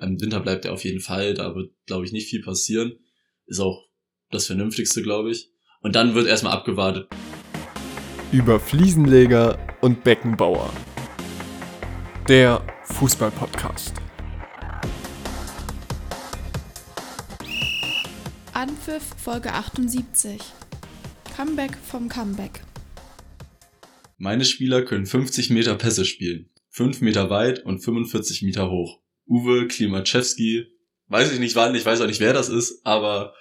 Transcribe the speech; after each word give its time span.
Im 0.00 0.18
Winter 0.18 0.40
bleibt 0.40 0.64
er 0.64 0.72
auf 0.72 0.84
jeden 0.84 1.00
Fall, 1.00 1.34
da 1.34 1.54
wird, 1.54 1.72
glaube 1.84 2.06
ich, 2.06 2.12
nicht 2.12 2.30
viel 2.30 2.42
passieren. 2.42 2.94
Ist 3.46 3.60
auch 3.60 3.86
das 4.30 4.46
Vernünftigste, 4.46 5.02
glaube 5.02 5.30
ich. 5.30 5.50
Und 5.82 5.94
dann 5.94 6.14
wird 6.14 6.26
erstmal 6.26 6.54
abgewartet. 6.54 7.08
Über 8.32 8.58
Fliesenleger 8.58 9.58
und 9.82 10.02
Beckenbauer. 10.02 10.72
Der 12.28 12.64
Fußball-Podcast. 12.84 13.94
Anpfiff 18.54 19.02
Folge 19.18 19.52
78. 19.52 20.40
Comeback 21.36 21.76
vom 21.76 22.08
Comeback. 22.08 22.62
Meine 24.16 24.46
Spieler 24.46 24.82
können 24.82 25.04
50 25.04 25.50
Meter 25.50 25.74
Pässe 25.74 26.06
spielen. 26.06 26.48
5 26.70 27.02
Meter 27.02 27.28
weit 27.28 27.66
und 27.66 27.80
45 27.80 28.42
Meter 28.42 28.70
hoch. 28.70 29.00
Uwe 29.30 29.68
Klimaczewski, 29.68 30.66
weiß 31.06 31.32
ich 31.32 31.38
nicht 31.38 31.54
wann, 31.54 31.74
ich 31.74 31.86
weiß 31.86 32.00
auch 32.00 32.06
nicht 32.06 32.20
wer 32.20 32.32
das 32.32 32.48
ist, 32.48 32.84
aber 32.84 33.32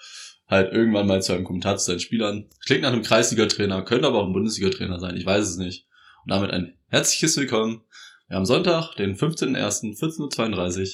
halt 0.48 0.72
irgendwann 0.72 1.08
mal 1.08 1.22
zu 1.22 1.34
einem 1.34 1.44
Kommentar 1.44 1.78
zu 1.78 1.86
seinen 1.86 2.00
Spielern. 2.00 2.46
Klingt 2.66 2.84
nach 2.84 2.94
einem 2.94 3.02
Kreisliga-Trainer, 3.02 3.82
könnte 3.82 4.08
aber 4.08 4.20
auch 4.20 4.28
ein 4.28 4.34
Bundesliga-Trainer 4.34 5.00
sein, 5.00 5.18
ich 5.18 5.26
weiß 5.26 5.48
es 5.48 5.58
nicht. 5.58 5.88
Und 6.24 6.32
damit 6.32 6.52
ein 6.52 6.78
herzliches 6.88 7.36
Willkommen. 7.38 7.82
Wir 8.28 8.38
haben 8.38 8.46
Sonntag, 8.46 8.96
den 8.96 9.16
15.01.14.32 9.16 10.80
Uhr, 10.80 10.88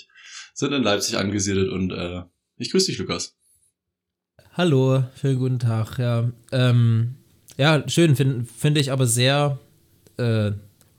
sind 0.53 0.73
in 0.73 0.83
Leipzig 0.83 1.17
angesiedelt 1.17 1.69
und 1.69 1.91
äh, 1.91 2.23
ich 2.55 2.71
grüße 2.71 2.87
dich, 2.87 2.97
Lukas. 2.97 3.35
Hallo, 4.53 5.03
schönen 5.19 5.39
guten 5.39 5.59
Tag. 5.59 5.99
Ja, 5.99 6.31
ähm, 6.53 7.15
ja 7.57 7.83
schön, 7.89 8.15
finde 8.15 8.45
find 8.45 8.77
ich 8.77 8.93
aber 8.93 9.05
sehr 9.05 9.59
äh, 10.15 10.51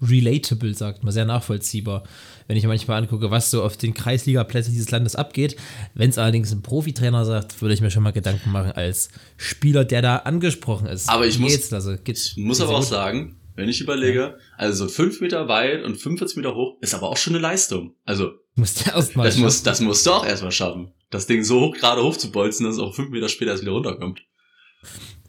relatable, 0.02 0.74
sagt 0.74 1.04
man, 1.04 1.12
sehr 1.12 1.24
nachvollziehbar. 1.24 2.04
Wenn 2.48 2.56
ich 2.56 2.64
manchmal 2.64 3.02
angucke, 3.02 3.30
was 3.30 3.50
so 3.50 3.62
auf 3.62 3.76
den 3.76 3.94
Kreisliga-Plätzen 3.94 4.72
dieses 4.72 4.90
Landes 4.90 5.16
abgeht. 5.16 5.56
Wenn 5.94 6.10
es 6.10 6.18
allerdings 6.18 6.52
ein 6.52 6.62
Profitrainer 6.62 7.24
sagt, 7.24 7.60
würde 7.60 7.74
ich 7.74 7.80
mir 7.80 7.90
schon 7.90 8.02
mal 8.02 8.12
Gedanken 8.12 8.52
machen 8.52 8.72
als 8.72 9.08
Spieler, 9.36 9.84
der 9.84 10.02
da 10.02 10.16
angesprochen 10.18 10.86
ist. 10.86 11.08
Aber 11.08 11.26
ich 11.26 11.38
Wie 11.38 11.42
muss, 11.42 11.52
geht's? 11.52 11.72
Also, 11.72 11.96
geht's, 12.02 12.32
ich 12.36 12.44
muss 12.44 12.60
aber 12.60 12.74
auch 12.74 12.80
gut? 12.80 12.88
sagen, 12.88 13.36
wenn 13.56 13.68
ich 13.68 13.80
überlege, 13.80 14.38
also 14.56 14.86
so 14.86 14.92
5 14.92 15.20
Meter 15.22 15.48
weit 15.48 15.82
und 15.82 15.96
45 15.96 16.36
Meter 16.36 16.54
hoch 16.54 16.76
ist 16.80 16.94
aber 16.94 17.08
auch 17.08 17.16
schon 17.16 17.34
eine 17.34 17.42
Leistung. 17.42 17.94
Also 18.04 18.32
Musst 18.54 18.86
du 18.86 18.90
erst 18.90 19.16
mal 19.16 19.24
das, 19.24 19.36
muss, 19.38 19.62
das 19.62 19.80
musst 19.80 20.06
du 20.06 20.10
auch 20.12 20.26
erstmal 20.26 20.52
schaffen. 20.52 20.92
Das 21.10 21.26
Ding 21.26 21.42
so 21.42 21.60
hoch, 21.60 21.74
gerade 21.74 22.02
hoch 22.02 22.16
zu 22.16 22.30
bolzen, 22.30 22.66
dass 22.66 22.76
es 22.76 22.80
auch 22.80 22.94
5 22.94 23.10
Meter 23.10 23.28
später 23.28 23.52
erst 23.52 23.62
wieder 23.62 23.72
runterkommt. 23.72 24.22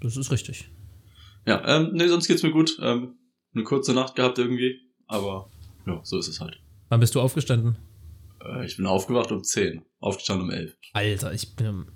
Das 0.02 0.18
ist 0.18 0.32
richtig. 0.32 0.70
Ja, 1.46 1.64
ähm, 1.66 1.92
nee, 1.94 2.08
sonst 2.08 2.28
geht's 2.28 2.44
mir 2.44 2.52
gut. 2.52 2.78
Ähm, 2.82 3.16
eine 3.54 3.64
kurze 3.64 3.94
Nacht 3.94 4.16
gehabt 4.16 4.38
irgendwie, 4.38 4.82
aber 5.08 5.50
ja, 5.86 6.02
so 6.04 6.20
ist 6.20 6.28
es 6.28 6.42
halt. 6.42 6.60
Wann 6.90 7.00
bist 7.00 7.16
du 7.16 7.22
aufgestanden? 7.22 7.78
Äh, 8.44 8.66
ich 8.66 8.78
bin 8.78 8.86
aufgewacht 8.86 9.32
um 9.32 9.44
10, 9.44 9.84
aufgestanden 10.00 10.48
um 10.48 10.52
11. 10.54 10.76
Alter, 10.94 11.34
ich 11.34 11.56
bin 11.56 11.68
um 11.68 11.88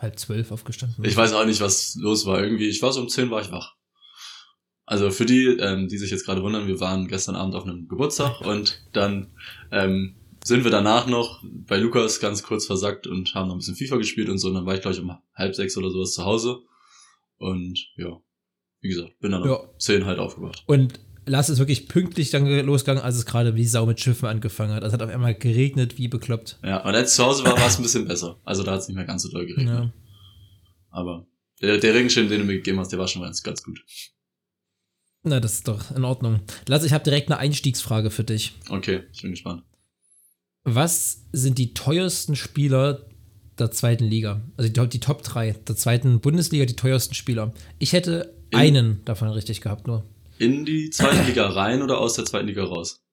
halb 0.00 0.18
zwölf 0.18 0.50
aufgestanden. 0.50 1.04
Ich 1.04 1.16
weiß 1.16 1.32
auch 1.34 1.44
nicht, 1.44 1.60
was 1.60 1.94
los 1.96 2.26
war. 2.26 2.42
Irgendwie, 2.42 2.68
ich 2.68 2.82
war 2.82 2.92
so 2.92 3.00
um 3.00 3.08
10 3.08 3.30
war 3.30 3.40
ich 3.42 3.50
wach. 3.52 3.74
Also 4.84 5.10
für 5.10 5.26
die, 5.26 5.46
ähm, 5.46 5.88
die 5.88 5.96
sich 5.98 6.10
jetzt 6.10 6.24
gerade 6.26 6.42
wundern, 6.42 6.66
wir 6.66 6.80
waren 6.80 7.06
gestern 7.06 7.36
Abend 7.36 7.54
auf 7.54 7.64
einem 7.64 7.86
Geburtstag 7.88 8.40
und 8.40 8.82
dann 8.92 9.32
ähm, 9.70 10.16
sind 10.44 10.64
wir 10.64 10.72
danach 10.72 11.06
noch 11.06 11.40
bei 11.44 11.76
Lukas 11.78 12.18
ganz 12.18 12.42
kurz 12.42 12.66
versackt 12.66 13.06
und 13.06 13.32
haben 13.34 13.46
noch 13.46 13.54
ein 13.54 13.58
bisschen 13.58 13.76
FIFA 13.76 13.96
gespielt 13.96 14.28
und 14.28 14.38
so. 14.38 14.48
Und 14.48 14.54
dann 14.54 14.66
war 14.66 14.74
ich, 14.74 14.80
glaube 14.80 14.96
ich, 14.96 15.00
um 15.02 15.16
halb 15.34 15.54
sechs 15.54 15.76
oder 15.76 15.90
sowas 15.90 16.12
zu 16.14 16.24
Hause. 16.24 16.58
Und 17.38 17.78
ja, 17.96 18.20
wie 18.80 18.88
gesagt, 18.88 19.18
bin 19.20 19.30
dann 19.30 19.44
Ja. 19.44 19.52
um 19.54 19.78
10 19.78 20.04
halt 20.04 20.18
aufgewacht. 20.18 20.64
Und 20.66 20.98
Lass 21.24 21.48
ist 21.48 21.58
wirklich 21.58 21.88
pünktlich 21.88 22.30
dann 22.30 22.46
losgegangen, 22.66 23.02
als 23.02 23.16
es 23.16 23.26
gerade 23.26 23.54
wie 23.54 23.64
Sau 23.64 23.86
mit 23.86 24.00
Schiffen 24.00 24.26
angefangen 24.28 24.72
hat. 24.74 24.82
Es 24.82 24.92
hat 24.92 25.02
auf 25.02 25.10
einmal 25.10 25.34
geregnet, 25.34 25.96
wie 25.98 26.08
bekloppt. 26.08 26.58
Ja, 26.64 26.78
und 26.84 26.94
als 26.94 27.14
zu 27.14 27.24
Hause 27.24 27.44
war, 27.44 27.56
war 27.56 27.66
es 27.68 27.76
ein 27.78 27.82
bisschen 27.82 28.08
besser. 28.08 28.40
Also 28.44 28.62
da 28.64 28.72
hat 28.72 28.80
es 28.80 28.88
nicht 28.88 28.96
mehr 28.96 29.04
ganz 29.04 29.22
so 29.22 29.30
doll 29.30 29.46
geregnet. 29.46 29.68
Ja. 29.68 29.92
Aber 30.90 31.26
der, 31.60 31.78
der 31.78 31.94
Regenschirm, 31.94 32.28
den 32.28 32.40
du 32.40 32.44
mir 32.46 32.54
gegeben 32.56 32.80
hast, 32.80 32.88
der 32.90 32.98
war 32.98 33.06
schon 33.06 33.22
ganz, 33.22 33.42
ganz 33.42 33.62
gut. 33.62 33.84
Na, 35.22 35.38
das 35.38 35.54
ist 35.54 35.68
doch 35.68 35.94
in 35.94 36.04
Ordnung. 36.04 36.40
Lass, 36.66 36.82
ich 36.82 36.92
habe 36.92 37.04
direkt 37.04 37.30
eine 37.30 37.38
Einstiegsfrage 37.38 38.10
für 38.10 38.24
dich. 38.24 38.52
Okay, 38.68 39.02
ich 39.12 39.22
bin 39.22 39.30
gespannt. 39.30 39.62
Was 40.64 41.26
sind 41.32 41.58
die 41.58 41.74
teuersten 41.74 42.34
Spieler 42.36 43.06
der 43.58 43.70
zweiten 43.70 44.04
Liga? 44.04 44.40
Also 44.56 44.70
die, 44.72 44.88
die 44.88 45.00
Top 45.00 45.22
3 45.22 45.52
der 45.52 45.76
zweiten 45.76 46.20
Bundesliga, 46.20 46.64
die 46.66 46.74
teuersten 46.76 47.14
Spieler. 47.14 47.52
Ich 47.78 47.92
hätte 47.92 48.34
In- 48.50 48.58
einen 48.58 49.04
davon 49.04 49.28
richtig 49.28 49.60
gehabt 49.60 49.86
nur. 49.86 50.04
In 50.42 50.64
die 50.64 50.90
zweite 50.90 51.22
Liga 51.22 51.48
rein 51.48 51.82
oder 51.82 51.98
aus 51.98 52.14
der 52.14 52.24
zweiten 52.24 52.48
Liga 52.48 52.64
raus? 52.64 53.04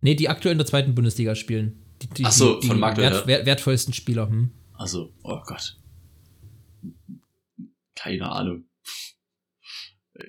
Nee, 0.00 0.14
die 0.14 0.28
aktuell 0.28 0.52
in 0.52 0.58
der 0.58 0.66
zweiten 0.66 0.94
Bundesliga 0.94 1.34
spielen. 1.34 1.82
Die, 2.02 2.08
die, 2.08 2.24
Ach 2.24 2.30
so, 2.30 2.60
die, 2.60 2.68
von 2.68 2.78
Marktwert 2.78 3.14
wert, 3.14 3.26
wert, 3.26 3.46
wertvollsten 3.46 3.92
Spieler. 3.92 4.28
Hm? 4.28 4.52
Also, 4.74 5.12
oh 5.24 5.40
Gott. 5.44 5.76
Keine 7.96 8.30
Ahnung. 8.30 8.68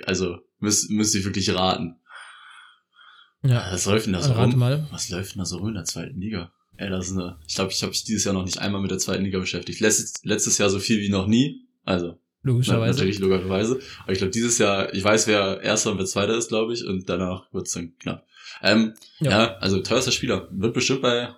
Also, 0.06 0.38
müsst, 0.57 0.89
müsst 0.89 1.13
ihr 1.13 1.23
wirklich 1.23 1.53
raten. 1.53 2.00
Ja, 3.44 3.72
Was 3.72 3.85
läuft 3.85 4.07
denn 4.07 4.13
da 4.13 4.23
so 4.23 4.33
rate 4.33 4.51
rum? 4.53 4.59
mal. 4.59 4.88
Was 4.89 5.09
läuft 5.09 5.35
denn 5.35 5.39
da 5.39 5.45
so 5.45 5.57
rum 5.57 5.67
in 5.67 5.75
der 5.75 5.85
zweiten 5.85 6.19
Liga? 6.19 6.51
Ey, 6.77 6.89
das 6.89 7.09
ist 7.09 7.11
eine, 7.11 7.39
ich 7.47 7.53
glaube, 7.53 7.72
ich 7.72 7.81
habe 7.83 7.91
mich 7.91 8.03
dieses 8.06 8.23
Jahr 8.23 8.33
noch 8.33 8.44
nicht 8.45 8.57
einmal 8.57 8.81
mit 8.81 8.89
der 8.89 8.97
zweiten 8.97 9.23
Liga 9.23 9.38
beschäftigt. 9.38 9.81
Letztes, 9.81 10.13
letztes 10.23 10.57
Jahr 10.57 10.72
so 10.72 10.79
viel 10.79 11.00
wie 11.00 11.09
noch 11.09 11.27
nie. 11.27 11.67
Also, 11.83 12.19
na, 12.47 12.53
Logischerweise. 12.53 12.97
natürlich 13.00 13.19
logischerweise. 13.19 13.80
Aber 14.03 14.12
ich 14.13 14.18
glaube, 14.18 14.31
dieses 14.31 14.58
Jahr, 14.58 14.94
ich 14.94 15.03
weiß, 15.03 15.28
wer 15.28 15.62
Erster 15.62 15.91
und 15.91 15.97
wer 16.00 16.06
Zweiter 16.06 16.35
ist, 16.38 16.47
glaube 16.50 16.74
ich, 16.74 16.85
und 16.85 17.08
danach 17.09 17.52
wird's 17.53 17.74
dann 17.74 17.97
knapp. 18.00 18.25
Ähm, 18.62 18.94
ja. 19.19 19.30
Ja. 19.31 19.53
also 19.58 19.80
teuerster 19.81 20.12
Spieler. 20.12 20.47
Wird 20.52 20.74
bestimmt 20.74 21.02
bei, 21.02 21.30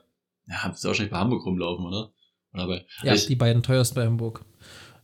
ja, 0.48 0.64
wird 0.66 0.84
wahrscheinlich 0.84 1.12
bei 1.12 1.18
Hamburg 1.18 1.46
rumlaufen, 1.46 1.86
oder? 1.86 2.12
Oder 2.53 2.68
bei, 2.68 2.86
Ja, 3.03 3.14
ich, 3.14 3.28
die 3.28 3.36
beiden 3.36 3.62
teuersten 3.64 3.96
bei 3.96 4.06
Hamburg. 4.06 4.46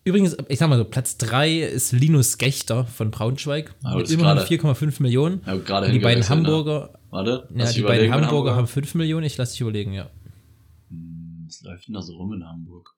Übrigens, 0.08 0.38
ich 0.50 0.60
sag 0.60 0.70
mal 0.70 0.78
so, 0.78 0.86
Platz 0.86 1.18
3 1.18 1.62
ist 1.62 1.92
Linus 1.92 2.38
Gechter 2.38 2.86
von 2.86 3.10
Braunschweig 3.10 3.74
Aber 3.84 3.96
mit 3.96 4.04
das 4.04 4.12
ist 4.12 4.20
immerhin 4.20 4.38
gerade- 4.38 4.48
4,5 4.48 5.02
Millionen. 5.02 5.42
ja, 5.48 5.56
gerade 5.58 5.92
die 5.92 5.98
beiden 6.00 6.22
ne? 6.24 6.30
Hamburger, 6.30 7.00
Warte, 7.10 7.50
ja, 7.56 7.72
die 7.72 7.82
beiden 7.82 8.06
wen 8.06 8.14
Hamburger 8.14 8.56
haben 8.56 8.68
5 8.68 8.94
Millionen, 8.94 9.26
ich 9.26 9.36
lasse 9.38 9.54
dich 9.54 9.62
überlegen, 9.62 9.94
ja. 9.94 10.12
Hm, 10.90 11.46
Was 11.48 11.62
läuft 11.64 11.88
denn 11.88 11.96
da 11.96 12.04
so 12.04 12.16
rum 12.18 12.34
in 12.34 12.46
Hamburg? 12.46 12.92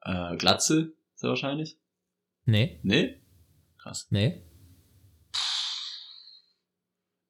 Äh, 0.00 0.36
Glatze, 0.36 0.94
sehr 1.22 1.30
wahrscheinlich? 1.30 1.78
Nee, 2.44 2.80
Nee? 2.82 3.20
Krass. 3.80 4.06
nee. 4.10 4.42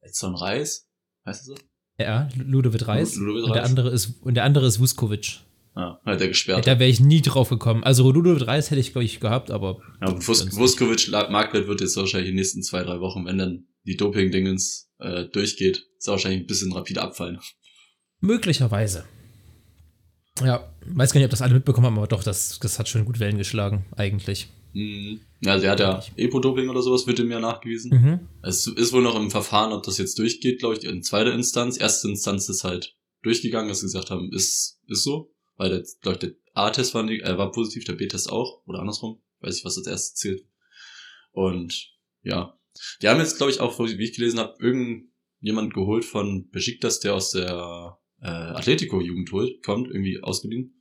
Edson 0.01 0.35
Reis? 0.35 0.89
Heißt 1.25 1.41
das 1.41 1.47
so? 1.47 1.55
Ja, 1.99 2.29
Ludovic 2.37 2.87
Reis. 2.89 3.17
Ludovic 3.17 3.45
und 3.45 3.55
der 3.55 3.65
andere 3.65 3.91
ist 3.91 4.21
und 4.23 4.35
der 4.35 4.45
andere 4.45 4.67
ist 4.67 4.81
Vuskovic. 4.81 5.41
Ja, 5.77 6.01
halt 6.05 6.21
der 6.21 6.29
gesperrt. 6.29 6.67
Da 6.67 6.79
wäre 6.79 6.91
ich 6.91 7.01
nie 7.01 7.23
drauf 7.23 7.49
gekommen. 7.49 7.85
Also 7.85 8.11
Ludovic 8.11 8.47
Reis 8.47 8.71
hätte 8.71 8.81
ich 8.81 8.93
glaube 8.93 9.05
ich 9.05 9.21
gehabt, 9.21 9.51
aber 9.51 9.81
Ja, 10.01 10.15
Vus. 10.27 10.55
Vuskovic, 10.57 11.09
Marktwert 11.31 11.69
wird 11.69 11.81
jetzt 11.81 11.97
wahrscheinlich 11.97 12.29
in 12.31 12.35
den 12.35 12.41
nächsten 12.41 12.63
zwei, 12.63 12.83
drei 12.83 13.01
Wochen, 13.01 13.25
wenn 13.27 13.39
dann 13.39 13.67
die 13.85 13.97
Doping-Dingens 13.97 14.91
äh, 14.99 15.25
durchgeht, 15.27 15.85
ist 15.99 16.09
er 16.09 16.13
wahrscheinlich 16.13 16.41
ein 16.43 16.47
bisschen 16.47 16.73
rapid 16.73 16.99
abfallen. 16.99 17.39
möglicherweise. 18.21 19.05
Ja, 20.41 20.73
weiß 20.87 21.13
gar 21.13 21.19
nicht, 21.21 21.27
ob 21.27 21.31
das 21.31 21.43
alle 21.43 21.55
mitbekommen 21.55 21.87
haben, 21.87 21.99
aber 21.99 22.07
doch, 22.07 22.25
das, 22.25 22.59
das 22.59 22.79
hat 22.79 22.89
schon 22.89 23.05
gut 23.05 23.21
Wellen 23.21 23.39
geschlagen, 23.39 23.85
eigentlich. 23.97 24.49
Mhm. 24.73 25.21
Ja, 25.41 25.53
also 25.53 25.67
er 25.67 25.73
hat 25.73 25.81
ja 25.81 26.03
Epo-Doping 26.17 26.69
oder 26.69 26.83
sowas, 26.83 27.07
wird 27.07 27.19
ihm 27.19 27.31
ja 27.31 27.41
nachgewiesen. 27.41 27.91
Mhm. 27.91 28.29
Es 28.43 28.67
ist 28.67 28.93
wohl 28.93 29.03
noch 29.03 29.17
im 29.17 29.31
Verfahren, 29.31 29.73
ob 29.73 29.83
das 29.83 29.99
jetzt 29.99 30.19
durchgeht, 30.19 30.61
glaube 30.61 30.77
ich, 30.77 30.85
in 30.85 31.03
zweiter 31.03 31.33
Instanz. 31.35 31.79
Erste 31.79 32.09
Instanz 32.09 32.49
ist 32.49 32.65
halt 32.65 32.97
durchgegangen, 33.23 33.69
dass 33.69 33.81
sie 33.81 33.87
gesagt 33.87 34.11
haben, 34.11 34.33
ist, 34.33 34.81
ist 34.87 35.05
so. 35.05 35.35
Weil 35.57 35.71
der, 35.71 35.85
glaub 36.01 36.15
ich, 36.15 36.21
der 36.21 36.33
A-Test 36.55 36.95
war, 36.95 37.09
äh, 37.09 37.39
war 37.39 37.53
positiv, 37.53 37.85
der 37.85 37.95
B-Test 37.95 38.31
auch. 38.31 38.63
Oder 38.67 38.81
andersrum. 38.81 39.21
Weiß 39.41 39.59
ich, 39.59 39.65
was 39.65 39.77
als 39.77 39.87
erstes 39.87 40.15
zählt. 40.15 40.47
Und 41.33 41.91
ja. 42.23 42.59
Die 43.03 43.09
haben 43.09 43.21
jetzt, 43.21 43.37
glaube 43.37 43.53
ich, 43.53 43.61
auch, 43.61 43.79
wie 43.79 44.03
ich 44.03 44.15
gelesen 44.15 44.39
habe, 44.39 44.55
irgendjemand 44.59 45.75
geholt 45.75 46.05
von 46.05 46.49
Besiktas, 46.51 47.01
der 47.01 47.15
aus 47.15 47.33
der 47.33 47.99
äh, 48.23 48.29
Atletico-Jugend 48.29 49.31
holt, 49.33 49.63
kommt, 49.65 49.89
irgendwie 49.89 50.23
ausgeliehen. 50.23 50.75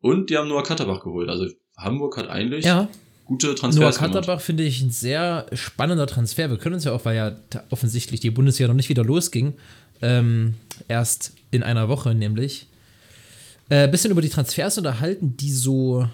Und 0.00 0.30
die 0.30 0.36
haben 0.36 0.48
Noah 0.48 0.62
Katterbach 0.62 1.02
geholt. 1.02 1.28
Also 1.28 1.46
Hamburg 1.76 2.16
hat 2.16 2.28
eigentlich 2.28 2.64
Ja, 2.64 2.88
gute 3.24 3.48
Noah 3.48 3.56
Transfers 3.56 3.98
gemacht. 3.98 4.12
Katterbach 4.12 4.40
finde 4.40 4.62
ich 4.62 4.80
ein 4.80 4.90
sehr 4.90 5.46
spannender 5.52 6.06
Transfer. 6.06 6.50
Wir 6.50 6.56
können 6.56 6.76
uns 6.76 6.84
ja 6.84 6.92
auch, 6.92 7.04
weil 7.04 7.16
ja 7.16 7.36
offensichtlich 7.70 8.20
die 8.20 8.30
Bundesliga 8.30 8.68
noch 8.68 8.74
nicht 8.74 8.88
wieder 8.88 9.04
losging, 9.04 9.54
ähm, 10.02 10.54
erst 10.88 11.34
in 11.50 11.62
einer 11.62 11.88
Woche 11.88 12.14
nämlich, 12.14 12.68
äh, 13.68 13.88
bisschen 13.88 14.10
über 14.10 14.22
die 14.22 14.30
Transfers 14.30 14.78
unterhalten, 14.78 15.36
die 15.36 15.52
so 15.52 16.08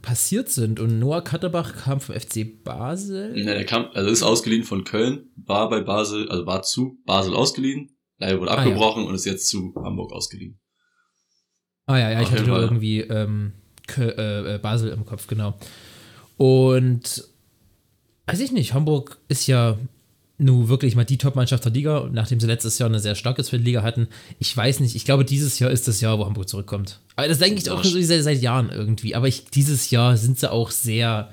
passiert 0.00 0.48
sind. 0.48 0.80
Und 0.80 0.98
Noah 0.98 1.22
Katterbach 1.22 1.74
kam 1.84 2.00
vom 2.00 2.14
FC 2.14 2.44
Basel. 2.64 3.38
Ja, 3.38 3.54
der 3.54 3.66
kam, 3.66 3.88
also 3.92 4.08
ist 4.08 4.22
ausgeliehen 4.22 4.64
von 4.64 4.84
Köln, 4.84 5.30
war 5.36 5.68
bei 5.68 5.80
Basel, 5.80 6.30
also 6.30 6.46
war 6.46 6.62
zu 6.62 6.98
Basel 7.04 7.34
ausgeliehen, 7.34 7.90
leider 8.22 8.40
wurde 8.40 8.50
Ah, 8.50 8.54
ja. 8.54 8.60
abgebrochen 8.62 9.04
und 9.04 9.14
ist 9.14 9.26
jetzt 9.26 9.48
zu 9.48 9.74
Hamburg 9.76 10.12
ausgeliehen. 10.12 10.58
Ah 11.86 11.98
ja, 11.98 12.10
ja, 12.10 12.20
ich 12.20 12.26
Auf 12.26 12.32
hatte 12.32 12.40
jeden 12.42 12.50
nur 12.52 12.60
irgendwie 12.60 13.00
ähm, 13.00 13.52
äh, 13.98 14.54
äh, 14.54 14.58
Basel 14.58 14.90
im 14.90 15.04
Kopf, 15.04 15.26
genau. 15.26 15.58
Und 16.36 17.24
weiß 18.26 18.40
ich 18.40 18.52
nicht, 18.52 18.72
Hamburg 18.74 19.18
ist 19.28 19.46
ja 19.46 19.76
nun 20.38 20.68
wirklich 20.68 20.96
mal 20.96 21.04
die 21.04 21.18
Top-Mannschaft 21.18 21.64
der 21.64 21.72
Liga, 21.72 22.08
nachdem 22.12 22.40
sie 22.40 22.46
letztes 22.46 22.78
Jahr 22.78 22.88
eine 22.88 22.98
sehr 22.98 23.14
starke 23.14 23.42
Liga 23.56 23.82
hatten. 23.82 24.08
Ich 24.38 24.56
weiß 24.56 24.80
nicht, 24.80 24.96
ich 24.96 25.04
glaube, 25.04 25.24
dieses 25.24 25.58
Jahr 25.58 25.70
ist 25.70 25.86
das 25.88 26.00
Jahr, 26.00 26.18
wo 26.18 26.24
Hamburg 26.24 26.48
zurückkommt. 26.48 27.00
Aber 27.16 27.28
das 27.28 27.38
denke 27.38 27.60
ich 27.60 27.70
auch 27.70 27.84
schon 27.84 28.02
seit, 28.02 28.22
seit 28.22 28.40
Jahren 28.42 28.70
irgendwie. 28.70 29.14
Aber 29.14 29.28
ich, 29.28 29.44
dieses 29.46 29.90
Jahr 29.90 30.16
sind 30.16 30.38
sie 30.38 30.50
auch 30.50 30.70
sehr, 30.70 31.30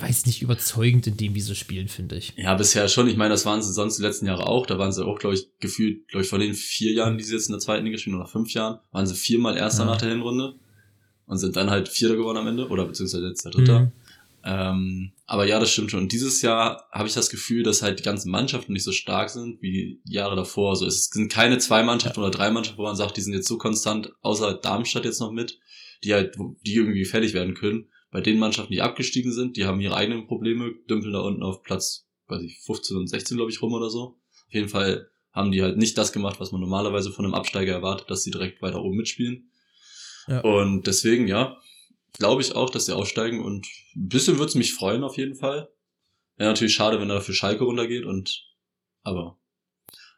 weiß 0.00 0.26
nicht, 0.26 0.42
überzeugend 0.42 1.06
in 1.06 1.16
dem, 1.16 1.34
wie 1.34 1.40
sie 1.40 1.54
spielen, 1.54 1.88
finde 1.88 2.16
ich. 2.16 2.32
Ja, 2.36 2.54
bisher 2.54 2.88
schon. 2.88 3.08
Ich 3.08 3.16
meine, 3.16 3.30
das 3.30 3.46
waren 3.46 3.62
sie 3.62 3.72
sonst 3.72 3.98
die 3.98 4.02
letzten 4.02 4.26
Jahre 4.26 4.46
auch. 4.46 4.66
Da 4.66 4.78
waren 4.78 4.92
sie 4.92 5.04
auch, 5.04 5.18
glaube 5.18 5.34
ich, 5.36 5.46
gefühlt, 5.60 6.08
glaube 6.08 6.24
ich, 6.24 6.28
von 6.28 6.40
den 6.40 6.54
vier 6.54 6.92
Jahren, 6.92 7.18
die 7.18 7.24
sie 7.24 7.34
jetzt 7.34 7.48
in 7.48 7.52
der 7.52 7.60
zweiten 7.60 7.84
Liga 7.86 7.98
spielen, 7.98 8.16
oder 8.16 8.26
fünf 8.26 8.52
Jahren, 8.52 8.80
waren 8.92 9.06
sie 9.06 9.14
viermal 9.14 9.56
Erster 9.56 9.84
Ja. 9.84 9.90
nach 9.90 9.98
der 9.98 10.10
Hinrunde 10.10 10.54
und 11.26 11.38
sind 11.38 11.56
dann 11.56 11.70
halt 11.70 11.88
Vierter 11.88 12.16
geworden 12.16 12.38
am 12.38 12.46
Ende, 12.46 12.68
oder 12.68 12.84
beziehungsweise 12.86 13.28
jetzt 13.28 13.44
der 13.44 13.52
Dritter. 13.52 13.80
Mhm. 13.80 13.92
Ähm, 14.42 15.12
aber 15.26 15.46
ja, 15.46 15.60
das 15.60 15.70
stimmt 15.70 15.90
schon. 15.90 16.00
Und 16.00 16.12
dieses 16.12 16.40
Jahr 16.40 16.88
habe 16.92 17.06
ich 17.06 17.14
das 17.14 17.28
Gefühl, 17.28 17.62
dass 17.62 17.82
halt 17.82 17.98
die 17.98 18.02
ganzen 18.02 18.30
Mannschaften 18.30 18.72
nicht 18.72 18.84
so 18.84 18.92
stark 18.92 19.28
sind 19.28 19.60
wie 19.60 19.70
die 19.70 20.00
Jahre 20.10 20.34
davor. 20.34 20.70
Also 20.70 20.86
es 20.86 21.10
sind 21.10 21.30
keine 21.30 21.58
zwei 21.58 21.82
Mannschaften 21.82 22.20
oder 22.20 22.30
drei 22.30 22.50
Mannschaften, 22.50 22.78
wo 22.78 22.84
man 22.84 22.96
sagt, 22.96 23.18
die 23.18 23.20
sind 23.20 23.34
jetzt 23.34 23.48
so 23.48 23.58
konstant, 23.58 24.12
außer 24.22 24.54
Darmstadt 24.54 25.04
jetzt 25.04 25.20
noch 25.20 25.30
mit, 25.30 25.58
die 26.04 26.14
halt, 26.14 26.36
die 26.64 26.74
irgendwie 26.74 27.04
fertig 27.04 27.34
werden 27.34 27.52
können. 27.52 27.89
Bei 28.10 28.20
den 28.20 28.38
Mannschaften, 28.38 28.72
die 28.72 28.82
abgestiegen 28.82 29.32
sind, 29.32 29.56
die 29.56 29.66
haben 29.66 29.80
ihre 29.80 29.96
eigenen 29.96 30.26
Probleme, 30.26 30.74
dümpeln 30.88 31.12
da 31.12 31.20
unten 31.20 31.42
auf 31.42 31.62
Platz, 31.62 32.08
weiß 32.26 32.42
ich, 32.42 32.60
15 32.60 32.96
und 32.96 33.06
16, 33.06 33.36
glaube 33.36 33.50
ich, 33.50 33.62
rum 33.62 33.72
oder 33.72 33.90
so. 33.90 34.18
Auf 34.46 34.54
jeden 34.54 34.68
Fall 34.68 35.08
haben 35.32 35.52
die 35.52 35.62
halt 35.62 35.76
nicht 35.76 35.96
das 35.96 36.12
gemacht, 36.12 36.40
was 36.40 36.50
man 36.50 36.60
normalerweise 36.60 37.12
von 37.12 37.24
einem 37.24 37.34
Absteiger 37.34 37.72
erwartet, 37.72 38.10
dass 38.10 38.22
sie 38.22 38.32
direkt 38.32 38.62
weiter 38.62 38.82
oben 38.82 38.96
mitspielen. 38.96 39.50
Ja. 40.26 40.40
Und 40.40 40.86
deswegen, 40.86 41.28
ja, 41.28 41.56
glaube 42.18 42.42
ich 42.42 42.54
auch, 42.54 42.70
dass 42.70 42.86
sie 42.86 42.96
aufsteigen 42.96 43.44
und 43.44 43.66
ein 43.94 44.08
bisschen 44.08 44.38
würde 44.38 44.48
es 44.48 44.54
mich 44.56 44.74
freuen 44.74 45.04
auf 45.04 45.16
jeden 45.16 45.36
Fall. 45.36 45.70
Wäre 46.36 46.50
natürlich 46.50 46.74
schade, 46.74 47.00
wenn 47.00 47.10
er 47.10 47.20
für 47.20 47.34
Schalke 47.34 47.64
runtergeht 47.64 48.04
und 48.04 48.44
aber 49.02 49.38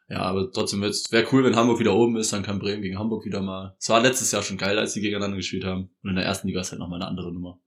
ja, 0.09 0.21
aber 0.21 0.51
trotzdem 0.51 0.81
wäre 0.81 1.27
cool, 1.31 1.43
wenn 1.43 1.55
Hamburg 1.55 1.79
wieder 1.79 1.95
oben 1.95 2.17
ist, 2.17 2.33
dann 2.33 2.43
kann 2.43 2.59
Bremen 2.59 2.81
gegen 2.81 2.99
Hamburg 2.99 3.25
wieder 3.25 3.41
mal. 3.41 3.75
Es 3.79 3.89
war 3.89 4.01
letztes 4.01 4.31
Jahr 4.31 4.43
schon 4.43 4.57
geil, 4.57 4.77
als 4.77 4.93
sie 4.93 5.01
gegeneinander 5.01 5.37
gespielt 5.37 5.63
haben. 5.63 5.89
Und 6.03 6.09
in 6.09 6.15
der 6.15 6.25
ersten 6.25 6.47
Liga 6.47 6.61
ist 6.61 6.71
halt 6.71 6.79
nochmal 6.79 7.01
eine 7.01 7.09
andere 7.09 7.33
Nummer. 7.33 7.59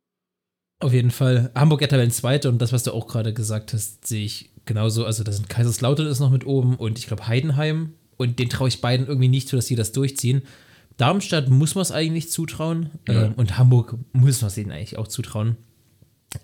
Auf 0.79 0.93
jeden 0.93 1.11
Fall. 1.11 1.51
Hamburg 1.55 1.83
hat 1.83 1.91
Tabellen 1.91 2.11
Zweite 2.11 2.49
und 2.49 2.59
das, 2.59 2.73
was 2.73 2.83
du 2.83 2.93
auch 2.93 3.07
gerade 3.07 3.33
gesagt 3.33 3.73
hast, 3.73 4.07
sehe 4.07 4.25
ich 4.25 4.51
genauso. 4.67 5.07
Also, 5.07 5.25
da 5.25 5.33
sind 5.33 5.49
Kaiserslautern 5.49 6.07
ist 6.07 6.21
noch 6.21 6.31
mit 6.31 6.47
oben 6.47 6.77
und 6.77 6.99
ich 6.99 7.07
glaube 7.07 7.27
Heidenheim. 7.27 7.95
Und 8.19 8.39
den 8.39 8.49
traue 8.49 8.69
ich 8.69 8.81
beiden 8.81 9.07
irgendwie 9.07 9.29
nicht 9.29 9.49
zu, 9.49 9.57
dass 9.57 9.67
sie 9.67 9.77
das 9.77 9.93
durchziehen. 9.93 10.43
Darmstadt 10.97 11.51
muss 11.51 11.75
man 11.75 11.83
es 11.83 11.93
eigentlich 11.93 12.31
zutrauen. 12.31 12.91
Ja. 13.07 13.27
Ähm, 13.27 13.35
und 13.37 13.59
Hamburg 13.59 13.97
muss 14.13 14.41
man 14.41 14.49
es 14.49 14.57
ihnen 14.57 14.73
eigentlich 14.73 14.97
auch 14.99 15.09
zutrauen. 15.09 15.57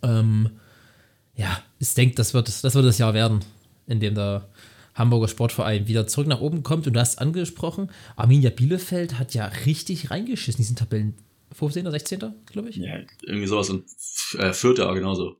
Ähm, 0.02 0.50
ja, 1.34 1.58
ich 1.79 1.94
denke, 1.94 2.14
das 2.14 2.34
wird, 2.34 2.49
das 2.49 2.75
wird 2.75 2.84
das 2.84 2.99
Jahr 2.99 3.14
werden, 3.14 3.40
in 3.87 4.00
dem 4.00 4.14
der 4.14 4.49
Hamburger 4.94 5.29
Sportverein 5.29 5.88
wieder 5.88 6.06
zurück 6.06 6.26
nach 6.26 6.40
oben 6.40 6.62
kommt. 6.62 6.87
Und 6.87 6.93
du 6.93 7.00
hast 7.00 7.19
angesprochen, 7.19 7.90
Arminia 8.17 8.50
Bielefeld 8.50 9.19
hat 9.19 9.34
ja 9.34 9.46
richtig 9.46 10.11
reingeschissen, 10.11 10.58
diesen 10.58 10.76
Tabellen 10.76 11.14
15. 11.54 11.82
oder 11.82 11.93
16. 11.93 12.20
glaube 12.46 12.70
ich. 12.70 12.76
Ja, 12.76 12.96
irgendwie 13.22 13.46
sowas 13.46 13.70
und 13.70 13.84
äh, 14.38 14.52
Vierte 14.52 14.88
auch 14.88 14.94
genauso. 14.94 15.37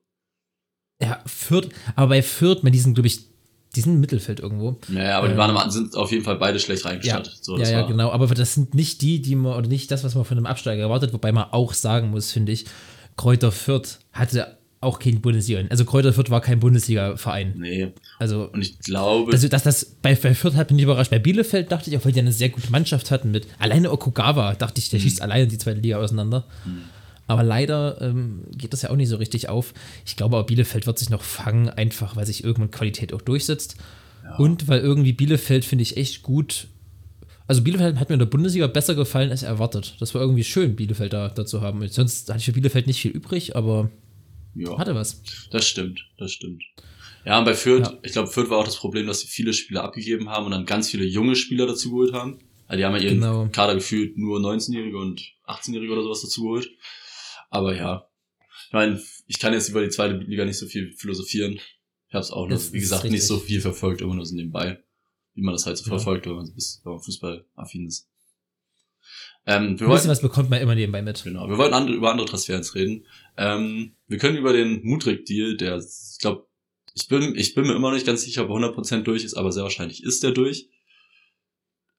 Ja, 1.01 1.23
Fürth, 1.27 1.69
aber 1.97 2.09
bei 2.09 2.23
Fürth, 2.23 2.63
mit 2.63 2.75
diesen, 2.75 2.95
glaube 2.95 3.09
ich, 3.09 3.27
die 3.75 3.81
sind 3.81 3.95
im 3.95 4.01
Mittelfeld 4.01 4.41
irgendwo. 4.41 4.79
Ja, 4.89 5.19
aber 5.19 5.29
die 5.29 5.33
Ähm, 5.33 5.39
waren 5.39 5.71
sind 5.71 5.97
auf 5.97 6.13
jeden 6.13 6.25
Fall 6.25 6.37
beide 6.37 6.61
schlecht 6.61 6.85
Ja, 6.85 6.91
reingestartet. 6.91 7.39
so, 7.43 7.57
ja, 7.59 7.69
ja, 7.71 7.83
genau. 7.87 8.11
Aber 8.11 8.27
das 8.29 8.55
sind 8.55 8.75
nicht 8.75 9.01
die, 9.03 9.21
die 9.23 9.35
man, 9.35 9.57
oder 9.57 9.67
nicht 9.69 9.91
das, 9.91 10.05
was 10.05 10.15
man 10.15 10.25
von 10.25 10.37
einem 10.37 10.47
Absteiger 10.47 10.83
erwartet, 10.83 11.13
wobei 11.13 11.33
man 11.33 11.45
auch 11.51 11.73
sagen 11.73 12.11
muss, 12.11 12.31
finde 12.31 12.53
ich, 12.53 12.67
Kräuter 13.17 13.51
Fürth 13.51 13.99
hatte 14.13 14.59
auch 14.83 14.99
kein 14.99 15.21
Bundesliga. 15.21 15.63
Also 15.71 15.85
Kräuter 15.85 16.13
Fürth 16.13 16.31
war 16.31 16.41
kein 16.41 16.61
Bundesliga-Verein. 16.61 17.55
Nee. 17.57 17.89
Also, 18.19 18.49
Und 18.53 18.61
ich 18.63 18.79
glaube, 18.81 19.33
also 19.33 19.49
dass 19.49 19.63
das 19.63 19.85
bei, 19.85 20.15
bei 20.15 20.35
Fürth 20.35 20.55
hat 20.57 20.71
mich 20.71 20.77
nicht 20.77 20.85
überrascht. 20.85 21.11
Bei 21.11 21.19
Bielefeld 21.19 21.71
dachte 21.71 21.91
ich 21.91 21.97
auch, 21.97 22.05
weil 22.05 22.13
die 22.13 22.21
eine 22.21 22.33
sehr 22.33 22.49
gute 22.49 22.71
Mannschaft 22.71 23.11
hatten 23.11 23.31
mit 23.31 23.47
alleine 23.59 23.91
Okugawa, 23.93 24.55
dachte 24.55 24.81
ich, 24.81 24.91
der 24.91 24.99
Mhm. 24.99 25.03
schießt 25.05 25.23
alleine 25.23 25.47
die 25.47 25.59
zweite 25.59 25.81
Liga 25.81 25.99
auseinander. 25.99 26.45
Aber 27.29 27.43
leider 27.43 28.01
ähm, 28.01 28.43
geht 28.57 28.73
das 28.73 28.83
ja 28.83 28.91
auch 28.91 28.97
nicht 28.97 29.09
so 29.09 29.17
richtig 29.17 29.49
auf. 29.49 29.73
Ich 30.05 30.17
glaube 30.17 30.37
aber, 30.37 30.47
Bielefeld 30.47 30.87
wird 30.87 30.99
sich 30.99 31.09
noch 31.11 31.23
fangen, 31.23 31.71
einfach 31.71 32.17
weil 32.17 32.27
sich 32.27 32.43
irgendwann 32.45 32.71
Qualität 32.71 33.13
auch 33.15 33.23
durchsetzt. 33.23 33.77
Und 34.39 34.69
weil 34.69 34.81
irgendwie 34.81 35.13
Bielefeld 35.13 35.65
finde 35.65 35.83
ich 35.83 35.97
echt 35.97 36.23
gut. 36.23 36.67
Also 37.47 37.63
Bielefeld 37.63 37.99
hat 37.99 38.09
mir 38.09 38.15
in 38.15 38.19
der 38.21 38.27
Bundesliga 38.27 38.67
besser 38.67 38.95
gefallen 38.95 39.31
als 39.31 39.43
erwartet. 39.43 39.97
Das 40.01 40.15
war 40.15 40.23
irgendwie 40.23 40.45
schön, 40.45 40.75
Bielefeld 40.77 41.13
da, 41.13 41.29
da 41.29 41.45
zu 41.45 41.61
haben. 41.61 41.87
Sonst 41.89 42.29
hatte 42.29 42.39
ich 42.39 42.45
für 42.47 42.53
Bielefeld 42.53 42.87
nicht 42.87 43.01
viel 43.01 43.11
übrig, 43.11 43.57
aber 43.57 43.91
ja. 44.55 44.79
hatte 44.79 44.95
was. 44.95 45.23
Das 45.51 45.67
stimmt, 45.67 46.01
das 46.19 46.33
stimmt. 46.33 46.63
Ja, 47.25 47.39
und 47.39 47.45
bei 47.45 47.55
Fürth, 47.55 47.87
Ja. 47.87 47.99
ich 48.03 48.13
glaube, 48.13 48.29
Fürth 48.29 48.51
war 48.51 48.59
auch 48.59 48.65
das 48.65 48.77
Problem, 48.77 49.07
dass 49.07 49.21
sie 49.21 49.29
viele 49.29 49.53
Spieler 49.53 49.85
abgegeben 49.85 50.29
haben 50.29 50.47
und 50.47 50.51
dann 50.53 50.67
ganz 50.67 50.91
viele 50.91 51.05
junge 51.05 51.37
Spieler 51.37 51.67
dazu 51.67 51.91
geholt 51.91 52.13
haben. 52.13 52.39
Also 52.67 52.79
die 52.79 52.85
haben 52.85 52.95
ja 52.97 53.01
ihren 53.03 53.21
Genau. 53.21 53.49
Kader 53.53 53.75
gefühlt 53.75 54.17
nur 54.19 54.41
19-Jährige 54.41 54.97
und 54.99 55.21
18-Jährige 55.47 55.93
oder 55.93 56.03
sowas 56.03 56.23
dazu 56.23 56.43
geholt. 56.43 56.69
Aber 57.51 57.77
ja, 57.77 58.09
ich 58.67 58.73
meine, 58.73 59.01
ich 59.27 59.39
kann 59.39 59.53
jetzt 59.53 59.69
über 59.69 59.83
die 59.83 59.91
zweite 59.91 60.15
Liga 60.17 60.45
nicht 60.45 60.59
so 60.59 60.67
viel 60.67 60.93
philosophieren. 60.97 61.61
Ich 62.09 62.15
habe 62.15 62.25
es 62.25 62.31
auch 62.31 62.49
nur, 62.49 62.57
Das 62.57 62.73
wie 62.73 62.79
ist 62.79 62.85
gesagt, 62.85 63.05
nicht 63.11 63.27
so 63.27 63.39
viel 63.39 63.61
verfolgt, 63.61 64.01
immer 64.01 64.15
nur 64.15 64.25
so 64.27 64.35
nebenbei. 64.35 64.83
Wie 65.35 65.43
man 65.43 65.55
das 65.55 65.65
halt 65.67 65.79
so 65.79 65.85
Ja. 65.85 65.91
verfolgt, 65.91 66.27
wenn 66.27 66.35
man, 66.35 66.53
bis, 66.55 66.81
wenn 66.85 66.93
man 66.93 67.03
Fußball-affin 67.03 67.87
ist. 67.87 68.09
Ähm, 69.45 69.63
wir 69.63 69.67
Ein 69.69 69.73
bisschen 69.75 69.89
wollten, 69.89 70.09
was 70.09 70.21
bekommt 70.23 70.51
man 70.51 70.61
immer 70.61 70.75
nebenbei 70.75 71.03
mit. 71.03 71.23
Genau, 71.25 71.49
wir 71.49 71.59
wollten 71.59 71.75
andere, 71.75 71.97
über 71.97 72.11
andere 72.11 72.27
Transfers 72.29 72.75
reden. 72.75 73.05
Ähm, 73.37 73.97
wir 74.07 74.19
können 74.19 74.37
über 74.39 74.53
den 74.53 74.83
Mudrik-Deal, 74.85 75.57
der, 75.57 75.79
ich 75.79 76.19
glaube, 76.21 76.47
ich 76.95 77.09
bin, 77.09 77.35
ich 77.37 77.55
bin 77.55 77.67
mir 77.67 77.75
immer 77.75 77.89
noch 77.89 77.95
nicht 77.97 78.07
ganz 78.07 78.23
sicher, 78.23 78.45
ob 78.49 78.51
er 78.51 78.69
100% 78.75 79.03
durch 79.03 79.25
ist, 79.25 79.35
aber 79.35 79.51
sehr 79.51 79.63
wahrscheinlich 79.65 80.05
ist 80.05 80.23
der 80.23 80.31
durch. 80.33 80.69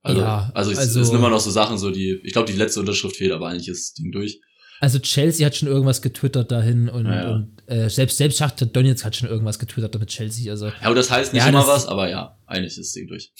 Also, 0.03 0.21
Ja, 0.21 0.51
also, 0.53 0.71
es, 0.71 0.77
also- 0.77 0.99
es 1.01 1.07
sind 1.07 1.17
immer 1.17 1.29
noch 1.29 1.39
so 1.39 1.49
Sachen, 1.49 1.77
so 1.77 1.89
die, 1.91 2.19
ich 2.23 2.33
glaube, 2.33 2.51
die 2.51 2.57
letzte 2.57 2.79
Unterschrift 2.79 3.15
fehlt, 3.17 3.31
aber 3.31 3.49
eigentlich 3.49 3.67
ist 3.69 3.89
das 3.89 3.93
Ding 3.95 4.11
durch. 4.11 4.39
Also 4.79 4.99
Chelsea 4.99 5.45
hat 5.45 5.55
schon 5.55 5.69
irgendwas 5.69 6.01
getwittert 6.01 6.51
dahin 6.51 6.89
und, 6.89 7.05
Ja, 7.05 7.15
ja. 7.23 7.31
und 7.35 7.57
äh, 7.67 7.89
selbst, 7.89 8.17
selbst 8.17 8.37
Schachter 8.37 8.65
Donetsk 8.65 9.05
hat 9.05 9.15
schon 9.15 9.29
irgendwas 9.29 9.57
getwittert 9.59 9.97
mit 9.97 10.09
Chelsea. 10.09 10.51
Also 10.51 10.67
Ja, 10.67 10.73
aber 10.81 10.95
das 10.95 11.09
heißt 11.09 11.33
nicht 11.33 11.47
immer 11.47 11.65
was, 11.67 11.85
aber 11.87 12.09
ja, 12.09 12.37
eigentlich 12.45 12.77
ist 12.77 12.79
das 12.87 12.91
Ding 12.93 13.07
durch. 13.07 13.31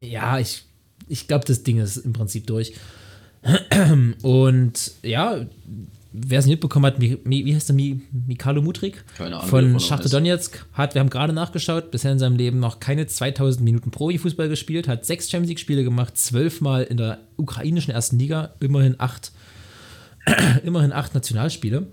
ja, 0.00 0.38
ich, 0.38 0.64
ich 1.12 1.28
glaube, 1.28 1.44
das 1.44 1.62
Ding 1.62 1.78
ist 1.78 1.98
im 1.98 2.14
Prinzip 2.14 2.46
durch. 2.46 2.72
Und 4.22 4.92
ja, 5.02 5.46
wer 6.12 6.38
es 6.38 6.46
nicht 6.46 6.54
mitbekommen 6.54 6.86
hat, 6.86 6.98
Mi, 6.98 7.18
wie 7.24 7.54
heißt 7.54 7.68
der, 7.68 7.76
Mi, 7.76 8.00
Mikalo 8.26 8.62
Mutrik? 8.62 9.04
Keine 9.16 9.36
Ahnung. 9.36 9.46
wie 9.46 9.50
Von 9.50 9.74
heißt. 9.74 10.12
Donetsk 10.12 10.64
hat, 10.72 10.94
wir 10.94 11.00
haben 11.00 11.10
gerade 11.10 11.34
nachgeschaut, 11.34 11.90
bisher 11.90 12.12
in 12.12 12.18
seinem 12.18 12.36
Leben 12.36 12.60
noch 12.60 12.80
keine 12.80 13.06
2000 13.06 13.62
Minuten 13.62 13.90
Profifußball 13.90 14.48
gespielt, 14.48 14.88
hat 14.88 15.04
sechs 15.04 15.30
Champions 15.30 15.50
League 15.50 15.60
Spiele 15.60 15.84
gemacht, 15.84 16.16
zwölfmal 16.16 16.84
in 16.84 16.96
der 16.96 17.18
ukrainischen 17.36 17.92
ersten 17.92 18.18
Liga, 18.18 18.54
immerhin 18.60 18.96
acht, 18.98 19.32
immerhin 20.64 20.92
acht 20.92 21.14
Nationalspiele. 21.14 21.88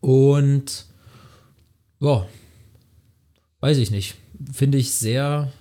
Und 0.00 0.84
ja, 2.00 2.26
weiß 3.60 3.78
ich 3.78 3.90
nicht, 3.90 4.16
finde 4.52 4.76
ich 4.76 4.92
sehr 4.92 5.52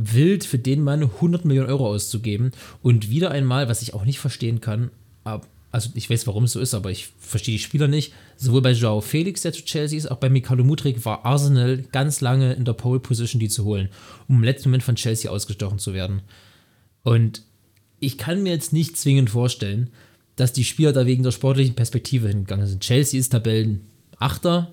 wild 0.00 0.44
für 0.44 0.58
den 0.58 0.82
Mann 0.82 1.02
100 1.02 1.44
Millionen 1.44 1.68
Euro 1.68 1.86
auszugeben 1.86 2.52
und 2.82 3.10
wieder 3.10 3.30
einmal, 3.30 3.68
was 3.68 3.82
ich 3.82 3.94
auch 3.94 4.04
nicht 4.04 4.18
verstehen 4.18 4.60
kann, 4.60 4.90
ab, 5.24 5.46
also 5.72 5.90
ich 5.94 6.10
weiß, 6.10 6.26
warum 6.26 6.44
es 6.44 6.52
so 6.52 6.60
ist, 6.60 6.74
aber 6.74 6.90
ich 6.90 7.10
verstehe 7.18 7.54
die 7.54 7.62
Spieler 7.62 7.86
nicht. 7.86 8.12
Sowohl 8.36 8.62
bei 8.62 8.72
Joao 8.72 9.00
Felix, 9.00 9.42
der 9.42 9.52
zu 9.52 9.64
Chelsea 9.64 9.98
ist, 9.98 10.10
auch 10.10 10.16
bei 10.16 10.28
Mikalo 10.28 10.64
Mudrik 10.64 11.04
war 11.04 11.24
Arsenal 11.24 11.78
ganz 11.92 12.20
lange 12.20 12.54
in 12.54 12.64
der 12.64 12.72
Pole 12.72 12.98
Position, 12.98 13.38
die 13.38 13.48
zu 13.48 13.64
holen, 13.64 13.88
um 14.28 14.36
im 14.36 14.44
letzten 14.44 14.68
Moment 14.68 14.82
von 14.82 14.96
Chelsea 14.96 15.30
ausgestochen 15.30 15.78
zu 15.78 15.94
werden. 15.94 16.22
Und 17.02 17.42
ich 18.00 18.18
kann 18.18 18.42
mir 18.42 18.52
jetzt 18.52 18.72
nicht 18.72 18.96
zwingend 18.96 19.30
vorstellen, 19.30 19.90
dass 20.36 20.52
die 20.52 20.64
Spieler 20.64 20.92
da 20.92 21.06
wegen 21.06 21.22
der 21.22 21.32
sportlichen 21.32 21.74
Perspektive 21.74 22.28
hingegangen 22.28 22.66
sind. 22.66 22.82
Chelsea 22.82 23.20
ist 23.20 23.30
Tabellenachter 23.30 24.72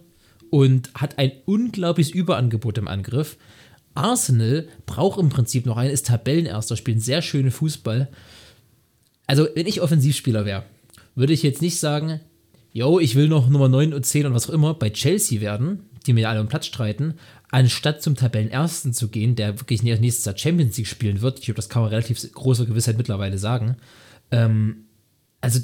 und 0.49 0.89
hat 0.95 1.19
ein 1.19 1.31
unglaubliches 1.45 2.13
Überangebot 2.13 2.77
im 2.77 2.87
Angriff. 2.87 3.37
Arsenal 3.97 4.67
braucht 4.85 5.19
im 5.19 5.29
Prinzip 5.29 5.65
noch 5.65 5.77
einen, 5.77 5.91
ist 5.91 6.07
Tabellenerster, 6.07 6.77
spielt 6.77 7.01
sehr 7.01 7.21
schöne 7.21 7.51
Fußball. 7.51 8.09
Also, 9.25 9.47
wenn 9.55 9.67
ich 9.67 9.81
Offensivspieler 9.81 10.45
wäre, 10.45 10.63
würde 11.15 11.33
ich 11.33 11.43
jetzt 11.43 11.61
nicht 11.61 11.79
sagen, 11.79 12.21
yo, 12.71 12.99
ich 12.99 13.15
will 13.15 13.27
noch 13.27 13.49
Nummer 13.49 13.67
9 13.67 13.93
und 13.93 14.05
10 14.05 14.27
und 14.27 14.33
was 14.33 14.49
auch 14.49 14.53
immer 14.53 14.73
bei 14.73 14.89
Chelsea 14.89 15.41
werden, 15.41 15.79
die 16.05 16.13
mir 16.13 16.29
alle 16.29 16.39
um 16.39 16.47
Platz 16.47 16.67
streiten, 16.67 17.15
anstatt 17.49 18.01
zum 18.01 18.15
Tabellenersten 18.15 18.93
zu 18.93 19.09
gehen, 19.09 19.35
der 19.35 19.59
wirklich 19.59 19.83
nächstes 19.83 20.25
Jahr 20.25 20.37
Champions 20.37 20.77
League 20.77 20.87
spielen 20.87 21.21
wird. 21.21 21.39
Ich 21.39 21.45
glaube, 21.45 21.57
das 21.57 21.69
kann 21.69 21.81
man 21.81 21.89
relativ 21.89 22.31
großer 22.31 22.65
Gewissheit 22.65 22.97
mittlerweile 22.97 23.37
sagen. 23.37 23.77
Ähm, 24.31 24.85
also, 25.41 25.59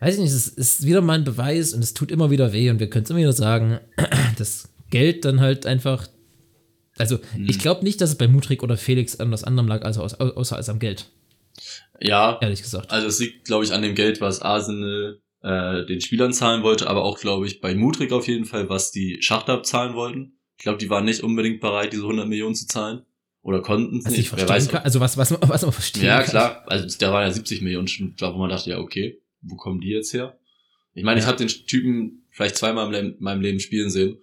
weiß 0.00 0.14
ich 0.14 0.20
nicht, 0.20 0.32
es 0.32 0.48
ist 0.48 0.84
wieder 0.84 1.00
mal 1.00 1.18
ein 1.18 1.24
Beweis 1.24 1.72
und 1.72 1.82
es 1.82 1.94
tut 1.94 2.10
immer 2.10 2.30
wieder 2.30 2.52
weh 2.52 2.70
und 2.70 2.78
wir 2.78 2.90
können 2.90 3.04
es 3.04 3.10
immer 3.10 3.20
wieder 3.20 3.32
sagen, 3.32 3.78
das 4.38 4.68
Geld 4.90 5.24
dann 5.24 5.40
halt 5.40 5.66
einfach. 5.66 6.08
Also, 6.98 7.18
ich 7.46 7.58
glaube 7.58 7.82
nicht, 7.84 8.00
dass 8.00 8.10
es 8.10 8.16
bei 8.18 8.28
Mutrik 8.28 8.62
oder 8.62 8.76
Felix 8.76 9.18
an 9.20 9.30
was 9.32 9.42
anderem 9.44 9.68
lag, 9.68 9.82
also 9.84 10.02
außer 10.02 10.56
als 10.56 10.68
am 10.68 10.78
Geld, 10.78 11.10
Ja, 12.00 12.38
ehrlich 12.40 12.62
gesagt. 12.62 12.90
also 12.90 13.06
es 13.06 13.18
liegt, 13.18 13.44
glaube 13.46 13.64
ich, 13.64 13.72
an 13.72 13.82
dem 13.82 13.94
Geld, 13.94 14.20
was 14.20 14.40
Arsenal 14.42 15.20
äh, 15.42 15.84
den 15.86 16.00
Spielern 16.00 16.32
zahlen 16.32 16.62
wollte, 16.62 16.88
aber 16.88 17.02
auch, 17.04 17.18
glaube 17.18 17.46
ich, 17.46 17.60
bei 17.60 17.74
Mutrik 17.74 18.12
auf 18.12 18.28
jeden 18.28 18.44
Fall, 18.44 18.68
was 18.68 18.90
die 18.92 19.18
Schachter 19.20 19.62
zahlen 19.62 19.94
wollten. 19.94 20.38
Ich 20.56 20.62
glaube, 20.62 20.78
die 20.78 20.88
waren 20.90 21.04
nicht 21.04 21.22
unbedingt 21.22 21.60
bereit, 21.60 21.92
diese 21.92 22.02
100 22.02 22.26
Millionen 22.28 22.54
zu 22.54 22.66
zahlen. 22.66 23.02
Oder 23.42 23.60
konnten 23.60 23.98
es 23.98 24.04
Was 24.06 24.12
nicht. 24.12 24.20
ich 24.20 24.28
verstehen 24.30 24.68
kann, 24.68 24.82
also 24.84 25.00
was, 25.00 25.18
was, 25.18 25.30
was 25.38 25.62
man 25.62 25.72
verstehen 25.72 26.04
Ja, 26.06 26.22
kann. 26.22 26.30
klar. 26.30 26.64
Also 26.66 26.96
da 26.98 27.12
waren 27.12 27.24
ja 27.26 27.30
70 27.32 27.60
Millionen 27.60 27.88
schon, 27.88 28.14
wo 28.18 28.38
man 28.38 28.48
dachte, 28.48 28.70
ja, 28.70 28.78
okay, 28.78 29.20
wo 29.42 29.56
kommen 29.56 29.80
die 29.80 29.90
jetzt 29.90 30.14
her? 30.14 30.38
Ich 30.94 31.04
meine, 31.04 31.18
ich 31.18 31.24
Ja. 31.26 31.32
habe 31.32 31.38
den 31.44 31.48
Typen 31.48 32.24
vielleicht 32.30 32.56
zweimal 32.56 32.86
im 32.86 32.92
Leben, 32.92 33.16
meinem 33.18 33.42
Leben 33.42 33.60
spielen 33.60 33.90
sehen. 33.90 34.16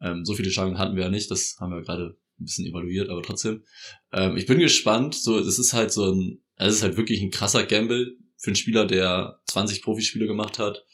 Ähm, 0.00 0.24
so 0.24 0.34
viele 0.34 0.50
Chancen 0.50 0.78
hatten 0.78 0.96
wir 0.96 1.04
ja 1.04 1.10
nicht, 1.10 1.30
das 1.30 1.56
haben 1.60 1.72
wir 1.72 1.82
gerade 1.82 2.16
ein 2.38 2.44
bisschen 2.44 2.66
evaluiert, 2.66 3.10
aber 3.10 3.22
trotzdem. 3.22 3.64
Ähm, 4.12 4.36
ich 4.36 4.46
bin 4.46 4.58
gespannt. 4.58 5.14
So, 5.14 5.38
es 5.38 5.58
ist 5.58 5.72
halt 5.72 5.92
so 5.92 6.12
ein, 6.12 6.40
es 6.56 6.74
ist 6.74 6.82
halt 6.82 6.96
wirklich 6.96 7.20
ein 7.22 7.30
krasser 7.30 7.64
Gamble 7.64 8.16
für 8.36 8.48
einen 8.48 8.56
Spieler, 8.56 8.86
der 8.86 9.40
20 9.46 9.82
Profispiele 9.82 10.26
gemacht 10.26 10.58
hat, 10.58 10.84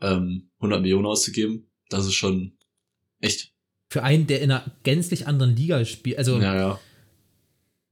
ähm, 0.00 0.50
100 0.58 0.82
Millionen 0.82 1.06
auszugeben. 1.06 1.70
Das 1.88 2.06
ist 2.06 2.14
schon 2.14 2.58
echt 3.20 3.52
Für 3.88 4.02
einen, 4.02 4.26
der 4.26 4.42
in 4.42 4.50
einer 4.50 4.76
gänzlich 4.82 5.26
anderen 5.26 5.56
Liga 5.56 5.84
spielt, 5.84 6.18
also 6.18 6.38
ja, 6.38 6.54
ja. 6.54 6.80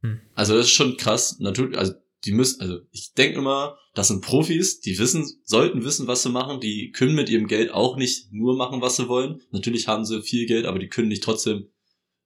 Hm. 0.03 0.21
Also 0.35 0.57
das 0.57 0.67
ist 0.67 0.73
schon 0.73 0.97
krass. 0.97 1.39
Natürlich, 1.41 1.77
also 1.79 1.95
die 2.25 2.33
müssen, 2.33 2.61
also 2.61 2.81
ich 2.91 3.13
denke 3.13 3.39
immer, 3.39 3.79
das 3.95 4.09
sind 4.09 4.23
Profis, 4.23 4.81
die 4.81 4.99
wissen, 4.99 5.25
sollten 5.45 5.85
wissen, 5.85 6.07
was 6.07 6.23
sie 6.23 6.31
machen. 6.31 6.61
Die 6.61 6.91
können 6.91 7.15
mit 7.15 7.29
ihrem 7.29 7.47
Geld 7.47 7.71
auch 7.73 7.97
nicht 7.97 8.33
nur 8.33 8.57
machen, 8.57 8.81
was 8.81 8.97
sie 8.97 9.09
wollen. 9.09 9.41
Natürlich 9.51 9.89
haben 9.89 10.05
sie 10.05 10.23
viel 10.23 10.47
Geld, 10.47 10.67
aber 10.67 10.79
die 10.79 10.89
können 10.89 11.09
nicht 11.09 11.23
trotzdem 11.23 11.69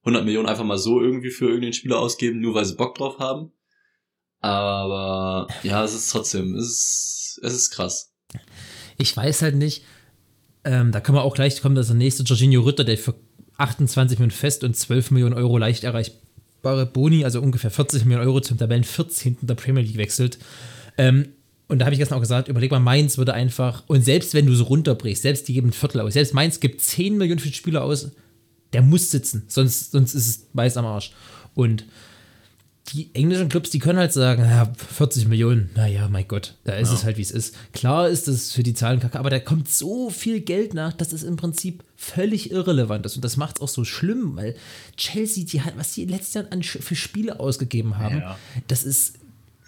100 0.03 0.25
Millionen 0.25 0.49
einfach 0.49 0.65
mal 0.65 0.79
so 0.79 1.01
irgendwie 1.01 1.31
für 1.31 1.47
irgendeinen 1.47 1.75
Spieler 1.75 1.99
ausgeben, 1.99 2.41
nur 2.41 2.55
weil 2.55 2.65
sie 2.65 2.75
Bock 2.75 2.95
drauf 2.95 3.19
haben. 3.19 3.53
Aber 4.41 5.47
ja, 5.63 5.85
es 5.85 5.95
ist 5.95 6.11
trotzdem, 6.11 6.57
es 6.57 6.67
ist, 6.67 7.41
es 7.43 7.55
ist 7.55 7.71
krass. 7.71 8.13
ich 8.99 9.17
weiß 9.17 9.43
halt 9.43 9.55
nicht, 9.55 9.85
ähm, 10.65 10.91
da 10.91 11.01
können 11.01 11.17
wir 11.17 11.23
auch 11.23 11.35
gleich 11.35 11.61
kommen, 11.61 11.75
dass 11.75 11.87
der 11.89 11.97
nächste 11.97 12.23
Jorginho 12.25 12.63
Rütter, 12.63 12.85
der 12.85 12.99
für 12.99 13.15
28 13.59 14.19
Millionen 14.19 14.33
fest 14.33 14.65
und 14.65 14.77
12 14.77 15.13
Millionen 15.13 15.35
Euro 15.35 15.59
leicht 15.59 15.85
erreichbare 16.63 16.87
Boni, 16.87 17.25
also 17.25 17.41
ungefähr 17.41 17.71
40 17.71 18.05
Millionen 18.05 18.27
Euro 18.27 18.41
zum 18.41 18.59
Tabellen 18.59 18.85
14. 18.85 19.39
der 19.43 19.55
Premier 19.55 19.83
League 19.83 19.97
wechselt. 19.97 20.39
Ähm, 20.97 21.29
und 21.69 21.79
da 21.79 21.87
habe 21.87 21.95
ich 21.95 21.99
gestern 21.99 22.17
auch 22.17 22.23
gesagt, 22.23 22.49
überleg 22.49 22.71
mal, 22.71 22.81
Mainz 22.81 23.19
würde 23.19 23.35
einfach, 23.35 23.83
und 23.87 24.05
selbst 24.05 24.35
wenn 24.35 24.47
du 24.47 24.55
so 24.55 24.65
runterbrichst, 24.65 25.23
selbst 25.23 25.49
die 25.49 25.55
geben 25.55 25.69
ein 25.69 25.73
Viertel 25.73 26.01
aus, 26.01 26.13
selbst 26.13 26.35
Mainz 26.35 26.61
gibt 26.61 26.81
10 26.81 27.17
Millionen 27.17 27.41
für 27.41 27.49
den 27.49 27.55
Spieler 27.55 27.83
aus, 27.83 28.11
der 28.73 28.83
muss 28.83 29.11
sitzen, 29.11 29.45
sonst, 29.49 29.93
sonst 29.93 30.15
ist 30.15 30.29
es 30.29 30.47
weiß 30.53 30.77
am 30.77 30.87
Arsch. 30.87 31.13
Und 31.55 31.85
die 32.93 33.15
englischen 33.15 33.49
Clubs, 33.49 33.71
die 33.71 33.79
können 33.79 33.99
halt 33.99 34.13
sagen, 34.13 34.43
ja, 34.45 34.71
40 34.77 35.27
Millionen, 35.29 35.71
naja, 35.75 36.09
mein 36.09 36.29
Gott, 36.29 36.57
da 36.65 36.75
ist 36.75 36.89
Ja. 36.91 36.95
es 36.95 37.05
halt, 37.05 37.17
wie 37.17 37.23
es 37.23 37.31
ist. 37.31 37.55
Klar 37.73 38.09
ist 38.09 38.29
es 38.29 38.53
für 38.53 38.63
die 38.63 38.75
Zahlen 38.75 39.01
kacke, 39.01 39.19
aber 39.19 39.31
da 39.31 39.39
kommt 39.41 39.69
so 39.69 40.11
viel 40.11 40.41
Geld 40.41 40.75
nach, 40.75 40.93
dass 40.93 41.13
es 41.13 41.23
im 41.23 41.37
Prinzip 41.37 41.83
völlig 41.97 42.51
irrelevant 42.51 43.07
ist. 43.07 43.17
Und 43.17 43.25
das 43.25 43.37
macht 43.37 43.57
es 43.57 43.63
auch 43.63 43.69
so 43.69 43.85
schlimm, 43.85 44.37
weil 44.37 44.55
Chelsea, 44.97 45.45
die 45.45 45.63
hat, 45.63 45.77
was 45.77 45.93
die 45.95 46.05
letzten 46.05 46.39
Jahren 46.39 46.53
an, 46.53 46.63
für 46.63 46.95
Spiele 46.97 47.41
ausgegeben 47.41 47.99
haben, 47.99 48.19
Ja. 48.19 48.39
das 48.69 48.85
ist, 48.85 49.15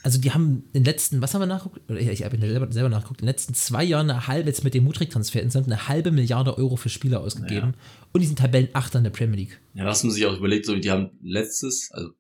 also 0.02 0.20
die 0.20 0.32
haben 0.32 0.64
in 0.74 0.82
den 0.82 0.84
letzten, 0.84 1.22
was 1.22 1.32
haben 1.32 1.40
wir 1.40 1.46
nachgeguckt? 1.46 1.80
Ich, 1.90 2.06
ich 2.08 2.24
habe 2.24 2.36
selber, 2.38 2.70
selber 2.70 2.90
nachgeguckt, 2.90 3.20
in 3.22 3.26
den 3.26 3.30
letzten 3.32 3.54
zwei 3.54 3.82
Jahren 3.84 4.10
eine 4.10 4.26
halbe, 4.26 4.50
jetzt 4.50 4.62
mit 4.64 4.74
dem 4.74 4.84
Mutrik-Transfer 4.84 5.40
insgesamt 5.40 5.66
eine 5.72 5.88
halbe 5.88 6.10
Milliarde 6.10 6.58
Euro 6.58 6.76
für 6.76 6.90
Spiele 6.90 7.20
ausgegeben. 7.20 7.72
Und 8.12 8.20
die 8.20 8.26
sind 8.26 8.38
Tabellenachter 8.38 8.98
in 8.98 9.04
der 9.04 9.10
Premier 9.12 9.36
League. 9.38 9.60
Ja, 9.72 9.86
was 9.86 10.04
man 10.04 10.12
sich 10.12 10.26
auch 10.26 10.36
überlegt, 10.36 10.66
so, 10.66 10.76
die 10.76 10.90
haben 10.90 11.10
letztes, 11.22 11.90
also 11.92 12.10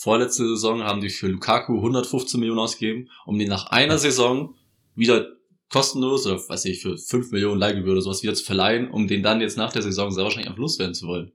vorletzte 0.00 0.48
Saison 0.48 0.82
haben 0.82 1.02
die 1.02 1.10
für 1.10 1.28
Lukaku 1.28 1.76
115 1.76 2.40
Millionen 2.40 2.60
ausgegeben, 2.60 3.10
um 3.26 3.38
den 3.38 3.48
nach 3.48 3.66
einer 3.66 3.98
Saison 3.98 4.54
wieder 4.94 5.28
kostenlos 5.70 6.26
oder 6.26 6.36
weiß 6.36 6.64
ich, 6.64 6.80
für 6.80 6.96
5 6.96 7.30
Millionen 7.32 7.60
Leihgebühr 7.60 7.92
oder 7.92 8.00
sowas 8.00 8.22
wieder 8.22 8.34
zu 8.34 8.44
verleihen, 8.44 8.90
um 8.90 9.06
den 9.08 9.22
dann 9.22 9.42
jetzt 9.42 9.58
nach 9.58 9.72
der 9.72 9.82
Saison 9.82 10.10
sehr 10.10 10.24
wahrscheinlich 10.24 10.48
einfach 10.48 10.58
loswerden 10.58 10.94
zu 10.94 11.06
wollen. 11.06 11.32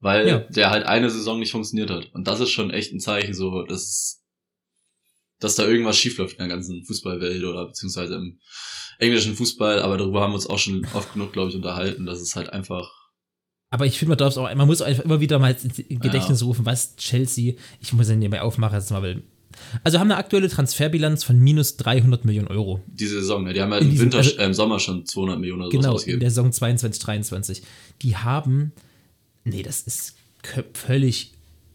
Weil 0.00 0.28
Ja. 0.28 0.38
der 0.40 0.70
halt 0.70 0.86
eine 0.86 1.08
Saison 1.08 1.38
nicht 1.38 1.52
funktioniert 1.52 1.90
hat. 1.90 2.12
Und 2.14 2.26
das 2.26 2.40
ist 2.40 2.50
schon 2.50 2.70
echt 2.70 2.92
ein 2.92 3.00
Zeichen, 3.00 3.32
so, 3.32 3.62
dass, 3.62 4.22
dass 5.38 5.54
da 5.54 5.64
irgendwas 5.64 5.96
schiefläuft 5.96 6.32
in 6.32 6.40
der 6.40 6.48
ganzen 6.48 6.84
Fußballwelt 6.84 7.44
oder 7.44 7.66
beziehungsweise 7.66 8.16
im 8.16 8.40
englischen 8.98 9.34
Fußball, 9.36 9.80
aber 9.80 9.96
darüber 9.98 10.20
haben 10.20 10.32
wir 10.32 10.36
uns 10.36 10.48
auch 10.48 10.58
schon 10.58 10.84
oft 10.94 11.12
genug, 11.12 11.32
glaube 11.32 11.50
ich, 11.50 11.56
unterhalten, 11.56 12.06
dass 12.06 12.20
es 12.20 12.34
halt 12.34 12.50
einfach 12.52 12.90
Aber 13.70 13.86
ich 13.86 13.98
finde, 13.98 14.10
man 14.10 14.18
darf 14.18 14.32
es 14.32 14.38
auch, 14.38 14.52
man 14.54 14.66
muss 14.66 14.82
einfach 14.82 15.04
immer 15.04 15.20
wieder 15.20 15.38
mal 15.38 15.50
ins 15.52 15.76
Gedächtnis 15.76 16.42
rufen, 16.44 16.64
was 16.64 16.96
Chelsea, 16.96 17.54
ich 17.80 17.92
muss 17.92 18.08
ja 18.08 18.14
nebenbei 18.14 18.40
aufmachen, 18.42 18.78
jetzt 18.78 18.90
mal, 18.92 19.02
weil, 19.02 19.22
also 19.82 19.98
haben 19.98 20.10
eine 20.10 20.16
aktuelle 20.18 20.48
Transferbilanz 20.48 21.24
von 21.24 21.38
minus 21.40 21.76
300 21.76 22.24
Millionen 22.24 22.48
Euro. 22.48 22.80
diese 22.86 23.20
Saison, 23.20 23.42
ne? 23.44 23.52
die 23.52 23.60
haben 23.60 23.72
ja 23.72 23.78
im 23.78 23.98
Winter, 23.98 24.18
also- 24.18 24.36
äh, 24.36 24.44
im 24.44 24.54
Sommer 24.54 24.78
schon 24.78 25.04
200 25.06 25.40
Millionen 25.40 25.62
oder 25.62 25.70
sowas 25.70 25.80
Genau, 25.82 25.90
in 25.90 25.94
ausgegeben. 25.96 26.20
der 26.20 26.30
Saison 26.30 26.52
22, 26.52 27.02
23. 27.02 27.62
Die 28.02 28.16
haben, 28.16 28.72
nee, 29.44 29.62
das 29.64 29.80
ist 29.80 30.14
völlig 30.72 31.32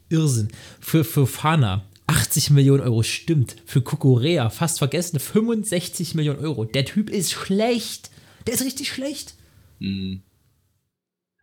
Irrsinn. 0.09 0.47
Für, 0.79 1.03
für 1.03 1.27
Fana 1.27 1.83
80 2.07 2.49
Millionen 2.51 2.81
Euro, 2.81 3.03
stimmt. 3.03 3.55
Für 3.65 3.81
Kukurea, 3.81 4.49
fast 4.49 4.79
vergessen, 4.79 5.19
65 5.19 6.15
Millionen 6.15 6.39
Euro. 6.39 6.65
Der 6.65 6.85
Typ 6.85 7.09
ist 7.09 7.31
schlecht. 7.31 8.09
Der 8.47 8.53
ist 8.55 8.63
richtig 8.63 8.89
schlecht. 8.89 9.35
Mhm. 9.79 10.21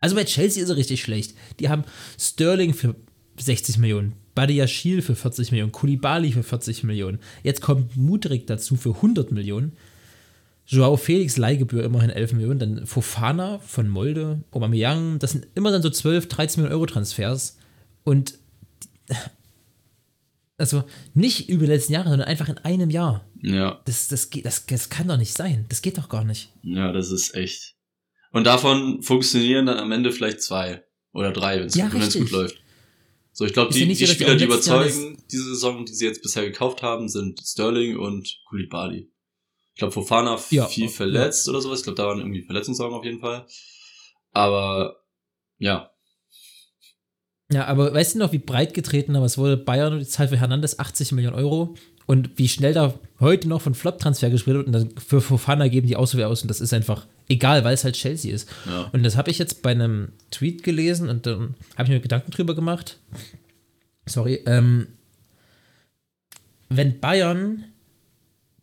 Also 0.07 0.15
bei 0.15 0.23
Chelsea 0.23 0.63
ist 0.63 0.69
er 0.69 0.77
richtig 0.77 1.01
schlecht. 1.01 1.35
Die 1.59 1.67
haben 1.67 1.83
Sterling 2.17 2.73
für 2.73 2.95
60 3.37 3.77
Millionen, 3.77 4.13
Badiashil 4.35 5.01
für 5.01 5.17
40 5.17 5.51
Millionen, 5.51 5.73
Kulibali 5.73 6.31
für 6.31 6.43
40 6.43 6.85
Millionen. 6.85 7.19
Jetzt 7.43 7.59
kommt 7.59 7.97
Mudrik 7.97 8.47
dazu 8.47 8.77
für 8.77 8.95
100 8.95 9.33
Millionen. 9.33 9.73
Joao 10.65 10.95
Felix 10.95 11.35
Leihgebühr 11.35 11.83
immerhin 11.83 12.09
11 12.09 12.31
Millionen. 12.31 12.59
Dann 12.59 12.85
Fofana 12.85 13.59
von 13.59 13.89
Molde, 13.89 14.43
Aubameyang. 14.51 15.19
Das 15.19 15.33
sind 15.33 15.45
immer 15.55 15.71
dann 15.71 15.81
so 15.81 15.89
12, 15.89 16.29
13 16.29 16.61
Millionen 16.63 16.79
Euro 16.79 16.85
Transfers. 16.85 17.57
Und 18.05 18.35
also 20.57 20.85
nicht 21.15 21.49
über 21.49 21.65
die 21.65 21.71
letzten 21.73 21.91
Jahre, 21.91 22.07
sondern 22.07 22.29
einfach 22.29 22.47
in 22.47 22.59
einem 22.59 22.89
Jahr. 22.89 23.25
Ja, 23.41 23.81
Das, 23.83 24.07
das, 24.07 24.29
geht, 24.29 24.45
das, 24.45 24.65
das 24.67 24.87
kann 24.87 25.09
doch 25.09 25.17
nicht 25.17 25.33
sein. 25.35 25.65
Das 25.67 25.81
geht 25.81 25.97
doch 25.97 26.07
gar 26.07 26.23
nicht. 26.23 26.53
ja, 26.63 26.93
das 26.93 27.11
ist 27.11 27.35
echt. 27.35 27.75
Und 28.31 28.45
davon 28.45 29.01
funktionieren 29.01 29.65
dann 29.65 29.77
am 29.77 29.91
Ende 29.91 30.11
vielleicht 30.11 30.41
zwei 30.41 30.83
oder 31.13 31.31
drei, 31.31 31.59
wenn 31.59 31.67
es 31.67 31.75
Ja, 31.75 31.87
gut 31.87 32.31
läuft. 32.31 32.61
So, 33.31 33.45
ich 33.45 33.53
glaube, 33.53 33.71
die, 33.71 33.81
ja 33.81 33.85
nicht 33.85 34.01
die 34.01 34.07
Spieler, 34.07 34.35
die 34.35 34.45
überzeugen, 34.45 35.17
diese 35.31 35.43
Saison, 35.43 35.85
die 35.85 35.93
sie 35.93 36.05
jetzt 36.05 36.23
bisher 36.23 36.43
gekauft 36.43 36.81
haben, 36.81 37.07
sind 37.07 37.39
Sterling 37.39 37.97
und 37.97 38.41
Kulibali. 38.49 39.11
Ich 39.73 39.79
glaube, 39.79 39.91
Fofana 39.91 40.39
Ja, 40.49 40.65
viel 40.65 40.85
ja. 40.85 40.89
verletzt 40.89 41.47
oder 41.47 41.61
sowas. 41.61 41.79
Ich 41.79 41.83
glaube, 41.83 41.97
da 41.97 42.07
waren 42.07 42.17
irgendwie 42.17 42.41
Verletzungssorgen 42.41 42.97
auf 42.97 43.05
jeden 43.05 43.19
Fall. 43.19 43.45
Aber 44.31 44.97
ja, 45.59 45.91
Ja, 47.51 47.65
aber 47.65 47.93
weißt 47.93 48.15
du 48.15 48.19
noch, 48.19 48.31
wie 48.31 48.39
breit 48.39 48.73
getreten, 48.73 49.15
aber 49.15 49.25
es 49.25 49.37
wurde 49.37 49.55
Bayern 49.55 49.99
die 49.99 50.07
Zahl 50.07 50.27
für 50.27 50.37
Hernandez 50.37 50.79
80 50.79 51.11
Millionen 51.11 51.35
Euro 51.35 51.75
und 52.07 52.37
wie 52.37 52.47
schnell 52.47 52.73
da 52.73 52.93
heute 53.19 53.47
noch 53.47 53.61
von 53.61 53.75
Flop-Transfer 53.75 54.29
gespielt 54.31 54.57
wird 54.57 54.67
und 54.67 54.73
dann 54.73 54.89
für 54.97 55.21
Fofana 55.21 55.67
geben 55.67 55.87
die 55.87 55.95
aus 55.95 56.17
wie 56.17 56.23
aus 56.23 56.41
und 56.41 56.47
das 56.47 56.59
ist 56.59 56.73
einfach 56.73 57.05
egal, 57.29 57.63
weil 57.63 57.73
es 57.73 57.83
halt 57.83 57.95
Chelsea 57.95 58.33
ist. 58.33 58.49
ja. 58.65 58.89
Und 58.91 59.03
das 59.03 59.17
habe 59.17 59.31
ich 59.31 59.37
jetzt 59.37 59.61
bei 59.61 59.71
einem 59.71 60.09
Tweet 60.31 60.63
gelesen 60.63 61.09
und 61.09 61.25
dann 61.25 61.55
habe 61.75 61.83
ich 61.83 61.89
mir 61.89 61.99
Gedanken 61.99 62.31
drüber 62.31 62.55
gemacht. 62.55 62.99
Sorry, 64.05 64.41
ähm, 64.45 64.87
wenn 66.69 66.99
Bayern 66.99 67.65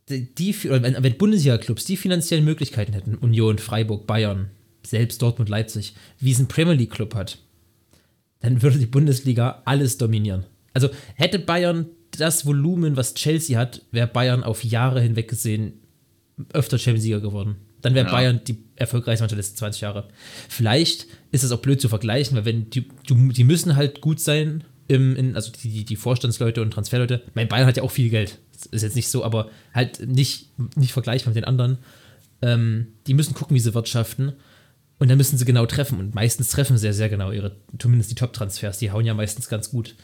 die, 0.08 0.34
die 0.34 0.54
wenn, 0.64 1.02
wenn 1.02 1.16
Bundesliga-Clubs 1.16 1.84
die 1.84 1.96
finanziellen 1.96 2.44
Möglichkeiten 2.44 2.92
hätten, 2.92 3.14
Union, 3.16 3.58
Freiburg, 3.58 4.06
Bayern, 4.06 4.50
selbst 4.84 5.22
Dortmund, 5.22 5.48
Leipzig, 5.48 5.94
wie 6.20 6.32
es 6.32 6.38
ein 6.38 6.48
Premier 6.48 6.74
League 6.74 6.90
Club 6.90 7.14
hat, 7.14 7.38
dann 8.40 8.60
würde 8.60 8.78
die 8.78 8.86
Bundesliga 8.86 9.62
alles 9.64 9.96
dominieren. 9.96 10.44
Also 10.74 10.90
hätte 11.14 11.38
Bayern 11.38 11.86
das 12.10 12.44
Volumen, 12.44 12.96
was 12.96 13.14
Chelsea 13.14 13.58
hat, 13.58 13.82
wäre 13.90 14.06
Bayern 14.06 14.44
auf 14.44 14.62
Jahre 14.62 15.00
hinweg 15.00 15.28
gesehen 15.28 15.80
öfter 16.52 16.78
Champions-Sieger 16.78 17.20
geworden. 17.20 17.56
Dann 17.84 17.94
wäre 17.94 18.06
Ja. 18.06 18.12
Bayern 18.12 18.40
die 18.46 18.64
erfolgreichste 18.76 19.22
Mannschaft 19.22 19.32
der 19.32 19.44
letzten 19.44 19.58
20 19.58 19.82
Jahre. 19.82 20.08
Vielleicht 20.48 21.06
ist 21.32 21.44
es 21.44 21.52
auch 21.52 21.60
blöd 21.60 21.82
zu 21.82 21.90
vergleichen, 21.90 22.34
weil 22.34 22.46
wenn 22.46 22.70
die, 22.70 22.88
die, 23.10 23.44
müssen 23.44 23.76
halt 23.76 24.00
gut 24.00 24.20
sein, 24.20 24.64
im, 24.88 25.14
in, 25.16 25.36
also 25.36 25.52
die, 25.52 25.84
die 25.84 25.96
Vorstandsleute 25.96 26.62
und 26.62 26.70
Transferleute. 26.70 27.22
Mein 27.34 27.46
Bayern 27.48 27.66
hat 27.66 27.76
ja 27.76 27.82
auch 27.82 27.90
viel 27.90 28.08
Geld. 28.08 28.38
Das 28.52 28.66
ist 28.66 28.82
jetzt 28.82 28.96
nicht 28.96 29.08
so, 29.08 29.22
aber 29.22 29.50
halt 29.74 30.00
nicht, 30.06 30.48
nicht 30.76 30.92
vergleichbar 30.94 31.30
mit 31.30 31.36
den 31.36 31.44
anderen. 31.44 31.76
Ähm, 32.40 32.86
die 33.06 33.12
müssen 33.12 33.34
gucken, 33.34 33.54
wie 33.54 33.60
sie 33.60 33.74
wirtschaften. 33.74 34.32
Und 34.98 35.08
dann 35.08 35.18
müssen 35.18 35.36
sie 35.36 35.44
genau 35.44 35.66
treffen. 35.66 35.98
Und 35.98 36.14
meistens 36.14 36.48
treffen 36.48 36.78
sie 36.78 36.82
sehr, 36.82 36.94
sehr 36.94 37.10
genau 37.10 37.32
ihre, 37.32 37.56
zumindest 37.78 38.10
die 38.10 38.14
Top-Transfers. 38.14 38.78
Die 38.78 38.92
hauen 38.92 39.04
ja 39.04 39.12
meistens 39.12 39.48
ganz 39.48 39.70
gut. 39.70 39.94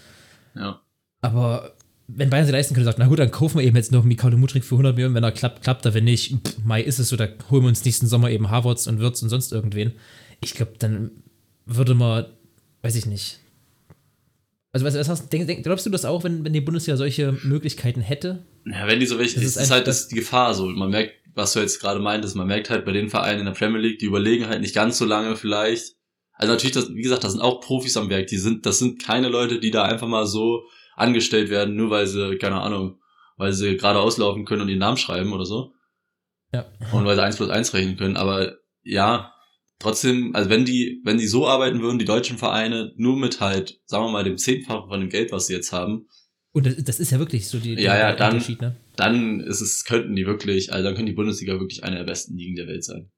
ja. 0.54 0.82
Aber 1.22 1.75
wenn 2.17 2.31
Bayern 2.31 2.45
sich 2.45 2.52
leisten 2.52 2.75
könnte, 2.75 2.87
sagt, 2.87 2.99
na 2.99 3.07
gut, 3.07 3.19
dann 3.19 3.31
kaufen 3.31 3.59
wir 3.59 3.64
eben 3.64 3.76
jetzt 3.76 3.93
noch 3.93 4.05
Mikado 4.05 4.37
Mutrik 4.37 4.64
für 4.64 4.75
100 4.75 4.95
Millionen, 4.95 5.14
wenn 5.14 5.25
er 5.25 5.33
klappt, 5.33 5.62
klappt 5.62 5.85
er, 5.85 5.95
wenn 5.95 6.05
nicht, 6.05 6.33
pff, 6.33 6.59
Mai 6.64 6.83
ist 6.83 6.99
es 6.99 7.09
so, 7.09 7.17
da 7.17 7.29
holen 7.50 7.62
wir 7.62 7.69
uns 7.69 7.85
nächsten 7.85 8.07
Sommer 8.07 8.31
eben 8.31 8.50
Harvards 8.50 8.87
und 8.87 8.99
Wirtz 8.99 9.23
und 9.23 9.29
sonst 9.29 9.52
irgendwen. 9.52 9.93
Ich 10.40 10.55
glaube, 10.55 10.73
dann 10.79 11.11
würde 11.67 11.95
man, 11.95 12.26
weiß 12.83 12.97
ich 12.97 13.07
nicht. 13.07 13.40
Also, 14.73 14.87
was, 14.87 14.95
was 14.95 15.09
hast, 15.09 15.33
denk, 15.33 15.47
denk, 15.47 15.64
glaubst 15.64 15.85
du 15.87 15.90
das 15.90 16.05
auch, 16.05 16.23
wenn, 16.25 16.45
wenn 16.45 16.52
die 16.52 16.61
Bundesliga 16.61 16.97
solche 16.97 17.37
Möglichkeiten 17.43 18.00
hätte? 18.00 18.45
Ja, 18.67 18.87
wenn 18.87 19.00
die 19.00 19.07
so 19.07 19.19
welche, 19.19 19.35
Das 19.35 19.45
ist 19.45 19.57
ist, 19.57 19.71
halt 19.71 19.87
das 19.87 20.09
die 20.09 20.14
Gefahr 20.14 20.55
so. 20.55 20.67
Man 20.67 20.90
merkt, 20.90 21.14
was 21.35 21.52
du 21.52 21.61
jetzt 21.61 21.81
gerade 21.81 22.00
meintest, 22.00 22.37
man 22.37 22.47
merkt 22.47 22.71
halt 22.71 22.85
bei 22.85 22.93
den 22.93 23.09
Vereinen 23.09 23.40
in 23.40 23.47
der 23.47 23.52
Premier 23.52 23.81
League, 23.81 23.99
die 23.99 24.07
überlegen 24.07 24.47
halt 24.47 24.61
nicht 24.61 24.75
ganz 24.75 24.99
so 24.99 25.05
lange 25.05 25.37
vielleicht. 25.37 25.97
Also 26.33 26.52
natürlich, 26.52 26.75
das, 26.75 26.95
wie 26.95 27.02
gesagt, 27.02 27.25
das 27.25 27.33
sind 27.33 27.40
auch 27.40 27.61
Profis 27.61 27.97
am 27.97 28.09
Werk. 28.11 28.29
Die 28.29 28.38
sind, 28.38 28.64
das 28.64 28.79
sind 28.79 29.02
keine 29.02 29.29
Leute, 29.29 29.61
die 29.61 29.71
da 29.71 29.85
einfach 29.85 30.09
mal 30.09 30.26
so 30.26 30.64
angestellt 31.00 31.50
werden, 31.50 31.75
nur 31.76 31.90
weil 31.90 32.07
sie, 32.07 32.37
keine 32.37 32.61
Ahnung, 32.61 33.00
weil 33.37 33.52
sie 33.52 33.76
gerade 33.76 33.99
auslaufen 33.99 34.45
können 34.45 34.62
und 34.62 34.69
ihren 34.69 34.78
Namen 34.78 34.97
schreiben 34.97 35.33
oder 35.33 35.45
so. 35.47 35.73
Ja. 36.52 36.66
Und 36.92 37.04
weil 37.04 37.16
sie 37.16 37.23
eins 37.23 37.37
plus 37.37 37.49
eins 37.50 37.73
rechnen 37.75 37.97
können. 37.97 38.16
Aber 38.16 38.57
ja, 38.83 39.33
trotzdem, 39.78 40.35
also 40.35 40.50
wenn 40.50 40.64
die, 40.64 41.00
wenn 41.04 41.19
die 41.19 41.26
so 41.26 41.47
arbeiten 41.49 41.80
würden, 41.80 41.99
die 41.99 42.04
deutschen 42.04 42.38
Vereine, 42.38 42.92
nur 42.97 43.16
mit 43.16 43.40
halt, 43.40 43.80
sagen 43.87 44.04
wir 44.04 44.11
mal, 44.11 44.25
dem 44.25 44.37
Zehnfachen 44.38 44.88
von 44.88 45.00
dem 45.00 45.09
Geld, 45.11 45.33
was 45.33 45.47
sie 45.47 45.54
jetzt 45.54 45.73
haben, 45.73 46.07
Und 46.52 46.66
das, 46.66 46.76
das 46.83 46.99
ist 47.00 47.12
ja 47.12 47.19
wirklich 47.21 47.49
so 47.49 47.59
die, 47.61 47.75
Ja, 47.75 47.97
ja, 47.97 48.12
dann- 48.14 48.33
Unterschied, 48.35 48.61
ne? 48.61 48.76
dann 48.97 49.40
ist 49.40 49.61
es, 49.61 49.85
könnten 49.85 50.16
die 50.16 50.26
wirklich, 50.26 50.73
also 50.73 50.85
dann 50.85 50.95
könnte 50.95 51.11
die 51.12 51.16
Bundesliga 51.16 51.52
wirklich 51.61 51.85
eine 51.85 51.97
der 51.97 52.04
besten 52.04 52.37
Ligen 52.37 52.57
der 52.57 52.66
Welt 52.66 52.85
sein. 52.85 53.11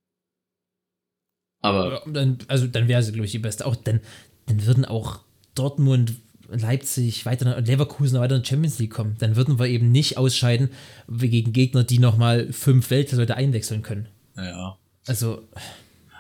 Aber 1.61 1.93
Ja, 1.93 2.12
dann, 2.12 2.39
also 2.49 2.67
dann 2.67 2.89
wäre 2.89 3.03
sie, 3.03 3.12
glaube 3.12 3.27
ich, 3.27 3.33
die 3.33 3.39
beste. 3.39 3.67
Auch 3.67 3.77
dann, 3.77 4.01
dann 4.47 4.67
würden 4.67 4.85
auch 4.85 5.21
Dortmund, 5.55 6.15
Leipzig, 6.61 7.27
weiter 7.27 7.57
und 7.57 7.67
Leverkusen 7.67 8.19
weiter 8.19 8.37
in 8.37 8.43
die 8.43 8.49
Champions 8.49 8.79
League 8.79 8.93
kommen. 8.93 9.17
Dann 9.19 9.37
würden 9.37 9.59
wir 9.59 9.67
eben 9.67 9.91
nicht 9.91 10.19
ausscheiden 10.19 10.71
gegen 11.09 11.53
Gegner, 11.53 11.85
die 11.85 11.99
nochmal 11.99 12.53
fünf 12.53 12.91
Weltklasse 12.91 13.35
einwechseln 13.37 13.83
können. 13.83 14.09
ja. 14.37 14.77
Also, 15.07 15.49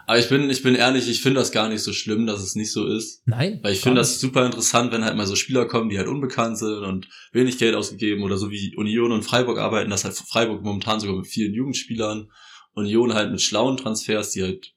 Aber 0.06 0.18
ich 0.18 0.28
bin, 0.28 0.50
ich 0.50 0.62
bin 0.62 0.74
ehrlich, 0.74 1.08
ich 1.08 1.22
finde 1.22 1.40
das 1.40 1.52
gar 1.52 1.68
nicht 1.68 1.82
so 1.82 1.92
schlimm, 1.92 2.26
dass 2.26 2.42
es 2.42 2.56
nicht 2.56 2.72
so 2.72 2.86
ist. 2.86 3.22
nein. 3.26 3.60
Weil 3.62 3.74
ich 3.74 3.80
finde 3.80 4.00
das 4.00 4.18
super 4.18 4.44
interessant, 4.44 4.92
wenn 4.92 5.04
halt 5.04 5.16
mal 5.16 5.26
so 5.26 5.36
Spieler 5.36 5.66
kommen, 5.66 5.88
die 5.88 5.98
halt 5.98 6.08
unbekannt 6.08 6.58
sind 6.58 6.82
und 6.82 7.08
wenig 7.32 7.58
Geld 7.58 7.76
ausgegeben 7.76 8.24
oder 8.24 8.38
so 8.38 8.50
wie 8.50 8.74
Union 8.76 9.12
und 9.12 9.22
Freiburg 9.22 9.58
arbeiten, 9.58 9.90
dass 9.90 10.04
halt 10.04 10.14
Freiburg 10.14 10.62
momentan 10.62 10.98
sogar 10.98 11.16
mit 11.16 11.28
vielen 11.28 11.54
Jugendspielern, 11.54 12.30
Union 12.74 13.14
halt 13.14 13.30
mit 13.30 13.40
schlauen 13.40 13.76
Transfers, 13.76 14.30
die 14.30 14.42
halt 14.42 14.74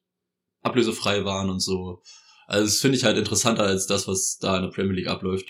ablösefrei 0.62 1.26
waren 1.26 1.50
und 1.50 1.62
so. 1.62 2.02
Also 2.48 2.66
das 2.66 2.80
finde 2.80 2.98
ich 2.98 3.04
halt 3.04 3.18
interessanter 3.18 3.64
als 3.64 3.88
das, 3.88 4.08
was 4.08 4.38
da 4.40 4.58
in 4.58 4.64
der 4.64 4.70
Premier 4.70 4.94
League 4.94 5.08
abläuft. 5.08 5.48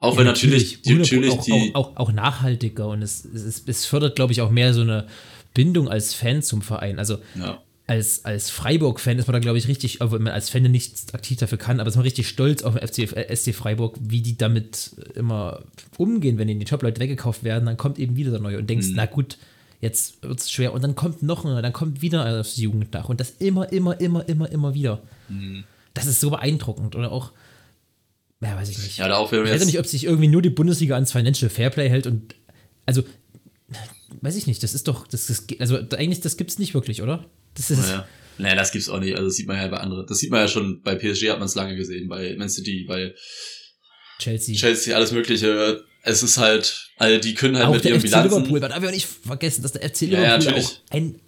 Auch 0.00 0.16
wenn 0.16 0.26
Ja, 0.26 0.32
natürlich, 0.32 0.82
die, 0.82 0.90
100 0.90 1.12
natürlich 1.12 1.32
auch, 1.32 1.44
die, 1.44 1.72
auch, 1.74 1.92
auch, 1.92 1.96
auch 1.96 2.12
nachhaltiger 2.12 2.88
und 2.88 3.02
es, 3.02 3.24
es, 3.24 3.62
es 3.66 3.86
fördert, 3.86 4.16
glaube 4.16 4.32
ich, 4.32 4.40
auch 4.40 4.50
mehr 4.50 4.74
so 4.74 4.80
eine 4.80 5.06
Bindung 5.54 5.88
als 5.88 6.12
Fan 6.14 6.42
zum 6.42 6.60
Verein. 6.62 6.98
Also 6.98 7.18
ja, 7.38 7.62
als, 7.86 8.24
als 8.24 8.48
Freiburg-Fan 8.50 9.18
ist 9.18 9.26
man 9.26 9.34
da, 9.34 9.38
glaube 9.38 9.58
ich, 9.58 9.68
richtig, 9.68 10.00
obwohl 10.00 10.18
man 10.18 10.32
als 10.32 10.50
Fan 10.50 10.62
nicht 10.62 11.14
aktiv 11.14 11.38
dafür 11.38 11.58
kann, 11.58 11.78
aber 11.78 11.88
ist 11.88 11.96
man 11.96 12.04
richtig 12.04 12.28
stolz 12.28 12.62
auf 12.62 12.74
den 12.74 12.86
FC, 12.88 13.12
äh, 13.16 13.34
SC 13.36 13.54
Freiburg, 13.54 13.96
wie 14.00 14.22
die 14.22 14.36
damit 14.36 14.92
immer 15.14 15.62
umgehen, 15.98 16.38
wenn 16.38 16.48
ihnen 16.48 16.60
die 16.60 16.66
Top-Leute 16.66 17.00
weggekauft 17.00 17.44
werden, 17.44 17.66
dann 17.66 17.76
kommt 17.76 17.98
eben 17.98 18.16
wieder 18.16 18.30
der 18.30 18.40
Neue 18.40 18.58
und 18.58 18.70
denkst, 18.70 18.88
Mhm. 18.88 18.94
na 18.96 19.06
gut, 19.06 19.36
jetzt 19.80 20.22
wird 20.22 20.40
es 20.40 20.50
schwer 20.50 20.72
und 20.72 20.82
dann 20.82 20.94
kommt 20.94 21.22
noch 21.22 21.44
einer, 21.44 21.60
dann 21.60 21.72
kommt 21.72 22.02
wieder 22.02 22.24
einer 22.24 22.40
aufs 22.40 22.56
Jugend 22.56 22.92
nach 22.94 23.08
und 23.08 23.20
das 23.20 23.30
immer, 23.38 23.70
immer, 23.72 24.00
immer, 24.00 24.28
immer, 24.28 24.50
immer 24.50 24.74
wieder. 24.74 25.00
Mhm. 25.28 25.64
Das 25.94 26.06
ist 26.06 26.20
so 26.20 26.30
beeindruckend 26.30 26.96
oder 26.96 27.12
auch, 27.12 27.32
ja, 28.40 28.56
weiß 28.56 28.70
ich 28.70 28.78
nicht. 28.78 28.98
ja, 28.98 29.08
da 29.08 29.16
auch 29.16 29.32
Ich 29.32 29.38
weiß 29.38 29.60
ja 29.60 29.66
nicht, 29.66 29.78
ob 29.78 29.86
sich 29.86 30.04
irgendwie 30.04 30.28
nur 30.28 30.42
die 30.42 30.50
Bundesliga 30.50 30.94
ans 30.94 31.12
Financial 31.12 31.50
Fairplay 31.50 31.88
hält 31.88 32.06
und 32.06 32.34
also 32.86 33.02
weiß 34.20 34.36
ich 34.36 34.46
nicht, 34.46 34.62
das 34.62 34.74
ist 34.74 34.88
doch, 34.88 35.06
das 35.06 35.30
ist, 35.30 35.60
also 35.60 35.78
eigentlich, 35.96 36.20
das 36.20 36.36
gibt's 36.36 36.58
nicht 36.58 36.74
wirklich, 36.74 37.02
oder? 37.02 37.24
Das 37.54 37.70
ist, 37.70 37.80
naja, 37.80 38.06
naja, 38.38 38.54
das 38.56 38.72
gibt's 38.72 38.88
auch 38.88 39.00
nicht, 39.00 39.14
also 39.14 39.26
das 39.26 39.36
sieht 39.36 39.46
man 39.46 39.56
ja 39.56 39.68
bei 39.68 39.78
anderen, 39.78 40.06
das 40.06 40.18
sieht 40.18 40.30
man 40.30 40.40
ja 40.40 40.48
schon, 40.48 40.82
bei 40.82 40.94
PSG 40.94 41.30
hat 41.30 41.38
man 41.38 41.46
es 41.46 41.54
lange 41.54 41.76
gesehen, 41.76 42.08
bei 42.08 42.34
Man 42.36 42.48
City, 42.48 42.84
bei 42.88 43.14
Chelsea. 44.18 44.54
Chelsea, 44.56 44.94
alles 44.94 45.12
mögliche, 45.12 45.84
es 46.02 46.22
ist 46.22 46.38
halt, 46.38 46.90
also 46.96 47.18
die 47.20 47.34
können 47.34 47.56
halt 47.56 47.66
auch 47.66 47.74
mit 47.74 47.84
der 47.84 47.92
ihren 47.92 48.00
FC 48.00 48.06
Bilanzen, 48.06 48.36
Liverpool, 48.38 48.60
man 48.60 48.70
darf 48.70 48.82
ja 48.82 48.90
nicht 48.90 49.06
vergessen, 49.06 49.62
dass 49.62 49.72
der 49.72 49.82
FC 49.88 50.02
Ja, 50.02 50.08
ja, 50.08 50.36
Liverpool 50.36 50.44
natürlich. 50.52 50.66
auch 50.66 50.94
einen 50.94 51.20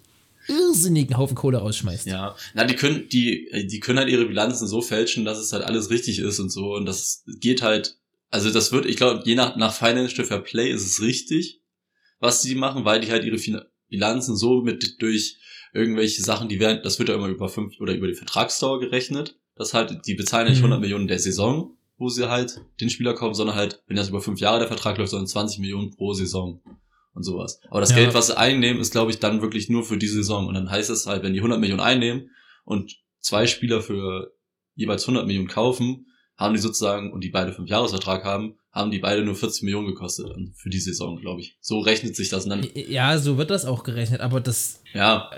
irrsinnigen 0.47 1.17
Haufen 1.17 1.35
Kohle 1.35 1.57
rausschmeißt. 1.59 2.05
Ja, 2.07 2.35
na, 2.53 2.63
die 2.65 2.75
können, 2.75 3.07
die, 3.09 3.47
die 3.69 3.79
können 3.79 3.99
halt 3.99 4.09
ihre 4.09 4.25
Bilanzen 4.25 4.67
so 4.67 4.81
fälschen, 4.81 5.25
dass 5.25 5.37
es 5.39 5.51
halt 5.53 5.63
alles 5.63 5.89
richtig 5.89 6.19
ist 6.19 6.39
und 6.39 6.49
so. 6.49 6.73
Und 6.75 6.85
das 6.85 7.23
geht 7.39 7.61
halt, 7.61 7.97
also 8.31 8.49
das 8.51 8.71
wird, 8.71 8.85
ich 8.85 8.97
glaube, 8.97 9.21
je 9.25 9.35
nach, 9.35 9.55
nach 9.55 9.73
Financial 9.73 10.25
Fair 10.25 10.39
Play 10.39 10.69
ist 10.71 10.85
es 10.85 11.01
richtig, 11.01 11.61
was 12.19 12.41
die 12.41 12.55
machen, 12.55 12.85
weil 12.85 12.99
die 13.01 13.11
halt 13.11 13.25
ihre 13.25 13.37
Fin- 13.37 13.61
Bilanzen 13.87 14.35
so 14.35 14.61
mit 14.61 15.01
durch 15.01 15.37
irgendwelche 15.73 16.21
Sachen, 16.23 16.49
die 16.49 16.59
werden, 16.59 16.81
das 16.83 16.97
wird 16.99 17.09
ja 17.09 17.15
immer 17.15 17.27
über 17.27 17.49
fünf 17.49 17.79
oder 17.79 17.93
über 17.93 18.07
die 18.07 18.15
Vertragsdauer 18.15 18.79
gerechnet. 18.79 19.37
Das 19.55 19.73
halt, 19.73 20.05
die 20.07 20.15
bezahlen 20.15 20.47
nicht 20.47 20.57
Mhm. 20.57 20.65
100 20.65 20.81
Millionen 20.81 21.07
der 21.07 21.19
Saison, 21.19 21.77
wo 21.97 22.09
sie 22.09 22.27
halt 22.27 22.59
den 22.81 22.89
Spieler 22.89 23.13
kaufen, 23.13 23.35
sondern 23.35 23.55
halt, 23.55 23.81
wenn 23.87 23.95
das 23.95 24.09
über 24.09 24.21
fünf 24.21 24.39
Jahre 24.39 24.59
der 24.59 24.67
Vertrag 24.67 24.97
läuft, 24.97 25.11
sondern 25.11 25.27
20 25.27 25.59
Millionen 25.59 25.91
pro 25.91 26.13
Saison 26.13 26.61
und 27.15 27.23
sowas. 27.23 27.59
Aber 27.71 27.79
das 27.81 27.89
Ja. 27.89 27.95
Geld, 27.97 28.13
was 28.13 28.27
sie 28.27 28.37
einnehmen, 28.37 28.79
ist, 28.81 28.91
glaube 28.91 29.09
ich, 29.09 29.19
dann 29.19 29.41
wirklich 29.41 29.69
nur 29.69 29.83
für 29.83 29.97
die 29.97 30.07
Saison. 30.07 30.45
Und 30.47 30.53
dann 30.53 30.69
heißt 30.69 30.89
es 30.91 31.07
halt, 31.07 31.23
wenn 31.23 31.33
die 31.33 31.39
100 31.39 31.59
Millionen 31.59 31.81
einnehmen 31.81 32.29
und 32.65 32.95
zwei 33.21 33.47
Spieler 33.47 33.81
für 33.81 34.33
jeweils 34.75 35.03
100 35.03 35.25
Millionen 35.25 35.47
kaufen, 35.47 36.05
haben 36.37 36.53
die 36.53 36.59
sozusagen, 36.59 37.11
und 37.13 37.23
die 37.23 37.29
beide 37.29 37.53
fünf 37.53 37.69
Jahresvertrag 37.69 38.23
haben, 38.25 38.55
haben 38.73 38.91
die 38.91 38.99
beide 38.99 39.23
nur 39.23 39.35
40 39.35 39.63
Millionen 39.63 39.87
gekostet 39.87 40.27
für 40.57 40.69
die 40.69 40.79
Saison, 40.81 41.17
glaube 41.21 41.39
ich. 41.39 41.57
So 41.61 41.79
rechnet 41.79 42.15
sich 42.17 42.27
das. 42.27 42.45
Dann, 42.45 42.67
Ja, 42.75 43.17
so 43.17 43.37
wird 43.37 43.49
das 43.49 43.63
auch 43.63 43.83
gerechnet, 43.83 44.19
aber 44.19 44.41
das, 44.41 44.81
ja, 44.93 45.29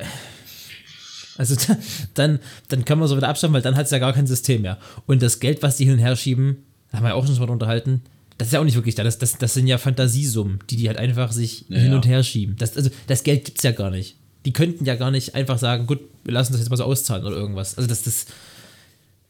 also 1.37 1.55
da- 1.55 1.77
dann, 2.15 2.39
dann 2.69 2.83
können 2.83 2.99
wir 3.01 3.07
so 3.07 3.15
wieder 3.15 3.29
abschaffen, 3.29 3.53
weil 3.53 3.61
dann 3.61 3.75
hat 3.75 3.85
es 3.85 3.91
ja 3.91 3.99
gar 3.99 4.13
kein 4.13 4.25
System 4.25 4.63
mehr. 4.63 4.79
Und 5.05 5.21
das 5.21 5.39
Geld, 5.39 5.61
was 5.61 5.77
die 5.77 5.83
hin 5.85 5.93
und 5.93 5.99
her 5.99 6.15
schieben, 6.15 6.65
haben 6.91 7.03
wir 7.03 7.09
ja 7.09 7.13
auch 7.15 7.27
schon 7.27 7.37
mal 7.37 7.49
unterhalten, 7.49 8.01
das 8.37 8.49
ist 8.49 8.53
ja 8.53 8.59
auch 8.59 8.63
nicht 8.65 8.75
wirklich 8.75 8.95
da. 8.95 9.03
Das, 9.03 9.17
das, 9.17 9.37
das 9.37 9.53
sind 9.53 9.67
ja 9.67 9.77
Fantasiesummen, 9.77 10.59
die 10.69 10.75
die 10.77 10.87
halt 10.87 10.97
einfach 10.97 11.31
sich 11.31 11.65
Ja, 11.69 11.77
hin 11.79 11.91
ja. 11.91 11.95
und 11.95 12.05
her 12.05 12.23
schieben. 12.23 12.55
Das, 12.57 12.75
also 12.77 12.89
das 13.07 13.23
Geld 13.23 13.45
gibt's 13.45 13.63
ja 13.63 13.71
gar 13.71 13.89
nicht. 13.89 14.15
Die 14.45 14.53
könnten 14.53 14.85
ja 14.85 14.95
gar 14.95 15.11
nicht 15.11 15.35
einfach 15.35 15.57
sagen, 15.57 15.87
gut, 15.87 15.99
wir 16.23 16.33
lassen 16.33 16.53
das 16.53 16.61
jetzt 16.61 16.69
mal 16.69 16.77
so 16.77 16.83
auszahlen 16.83 17.25
oder 17.25 17.35
irgendwas. 17.35 17.77
Also 17.77 17.89
das, 17.89 18.03
das, 18.03 18.27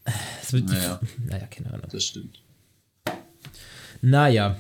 das 0.03 0.53
wird, 0.53 0.65
Naja. 0.67 0.99
naja, 1.25 1.47
keine 1.47 1.73
Ahnung. 1.73 1.87
das 1.91 2.03
stimmt. 2.03 2.41
Naja. 4.01 4.57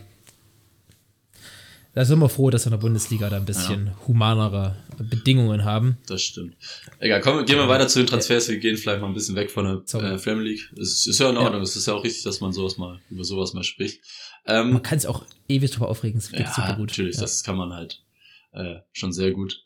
Da 1.93 2.05
sind 2.05 2.19
wir 2.19 2.29
froh, 2.29 2.51
dass 2.51 2.63
wir 2.63 2.67
in 2.67 2.71
der 2.73 2.77
Bundesliga 2.77 3.27
da 3.27 3.37
ein 3.37 3.45
bisschen 3.45 3.91
humanere 4.07 4.75
Bedingungen 4.99 5.65
haben. 5.65 5.97
Das 6.05 6.21
stimmt. 6.21 6.55
Egal, 6.99 7.21
komm, 7.21 7.43
gehen 7.43 7.57
wir 7.57 7.67
weiter 7.67 7.87
zu 7.87 7.97
den 7.97 8.05
Transfers. 8.05 8.49
Wir 8.49 8.59
gehen 8.59 8.77
vielleicht 8.77 9.01
mal 9.01 9.07
ein 9.07 9.15
bisschen 9.15 9.35
weg 9.35 9.49
von 9.49 9.65
der 9.65 10.11
äh, 10.11 10.17
Premier 10.19 10.43
League. 10.43 10.71
Es 10.79 11.07
ist 11.07 11.19
ja 11.19 11.31
in 11.31 11.37
Ordnung. 11.37 11.63
Es 11.63 11.75
ist 11.75 11.87
ja 11.87 11.95
auch 11.95 12.03
richtig, 12.03 12.21
dass 12.21 12.39
man 12.39 12.53
sowas 12.53 12.77
mal, 12.77 12.99
über 13.09 13.23
sowas 13.23 13.53
mal 13.53 13.63
spricht. 13.63 14.01
Ähm, 14.47 14.71
Man 14.73 14.81
kann 14.83 14.97
es 14.97 15.05
auch 15.05 15.25
ewig 15.47 15.71
drüber 15.71 15.89
aufregen, 15.89 16.17
es 16.19 16.31
geht 16.31 16.39
ja, 16.41 16.53
super 16.53 16.75
gut. 16.75 16.89
natürlich, 16.89 17.15
ja. 17.15 17.21
das 17.21 17.43
kann 17.43 17.57
man 17.57 17.73
halt 17.73 18.03
äh, 18.53 18.75
schon 18.93 19.11
sehr 19.13 19.31
gut. 19.31 19.65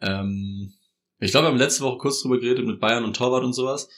Ähm, 0.00 0.74
ich 1.20 1.30
glaube, 1.30 1.46
wir 1.46 1.50
haben 1.52 1.58
letzte 1.58 1.82
Woche 1.84 1.98
kurz 1.98 2.22
drüber 2.22 2.38
geredet 2.40 2.66
mit 2.66 2.80
Bayern 2.80 3.04
und 3.04 3.14
Torwart 3.16 3.44
und 3.44 3.52
sowas. 3.52 3.88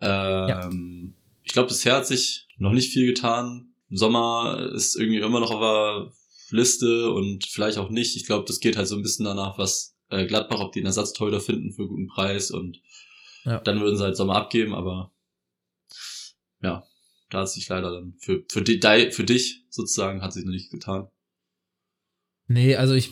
Ähm, 0.00 1.14
Ich 1.42 1.52
glaube, 1.52 1.68
bisher 1.68 1.96
hat 1.96 2.06
sich 2.06 2.46
noch 2.58 2.72
nicht 2.72 2.92
viel 2.92 3.06
getan. 3.06 3.72
Sommer 3.90 4.70
ist 4.74 4.96
irgendwie 4.96 5.20
immer 5.20 5.40
noch 5.40 5.50
auf 5.50 5.60
der 5.60 6.12
Liste 6.56 7.10
und 7.12 7.44
vielleicht 7.46 7.78
auch 7.78 7.88
nicht. 7.90 8.16
Ich 8.16 8.26
glaube, 8.26 8.44
das 8.46 8.60
geht 8.60 8.76
halt 8.76 8.88
so 8.88 8.96
ein 8.96 9.02
bisschen 9.02 9.24
danach, 9.24 9.56
was 9.58 9.96
äh, 10.10 10.26
Gladbach, 10.26 10.60
ob 10.60 10.72
die 10.72 10.80
einen 10.80 10.86
Ersatztorhüter 10.86 11.40
finden 11.40 11.72
für 11.72 11.82
einen 11.82 11.88
guten 11.88 12.06
Preis 12.08 12.50
und 12.50 12.80
Ja. 13.44 13.60
dann 13.60 13.80
würden 13.80 13.96
sie 13.96 14.02
halt 14.04 14.16
Sommer 14.16 14.36
abgeben, 14.36 14.74
aber 14.74 15.12
ja, 16.62 16.84
da 17.30 17.40
hat 17.40 17.50
sich 17.50 17.68
leider 17.68 17.90
dann 17.90 18.14
für, 18.18 18.44
für, 18.50 18.62
die, 18.62 18.80
für 19.10 19.24
dich 19.24 19.64
sozusagen 19.70 20.22
hat 20.22 20.32
sich 20.32 20.44
noch 20.44 20.52
nicht 20.52 20.70
getan. 20.70 21.08
Nee, 22.48 22.76
also 22.76 22.94
ich 22.94 23.10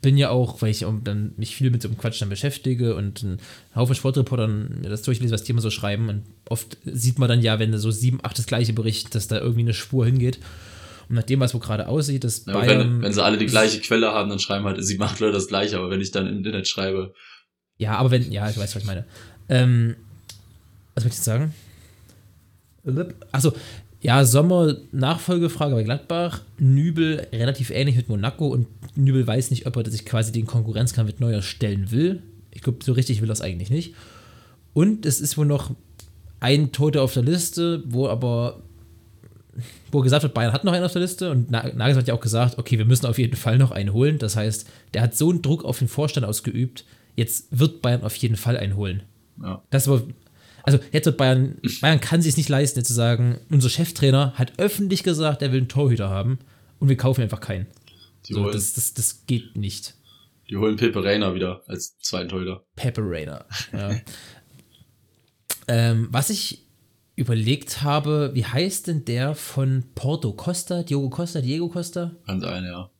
bin 0.00 0.16
ja 0.16 0.30
auch, 0.30 0.62
weil 0.62 0.70
ich 0.70 0.86
dann 1.02 1.32
mich 1.36 1.56
viel 1.56 1.70
mit 1.70 1.82
so 1.82 1.88
einem 1.88 1.98
Quatsch 1.98 2.20
dann 2.22 2.28
beschäftige 2.28 2.94
und 2.94 3.22
ein 3.24 3.40
Haufen 3.74 3.96
Sportreportern 3.96 4.80
mir 4.82 4.88
das 4.88 5.02
durchlese, 5.02 5.34
was 5.34 5.42
die 5.42 5.52
immer 5.52 5.60
so 5.60 5.70
schreiben. 5.70 6.08
Und 6.08 6.22
oft 6.48 6.78
sieht 6.84 7.18
man 7.18 7.28
dann 7.28 7.42
ja, 7.42 7.58
wenn 7.58 7.76
so 7.78 7.90
sieben, 7.90 8.20
acht 8.22 8.38
das 8.38 8.46
gleiche 8.46 8.72
berichten, 8.72 9.10
dass 9.12 9.26
da 9.26 9.38
irgendwie 9.40 9.60
eine 9.60 9.74
Spur 9.74 10.06
hingeht. 10.06 10.38
Und 11.08 11.16
nach 11.16 11.24
dem, 11.24 11.40
was 11.40 11.54
wo 11.54 11.58
gerade 11.58 11.88
aussieht, 11.88 12.22
dass 12.22 12.46
Ja, 12.46 12.52
Bayern. 12.52 12.78
wenn, 12.78 13.02
wenn 13.02 13.12
sie 13.12 13.24
alle 13.24 13.38
die 13.38 13.46
gleiche 13.46 13.80
Quelle 13.80 14.12
haben, 14.12 14.30
dann 14.30 14.38
schreiben 14.38 14.66
halt 14.66 14.84
sie 14.84 14.98
macht 14.98 15.18
Leute 15.20 15.32
das 15.32 15.48
gleiche, 15.48 15.76
aber 15.78 15.90
wenn 15.90 16.00
ich 16.00 16.12
dann 16.12 16.26
im 16.26 16.36
Internet 16.36 16.68
schreibe, 16.68 17.14
Ja, 17.78 17.96
aber 17.96 18.10
wenn, 18.10 18.30
ja, 18.30 18.48
ich 18.48 18.56
weiß, 18.56 18.74
was 18.76 18.82
ich 18.82 18.86
meine. 18.86 19.04
Ähm, 19.48 19.96
was 20.94 21.04
möchte 21.04 21.18
ich 21.18 21.24
sagen? 21.24 21.54
Achso, 23.32 23.52
ja, 24.00 24.24
Sommer 24.24 24.76
Nachfolgefrage 24.92 25.74
bei 25.74 25.82
Gladbach. 25.82 26.42
Nübel 26.58 27.26
relativ 27.32 27.70
ähnlich 27.70 27.96
mit 27.96 28.08
Monaco 28.08 28.46
und 28.48 28.66
Nübel 28.96 29.26
weiß 29.26 29.50
nicht, 29.50 29.66
ob 29.66 29.76
er 29.76 29.90
sich 29.90 30.04
quasi 30.04 30.32
den 30.32 30.46
Konkurrenzkampf 30.46 31.06
mit 31.08 31.20
Neuer 31.20 31.42
stellen 31.42 31.90
will. 31.90 32.22
Ich 32.50 32.62
glaube, 32.62 32.78
so 32.84 32.92
richtig 32.92 33.20
will 33.20 33.28
er 33.30 33.32
es 33.32 33.40
eigentlich 33.40 33.70
nicht. 33.70 33.94
Und 34.72 35.04
es 35.06 35.20
ist 35.20 35.36
wohl 35.36 35.46
noch 35.46 35.70
ein 36.40 36.70
Tote 36.72 37.02
auf 37.02 37.12
der 37.14 37.24
Liste, 37.24 37.82
wo 37.86 38.08
aber 38.08 38.60
wo 39.90 40.00
gesagt 40.02 40.22
wird, 40.22 40.34
Bayern 40.34 40.52
hat 40.52 40.62
noch 40.62 40.72
einen 40.72 40.84
auf 40.84 40.92
der 40.92 41.02
Liste 41.02 41.32
und 41.32 41.50
Na- 41.50 41.64
Nagelsmann 41.64 41.96
hat 41.96 42.08
ja 42.08 42.14
auch 42.14 42.20
gesagt, 42.20 42.58
okay, 42.58 42.78
wir 42.78 42.84
müssen 42.84 43.06
auf 43.06 43.18
jeden 43.18 43.34
Fall 43.34 43.58
noch 43.58 43.72
einen 43.72 43.92
holen. 43.92 44.18
Das 44.18 44.36
heißt, 44.36 44.68
der 44.94 45.02
hat 45.02 45.16
so 45.16 45.30
einen 45.30 45.42
Druck 45.42 45.64
auf 45.64 45.80
den 45.80 45.88
Vorstand 45.88 46.24
ausgeübt, 46.24 46.84
jetzt 47.16 47.46
wird 47.50 47.82
Bayern 47.82 48.02
auf 48.04 48.14
jeden 48.16 48.36
Fall 48.36 48.56
einen 48.56 48.76
holen. 48.76 49.02
ja. 49.42 49.60
Das 49.70 49.88
aber, 49.88 50.02
also 50.68 50.84
jetzt 50.92 51.06
wird 51.06 51.16
Bayern, 51.16 51.56
Bayern 51.80 51.98
kann 51.98 52.20
sich 52.20 52.36
nicht 52.36 52.50
leisten, 52.50 52.78
jetzt 52.78 52.88
zu 52.88 52.94
sagen, 52.94 53.38
unser 53.50 53.70
Cheftrainer 53.70 54.34
hat 54.34 54.52
öffentlich 54.58 55.02
gesagt, 55.02 55.40
er 55.40 55.50
will 55.50 55.60
einen 55.60 55.68
Torhüter 55.68 56.10
haben 56.10 56.38
und 56.78 56.90
wir 56.90 56.96
kaufen 56.98 57.22
einfach 57.22 57.40
keinen. 57.40 57.66
Die 58.26 58.34
So, 58.34 58.42
wollen, 58.42 58.52
das, 58.52 58.74
das, 58.74 58.92
das 58.92 59.24
geht 59.26 59.56
nicht. 59.56 59.94
Die 60.50 60.58
holen 60.58 60.76
Pepe 60.76 61.02
Reina 61.02 61.34
wieder 61.34 61.62
als 61.68 61.98
zweiten 62.00 62.28
Torhüter. 62.28 62.64
Pepe 62.76 63.00
Reina. 63.02 63.46
Ja. 63.72 63.96
ähm, 65.68 66.08
was 66.10 66.28
ich 66.28 66.66
überlegt 67.16 67.80
habe, 67.80 68.32
wie 68.34 68.44
heißt 68.44 68.88
denn 68.88 69.06
der 69.06 69.34
von 69.34 69.84
Porto 69.94 70.34
Costa? 70.34 70.82
Diogo 70.82 71.08
Costa? 71.08 71.40
Diego 71.40 71.68
Costa? 71.68 72.12
Kann 72.26 72.40
sein, 72.40 72.64
ja. 72.64 72.90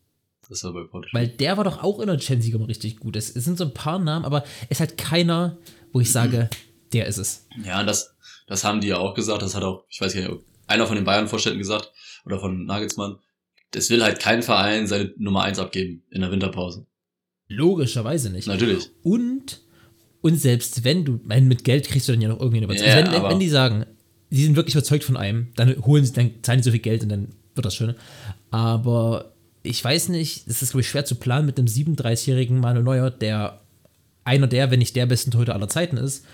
Das 0.48 0.64
war 0.64 0.72
bei 0.72 0.84
Porto. 0.84 1.08
Weil 1.12 1.28
der 1.28 1.58
war 1.58 1.64
doch 1.64 1.82
auch 1.82 2.00
in 2.00 2.06
der 2.06 2.18
Champions 2.18 2.46
League 2.46 2.68
richtig 2.68 2.96
gut. 2.96 3.14
Es, 3.14 3.36
es 3.36 3.44
sind 3.44 3.58
so 3.58 3.64
ein 3.64 3.74
paar 3.74 3.98
Namen, 3.98 4.24
aber 4.24 4.44
es 4.70 4.80
hat 4.80 4.96
keiner, 4.96 5.58
wo 5.92 6.00
ich 6.00 6.10
sage, 6.10 6.48
der 6.92 7.06
ist 7.06 7.18
es. 7.18 7.46
Ja, 7.64 7.82
das, 7.82 8.14
das 8.46 8.64
haben 8.64 8.80
die 8.80 8.88
ja 8.88 8.98
auch 8.98 9.14
gesagt. 9.14 9.42
Das 9.42 9.54
hat 9.54 9.62
auch, 9.62 9.84
ich 9.88 10.00
weiß 10.00 10.14
gar 10.14 10.20
nicht, 10.20 10.40
einer 10.66 10.86
von 10.86 10.96
den 10.96 11.04
Bayern-Vorständen 11.04 11.58
gesagt 11.58 11.92
oder 12.24 12.38
von 12.38 12.64
Nagelsmann. 12.64 13.18
Das 13.70 13.90
will 13.90 14.02
halt 14.02 14.20
kein 14.20 14.42
Verein 14.42 14.86
seine 14.86 15.12
Nummer 15.18 15.42
eins 15.42 15.58
abgeben 15.58 16.02
in 16.10 16.20
der 16.22 16.30
Winterpause. 16.30 16.86
Logischerweise 17.48 18.30
nicht. 18.30 18.46
Natürlich. 18.46 18.90
Und, 19.02 19.62
und 20.20 20.36
selbst 20.36 20.84
wenn 20.84 21.04
du, 21.04 21.20
mein, 21.24 21.48
mit 21.48 21.64
Geld 21.64 21.88
kriegst 21.88 22.08
du 22.08 22.12
dann 22.12 22.20
ja 22.20 22.28
noch 22.28 22.40
irgendwie 22.40 22.58
eine 22.58 22.66
Überzeugung. 22.66 22.90
Ja, 22.90 23.12
wenn, 23.12 23.12
wenn, 23.12 23.30
wenn 23.30 23.40
die 23.40 23.48
sagen, 23.48 23.86
die 24.30 24.44
sind 24.44 24.56
wirklich 24.56 24.74
überzeugt 24.74 25.04
von 25.04 25.16
einem, 25.16 25.48
dann 25.56 25.84
holen 25.84 26.04
sie, 26.04 26.12
dann 26.12 26.30
zahlen 26.42 26.60
die 26.60 26.64
so 26.64 26.70
viel 26.70 26.80
Geld 26.80 27.02
und 27.02 27.08
dann 27.08 27.28
wird 27.54 27.64
das 27.64 27.74
schön. 27.74 27.94
Aber 28.50 29.32
ich 29.62 29.82
weiß 29.82 30.10
nicht, 30.10 30.46
es 30.46 30.62
ist, 30.62 30.70
glaube 30.70 30.82
ich, 30.82 30.88
schwer 30.88 31.04
zu 31.04 31.14
planen 31.14 31.46
mit 31.46 31.58
einem 31.58 31.68
37-jährigen 31.68 32.60
Manuel 32.60 32.84
Neuer, 32.84 33.10
der 33.10 33.60
einer 34.24 34.46
der, 34.46 34.70
wenn 34.70 34.78
nicht 34.78 34.94
der 34.94 35.06
besten 35.06 35.30
Torhüter 35.30 35.54
aller 35.54 35.68
Zeiten 35.68 35.96
ist, 35.96 36.24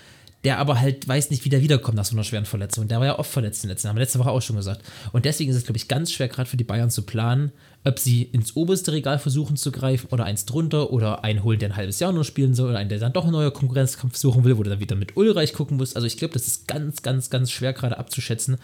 der 0.45 0.59
aber 0.59 0.79
halt 0.79 1.07
weiß 1.07 1.31
nicht, 1.31 1.43
wie 1.43 1.49
der 1.49 1.63
wiederkommt 1.63 1.97
nach 1.97 2.05
so 2.05 2.15
einer 2.15 2.23
schweren 2.23 2.45
Verletzung. 2.45 2.87
Der 2.87 2.99
war 2.99 3.07
ja 3.07 3.19
oft 3.19 3.31
verletzt 3.31 3.63
in 3.63 3.67
den 3.67 3.73
letzten 3.73 3.89
haben 3.89 3.95
wir 3.95 4.01
letzte 4.01 4.19
Woche 4.19 4.29
auch 4.29 4.43
schon 4.43 4.55
gesagt. 4.55 4.85
Und 5.11 5.25
deswegen 5.25 5.49
ist 5.49 5.57
es, 5.57 5.63
glaube 5.63 5.77
ich, 5.77 5.87
ganz 5.87 6.11
schwer, 6.11 6.27
gerade 6.27 6.47
für 6.47 6.55
die 6.55 6.63
Bayern 6.63 6.91
zu 6.91 7.01
planen, 7.01 7.51
ob 7.83 7.97
sie 7.97 8.21
ins 8.21 8.55
oberste 8.55 8.91
Regal 8.91 9.17
versuchen 9.17 9.57
zu 9.57 9.71
greifen 9.71 10.07
oder 10.11 10.25
eins 10.25 10.45
drunter 10.45 10.91
oder 10.91 11.23
einen 11.23 11.43
holen, 11.43 11.57
der 11.57 11.69
ein 11.69 11.75
halbes 11.75 11.99
Jahr 11.99 12.11
nur 12.11 12.23
spielen 12.23 12.53
soll 12.53 12.69
oder 12.69 12.77
einen, 12.77 12.89
der 12.89 12.99
dann 12.99 13.11
doch 13.11 13.23
einen 13.23 13.33
neuen 13.33 13.53
Konkurrenzkampf 13.53 14.15
suchen 14.15 14.43
will, 14.43 14.55
wo 14.57 14.61
du 14.61 14.69
dann 14.69 14.79
wieder 14.79 14.95
mit 14.95 15.17
Ulreich 15.17 15.51
gucken 15.51 15.77
musst. 15.77 15.95
Also 15.95 16.05
ich 16.05 16.17
glaube, 16.17 16.35
das 16.35 16.45
ist 16.45 16.67
ganz, 16.67 17.01
ganz, 17.01 17.31
ganz 17.31 17.49
schwer 17.51 17.73
gerade 17.73 17.97
abzuschätzen, 17.97 18.57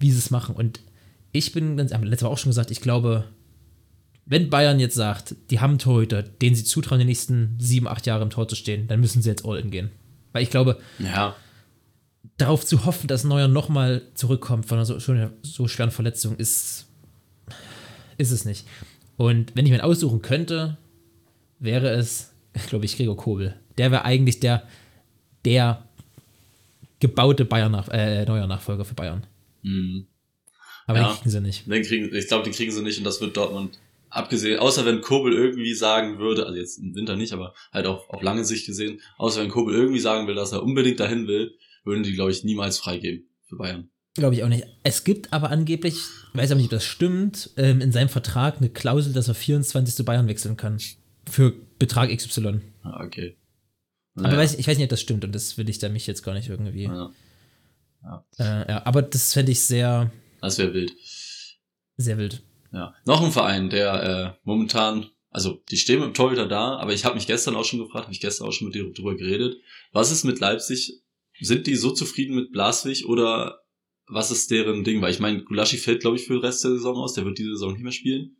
wie 0.00 0.10
sie 0.10 0.18
es 0.18 0.30
machen. 0.30 0.56
Und 0.56 0.80
ich 1.30 1.52
bin 1.52 1.78
haben 1.78 2.02
wir 2.02 2.10
letzte 2.10 2.26
Woche 2.26 2.32
auch 2.32 2.38
schon 2.38 2.50
gesagt, 2.50 2.72
ich 2.72 2.80
glaube, 2.80 3.24
wenn 4.26 4.50
Bayern 4.50 4.80
jetzt 4.80 4.96
sagt, 4.96 5.36
die 5.50 5.60
haben 5.60 5.78
Torhüter, 5.78 6.24
den 6.24 6.56
sie 6.56 6.64
zutrauen, 6.64 6.98
die 6.98 7.06
nächsten 7.06 7.54
sieben, 7.60 7.86
acht 7.86 8.04
Jahre 8.04 8.24
im 8.24 8.30
Tor 8.30 8.48
zu 8.48 8.56
stehen, 8.56 8.88
dann 8.88 8.98
müssen 8.98 9.22
sie 9.22 9.28
jetzt 9.28 9.44
all 9.44 9.58
in 9.58 9.70
gehen. 9.70 9.90
Weil 10.34 10.42
ich 10.42 10.50
glaube, 10.50 10.78
Ja. 10.98 11.34
darauf 12.36 12.66
zu 12.66 12.84
hoffen, 12.84 13.06
dass 13.06 13.24
Neuer 13.24 13.48
nochmal 13.48 14.02
zurückkommt 14.14 14.66
von 14.66 14.76
einer 14.78 14.84
so, 14.84 14.98
so 15.42 15.68
schweren 15.68 15.90
Verletzung, 15.92 16.36
ist, 16.36 16.86
ist 18.18 18.30
es 18.32 18.44
nicht. 18.44 18.66
Und 19.16 19.54
wenn 19.56 19.64
ich 19.64 19.70
mir 19.70 19.78
einen 19.80 19.90
aussuchen 19.90 20.20
könnte, 20.22 20.76
wäre 21.60 21.88
es, 21.90 22.32
glaube 22.68 22.84
ich, 22.84 22.96
Gregor 22.96 23.16
Kobel. 23.16 23.54
Der 23.78 23.90
wäre 23.92 24.04
eigentlich 24.04 24.40
der, 24.40 24.64
der 25.44 25.84
gebaute 27.00 27.44
Bayern 27.44 27.72
nach, 27.72 27.88
äh, 27.88 28.24
neuer 28.24 28.46
Nachfolger 28.46 28.84
für 28.84 28.94
Bayern. 28.94 29.24
Mhm. 29.62 30.06
Aber 30.86 30.98
Ja. 30.98 31.08
den 31.08 31.16
kriegen 31.16 31.30
sie 31.30 31.40
nicht. 31.40 31.66
Den 31.70 31.82
kriegen, 31.82 32.14
ich 32.14 32.26
glaube, 32.28 32.44
die 32.44 32.50
kriegen 32.50 32.72
sie 32.72 32.82
nicht 32.82 32.98
und 32.98 33.04
das 33.04 33.20
wird 33.20 33.36
Dortmund 33.36 33.78
abgesehen, 34.14 34.58
außer 34.58 34.84
wenn 34.86 35.00
Kobel 35.00 35.32
irgendwie 35.32 35.74
sagen 35.74 36.18
würde, 36.18 36.46
also 36.46 36.58
jetzt 36.58 36.78
im 36.78 36.94
Winter 36.94 37.16
nicht, 37.16 37.32
aber 37.32 37.54
halt 37.72 37.86
auch 37.86 38.08
auf 38.08 38.22
lange 38.22 38.44
Sicht 38.44 38.66
gesehen, 38.66 39.00
außer 39.18 39.42
wenn 39.42 39.50
Kobel 39.50 39.74
irgendwie 39.74 40.00
sagen 40.00 40.26
will, 40.26 40.34
dass 40.34 40.52
er 40.52 40.62
unbedingt 40.62 41.00
dahin 41.00 41.26
will, 41.26 41.54
würden 41.84 42.02
die, 42.02 42.14
glaube 42.14 42.30
ich, 42.30 42.44
niemals 42.44 42.78
freigeben 42.78 43.26
für 43.46 43.56
Bayern. 43.56 43.90
Glaube 44.14 44.36
ich 44.36 44.44
auch 44.44 44.48
nicht. 44.48 44.64
Es 44.84 45.02
gibt 45.04 45.32
aber 45.32 45.50
angeblich, 45.50 45.94
ich 45.96 46.38
weiß 46.38 46.50
aber 46.52 46.58
nicht, 46.58 46.66
ob 46.68 46.78
das 46.78 46.84
stimmt, 46.84 47.50
ähm, 47.56 47.80
in 47.80 47.90
seinem 47.90 48.08
Vertrag 48.08 48.58
eine 48.58 48.70
Klausel, 48.70 49.12
dass 49.12 49.26
er 49.28 49.34
24 49.34 49.94
zu 49.94 50.04
Bayern 50.04 50.28
wechseln 50.28 50.56
kann. 50.56 50.78
Für 51.28 51.52
Betrag 51.78 52.10
XY. 52.16 52.60
Ah, 52.82 53.04
okay. 53.04 53.36
Aber 54.16 54.28
Naja. 54.28 54.38
weiß, 54.38 54.54
ich 54.54 54.68
weiß 54.68 54.76
nicht, 54.76 54.84
ob 54.84 54.90
das 54.90 55.00
stimmt 55.00 55.24
und 55.24 55.34
das 55.34 55.58
will 55.58 55.68
ich 55.68 55.78
da 55.80 55.88
mich 55.88 56.06
jetzt 56.06 56.22
gar 56.22 56.34
nicht 56.34 56.48
irgendwie. 56.48 56.84
Ja, 56.84 57.10
Äh, 58.38 58.68
ja, 58.70 58.86
aber 58.86 59.02
das 59.02 59.32
fände 59.32 59.50
ich 59.50 59.60
sehr, 59.60 60.12
das 60.40 60.58
wäre 60.58 60.72
wild. 60.74 60.92
sehr 61.96 62.18
wild. 62.18 62.42
Ja. 62.74 62.94
Noch 63.06 63.22
ein 63.22 63.30
Verein, 63.30 63.70
der 63.70 64.02
äh, 64.02 64.38
momentan, 64.42 65.06
also 65.30 65.62
die 65.70 65.76
stehen 65.76 66.00
mit 66.00 66.08
dem 66.08 66.14
Torhüter 66.14 66.48
da, 66.48 66.76
aber 66.76 66.92
ich 66.92 67.04
habe 67.04 67.14
mich 67.14 67.26
gestern 67.26 67.54
auch 67.54 67.64
schon 67.64 67.78
gefragt, 67.78 68.06
habe 68.06 68.12
ich 68.12 68.20
gestern 68.20 68.48
auch 68.48 68.52
schon 68.52 68.66
mit 68.66 68.74
dir 68.74 68.92
drüber 68.92 69.14
geredet, 69.16 69.56
was 69.92 70.10
ist 70.10 70.24
mit 70.24 70.40
Leipzig? 70.40 71.00
Sind 71.40 71.66
die 71.66 71.76
so 71.76 71.90
zufrieden 71.92 72.34
mit 72.34 72.52
Blaswig 72.52 73.06
oder 73.06 73.60
was 74.06 74.30
ist 74.30 74.50
deren 74.50 74.84
Ding? 74.84 75.00
Weil 75.00 75.12
ich 75.12 75.20
meine, 75.20 75.42
Gulaschi 75.42 75.76
fällt, 75.76 76.00
glaube 76.00 76.16
ich, 76.16 76.24
für 76.24 76.34
den 76.34 76.42
Rest 76.42 76.64
der 76.64 76.72
Saison 76.72 76.96
aus, 76.96 77.14
der 77.14 77.24
wird 77.24 77.38
diese 77.38 77.50
Saison 77.50 77.72
nicht 77.72 77.82
mehr 77.82 77.92
spielen. 77.92 78.36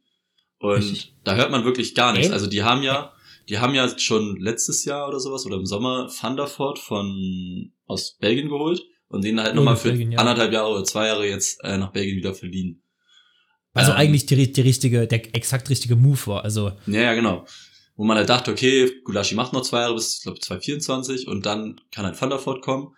Und 0.58 0.76
Richtig. 0.76 1.14
da 1.24 1.36
hört 1.36 1.50
man 1.50 1.64
wirklich 1.64 1.94
gar 1.94 2.12
nichts. 2.12 2.30
Also 2.30 2.46
die 2.46 2.62
haben 2.62 2.82
ja, 2.82 3.12
die 3.48 3.58
haben 3.58 3.74
ja 3.74 3.98
schon 3.98 4.36
letztes 4.36 4.84
Jahr 4.84 5.08
oder 5.08 5.20
sowas 5.20 5.46
oder 5.46 5.56
im 5.56 5.66
Sommer 5.66 6.08
Van 6.20 6.36
der 6.36 6.46
Voort 6.46 6.78
von 6.78 7.72
aus 7.86 8.16
Belgien 8.20 8.48
geholt 8.48 8.84
und 9.08 9.24
den 9.24 9.40
halt 9.40 9.52
Oh, 9.52 9.56
nochmal 9.56 9.74
aus 9.74 9.82
für 9.82 9.88
Belgien, 9.88 10.12
ja. 10.12 10.18
anderthalb 10.18 10.52
Jahre 10.52 10.70
oder 10.70 10.84
zwei 10.84 11.08
Jahre 11.08 11.28
jetzt 11.28 11.62
äh, 11.64 11.76
nach 11.76 11.92
Belgien 11.92 12.16
wieder 12.16 12.34
verliehen. 12.34 12.83
Also 13.74 13.90
Ähm, 13.90 13.98
eigentlich 13.98 14.26
die, 14.26 14.52
die 14.52 14.60
richtige, 14.60 15.06
der 15.06 15.34
exakt 15.34 15.68
richtige 15.68 15.96
Move 15.96 16.26
war. 16.26 16.44
Also, 16.44 16.72
Ja, 16.86 17.00
ja, 17.02 17.14
genau. 17.14 17.44
Wo 17.96 18.04
man 18.04 18.16
halt 18.16 18.28
dachte, 18.28 18.50
okay, 18.50 18.90
Gulaschi 19.04 19.34
macht 19.34 19.52
noch 19.52 19.62
zwei 19.62 19.80
Jahre 19.80 19.94
bis, 19.94 20.16
ich 20.16 20.22
glaube, 20.22 20.40
2024 20.40 21.28
und 21.28 21.46
dann 21.46 21.80
kann 21.92 22.04
halt 22.04 22.20
Voort 22.20 22.62
kommen. 22.62 22.94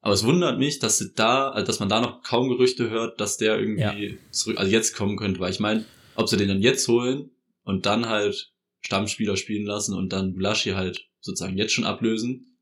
Aber 0.00 0.14
es 0.14 0.24
wundert 0.24 0.58
mich, 0.58 0.80
dass 0.80 0.98
sie 0.98 1.12
da, 1.14 1.50
also 1.50 1.66
dass 1.66 1.78
man 1.78 1.88
da 1.88 2.00
noch 2.00 2.22
kaum 2.22 2.48
Gerüchte 2.48 2.90
hört, 2.90 3.20
dass 3.20 3.36
der 3.36 3.58
irgendwie 3.58 4.18
zurück, 4.30 4.58
also 4.58 4.70
jetzt 4.70 4.96
kommen 4.96 5.16
könnte, 5.16 5.38
weil 5.38 5.52
ich 5.52 5.60
meine, 5.60 5.84
ob 6.16 6.28
sie 6.28 6.36
den 6.36 6.48
dann 6.48 6.60
jetzt 6.62 6.88
holen 6.88 7.30
und 7.62 7.86
dann 7.86 8.08
halt 8.08 8.52
Stammspieler 8.80 9.36
spielen 9.36 9.64
lassen 9.64 9.94
und 9.96 10.12
dann 10.12 10.34
Gulaschi 10.34 10.70
halt 10.70 11.08
sozusagen 11.20 11.56
jetzt 11.56 11.72
schon 11.72 11.84
ablösen. 11.84 12.58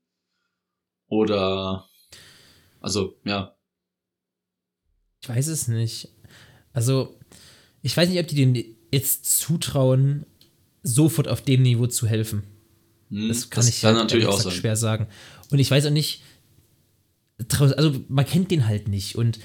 Oder, 1.07 1.89
also, 2.79 3.19
ja, 3.25 3.55
ich 5.23 5.29
weiß 5.29 5.47
es 5.47 5.67
nicht. 5.67 6.09
Also, 6.73 7.19
ich 7.81 7.95
weiß 7.95 8.09
nicht, 8.09 8.19
ob 8.19 8.27
die 8.27 8.35
den 8.35 8.63
jetzt 8.91 9.25
zutrauen, 9.39 10.25
sofort 10.83 11.27
auf 11.27 11.41
dem 11.41 11.61
Niveau 11.61 11.87
zu 11.87 12.07
helfen. 12.07 12.43
hm, 13.09 13.27
Das 13.29 13.49
kann 13.49 13.67
ich 13.67 13.81
kann 13.81 13.95
halt 13.95 14.05
natürlich 14.05 14.27
auch 14.27 14.39
sein. 14.39 14.51
schwer 14.51 14.75
sagen. 14.75 15.07
Und 15.49 15.59
ich 15.59 15.69
weiß 15.71 15.85
auch 15.85 15.91
nicht, 15.91 16.21
also 17.59 17.95
man 18.07 18.25
kennt 18.25 18.51
den 18.51 18.67
halt 18.67 18.87
nicht 18.87 19.15
und 19.15 19.39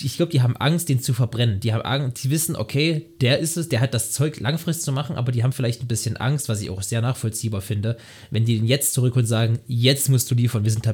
ich 0.00 0.16
glaube, 0.16 0.30
die 0.30 0.42
haben 0.42 0.56
Angst, 0.56 0.88
den 0.88 1.00
zu 1.02 1.12
verbrennen. 1.14 1.58
Die 1.60 1.72
haben 1.72 1.82
Angst, 1.82 2.22
die 2.22 2.30
wissen, 2.30 2.54
okay, 2.54 3.06
der 3.20 3.38
ist 3.38 3.56
es, 3.56 3.68
der 3.68 3.80
hat 3.80 3.94
das 3.94 4.12
Zeug 4.12 4.38
langfristig 4.38 4.84
zu 4.84 4.92
machen, 4.92 5.16
aber 5.16 5.32
die 5.32 5.42
haben 5.42 5.52
vielleicht 5.52 5.82
ein 5.82 5.88
bisschen 5.88 6.16
Angst, 6.16 6.48
was 6.48 6.60
ich 6.60 6.70
auch 6.70 6.82
sehr 6.82 7.00
nachvollziehbar 7.00 7.60
finde, 7.60 7.96
wenn 8.30 8.44
die 8.44 8.58
den 8.58 8.66
jetzt 8.66 8.92
zurück 8.92 9.16
und 9.16 9.26
sagen, 9.26 9.58
jetzt 9.66 10.08
musst 10.10 10.30
du 10.30 10.34
liefern. 10.34 10.64
Wir 10.64 10.70
sind 10.70 10.84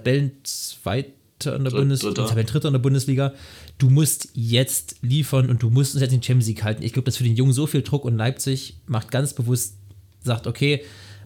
Tabellenzweiter 1.39 1.57
in 1.57 1.65
der 1.65 1.71
Dritt- 1.73 1.81
Bundesliga, 1.81 2.15
Dritter. 2.15 2.29
Tabellendritter 2.29 2.69
in 2.69 2.73
der 2.73 2.79
Bundesliga. 2.81 3.35
Du 3.79 3.91
musst 3.91 4.29
jetzt 4.35 4.97
liefern 5.03 5.51
und 5.51 5.63
du 5.63 5.71
musst 5.71 5.95
uns 5.95 6.01
jetzt 6.03 6.13
in 6.13 6.21
den 6.21 6.23
Champions 6.25 6.49
League 6.49 6.63
halten. 6.65 6.83
Ich 6.83 6.93
glaube, 6.93 7.07
das 7.07 7.17
für 7.17 7.25
den 7.25 7.37
Jungen 7.37 7.53
so 7.53 7.67
viel 7.67 7.83
Druck 7.83 8.05
und 8.05 8.17
Leipzig 8.17 8.79
macht 8.87 9.11
ganz 9.11 9.35
bewusst, 9.35 9.77
sagt, 10.23 10.47
okay, 10.47 10.83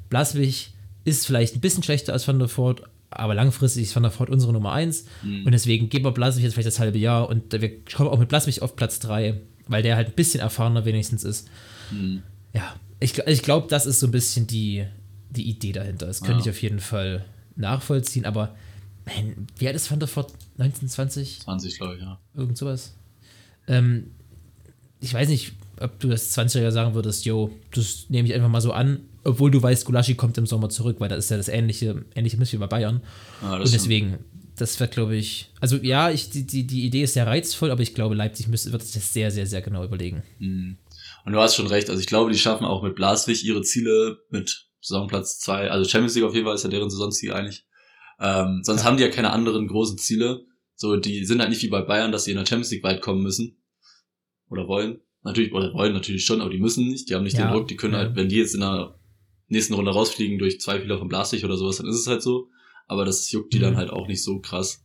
Blaswig 0.09 0.73
ist 1.05 1.27
vielleicht 1.27 1.55
ein 1.57 1.61
bisschen 1.61 1.83
schlechter 1.83 2.13
als 2.13 2.27
Van 2.27 2.39
der 2.39 2.49
Voort, 2.55 2.83
aber 3.11 3.35
langfristig 3.35 3.85
ist 3.85 3.95
Van 3.97 4.03
der 4.03 4.13
Voort 4.19 4.31
unsere 4.31 4.53
Nummer 4.53 4.73
1 4.73 5.05
Mhm. 5.23 5.47
und 5.47 5.53
deswegen 5.53 5.89
geben 5.89 6.05
wir 6.05 6.13
Blaswig 6.13 6.43
jetzt 6.45 6.55
vielleicht 6.55 6.67
das 6.69 6.79
halbe 6.81 6.99
Jahr 6.99 7.29
und 7.29 7.53
wir 7.53 7.85
kommen 7.85 8.09
auch 8.09 8.19
mit 8.19 8.29
Blaswig 8.29 8.63
auf 8.63 8.77
Platz 8.77 8.99
3, 9.01 9.41
weil 9.69 9.83
der 9.83 9.97
halt 9.97 10.09
ein 10.09 10.15
bisschen 10.15 10.41
erfahrener 10.41 10.85
wenigstens 10.85 11.25
ist. 11.25 11.49
Mhm. 11.91 12.23
Ja, 12.53 12.75
ich, 12.99 13.17
ich 13.27 13.43
glaube, 13.43 13.69
das 13.71 13.87
ist 13.87 14.01
so 14.01 14.07
ein 14.07 14.11
bisschen 14.13 14.47
die, 14.47 14.85
die 15.31 15.49
Idee 15.49 15.73
dahinter. 15.73 16.07
Das 16.07 16.21
könnte 16.21 16.35
Ja. 16.35 16.41
ich 16.41 16.51
auf 16.51 16.61
jeden 16.63 16.81
Fall 16.81 17.25
nachvollziehen, 17.57 18.25
aber 18.27 18.55
man, 19.17 19.47
wie 19.59 19.67
alt 19.67 19.77
ist 19.77 19.91
Van 19.91 20.01
der 20.01 20.09
Voort? 20.09 20.33
19, 20.57 20.89
20? 20.89 21.41
20, 21.41 21.79
glaube 21.79 21.95
ich, 21.97 22.01
ja. 22.01 22.21
Irgend 22.35 22.57
sowas. 22.57 22.95
Ähm, 23.67 24.11
ich 25.01 25.15
weiß 25.15 25.29
nicht, 25.29 25.53
ob 25.81 25.99
du 25.99 26.09
das 26.09 26.37
20er 26.37 26.71
sagen 26.71 26.95
würdest, 26.95 27.25
yo, 27.25 27.51
das 27.73 28.07
nehme 28.09 28.29
ich 28.29 28.35
einfach 28.35 28.49
mal 28.49 28.61
so 28.61 28.73
an, 28.73 29.01
obwohl 29.25 29.51
du 29.51 29.63
weißt, 29.63 29.85
Gulaschi 29.85 30.15
kommt 30.15 30.37
im 30.39 30.47
Sommer 30.47 30.69
zurück, 30.69 30.97
weil 30.99 31.09
das 31.09 31.25
ist 31.25 31.31
ja 31.31 31.37
das 31.37 31.49
ähnliche, 31.49 32.05
ähnliche 32.15 32.37
Mist 32.37 32.53
wie 32.53 32.59
bei 32.59 32.67
Bayern. 32.67 33.03
Ah, 33.43 33.57
Und 33.57 33.73
deswegen, 33.73 34.19
das 34.57 34.79
wird, 34.79 34.93
glaube 34.93 35.17
ich, 35.17 35.51
also 35.61 35.77
ja, 35.77 36.11
ich, 36.11 36.31
die, 36.31 36.47
die, 36.47 36.67
die 36.67 36.85
Idee 36.85 37.03
ist 37.03 37.15
sehr 37.15 37.27
reizvoll, 37.27 37.71
aber 37.71 37.83
ich 37.83 37.95
glaube, 37.95 38.15
Leipzig 38.15 38.49
müsste, 38.49 38.73
wird 38.73 38.83
sich 38.83 38.95
das 38.95 39.13
sehr, 39.13 39.31
sehr, 39.31 39.47
sehr 39.47 39.63
genau 39.63 39.85
überlegen. 39.85 40.23
Mhm. 40.39 40.77
Und 41.25 41.33
du 41.33 41.39
hast 41.41 41.55
schon 41.55 41.67
recht. 41.67 41.91
Also 41.91 42.01
ich 42.01 42.07
glaube, 42.07 42.31
die 42.33 42.39
schaffen 42.39 42.65
auch 42.65 42.83
mit 42.83 42.95
Blaswig 42.95 43.45
ihre 43.45 43.63
Ziele 43.63 44.19
mit 44.31 44.69
Saisonplatz 44.81 45.39
zwei. 45.39 45.71
Also 45.71 45.89
Champions 45.89 46.15
League 46.15 46.25
auf 46.25 46.35
jeden 46.35 46.47
Fall 46.47 46.55
ist 46.55 46.65
ja 46.65 46.71
deren 46.71 46.91
Saisonziel 46.91 47.33
eigentlich. 47.33 47.65
Ähm, 48.21 48.61
sonst 48.63 48.81
Ja. 48.83 48.87
haben 48.87 48.97
die 48.97 49.03
ja 49.03 49.09
keine 49.09 49.33
anderen 49.33 49.67
großen 49.67 49.99
Ziele. 49.99 50.45
So, 50.77 50.97
die 50.97 51.25
sind 51.25 51.41
halt 51.41 51.51
nicht 51.51 51.63
wie 51.63 51.69
bei 51.69 51.83
Bayern, 51.83 52.13
dass 52.13 52.25
sie 52.25 52.31
in 52.33 52.37
der 52.39 52.47
Champions 52.47 52.71
League 52.71 52.85
weit 52.85 53.01
kommen 53.03 53.23
müssen. 53.23 53.63
Oder 54.49 54.67
wollen. 54.69 55.01
Natürlich, 55.23 55.53
oder 55.53 55.73
wollen 55.75 55.93
natürlich 55.93 56.25
schon, 56.25 56.41
aber 56.41 56.51
die 56.51 56.59
müssen 56.59 56.89
nicht. 56.89 57.09
Die 57.11 57.15
haben 57.15 57.25
nicht 57.25 57.37
Ja, 57.37 57.47
den 57.49 57.53
Druck. 57.55 57.69
Die 57.69 57.77
können 57.77 57.93
ja. 57.95 58.01
halt, 58.01 58.17
wenn 58.17 58.29
die 58.29 58.37
jetzt 58.37 58.55
in 58.55 58.61
der 58.61 58.99
nächsten 59.49 59.75
Runde 59.75 59.91
rausfliegen 59.91 60.39
durch 60.39 60.61
zwei 60.61 60.81
Fehler 60.81 60.99
von 60.99 61.09
Blaswig 61.09 61.45
oder 61.45 61.57
sowas, 61.57 61.77
dann 61.77 61.87
ist 61.87 61.97
es 61.99 62.07
halt 62.07 62.23
so. 62.23 62.49
Aber 62.87 63.05
das 63.05 63.31
juckt 63.31 63.53
die 63.53 63.59
Mhm. 63.59 63.63
dann 63.63 63.77
halt 63.77 63.91
auch 63.91 64.07
nicht 64.09 64.23
so 64.25 64.41
krass. 64.41 64.85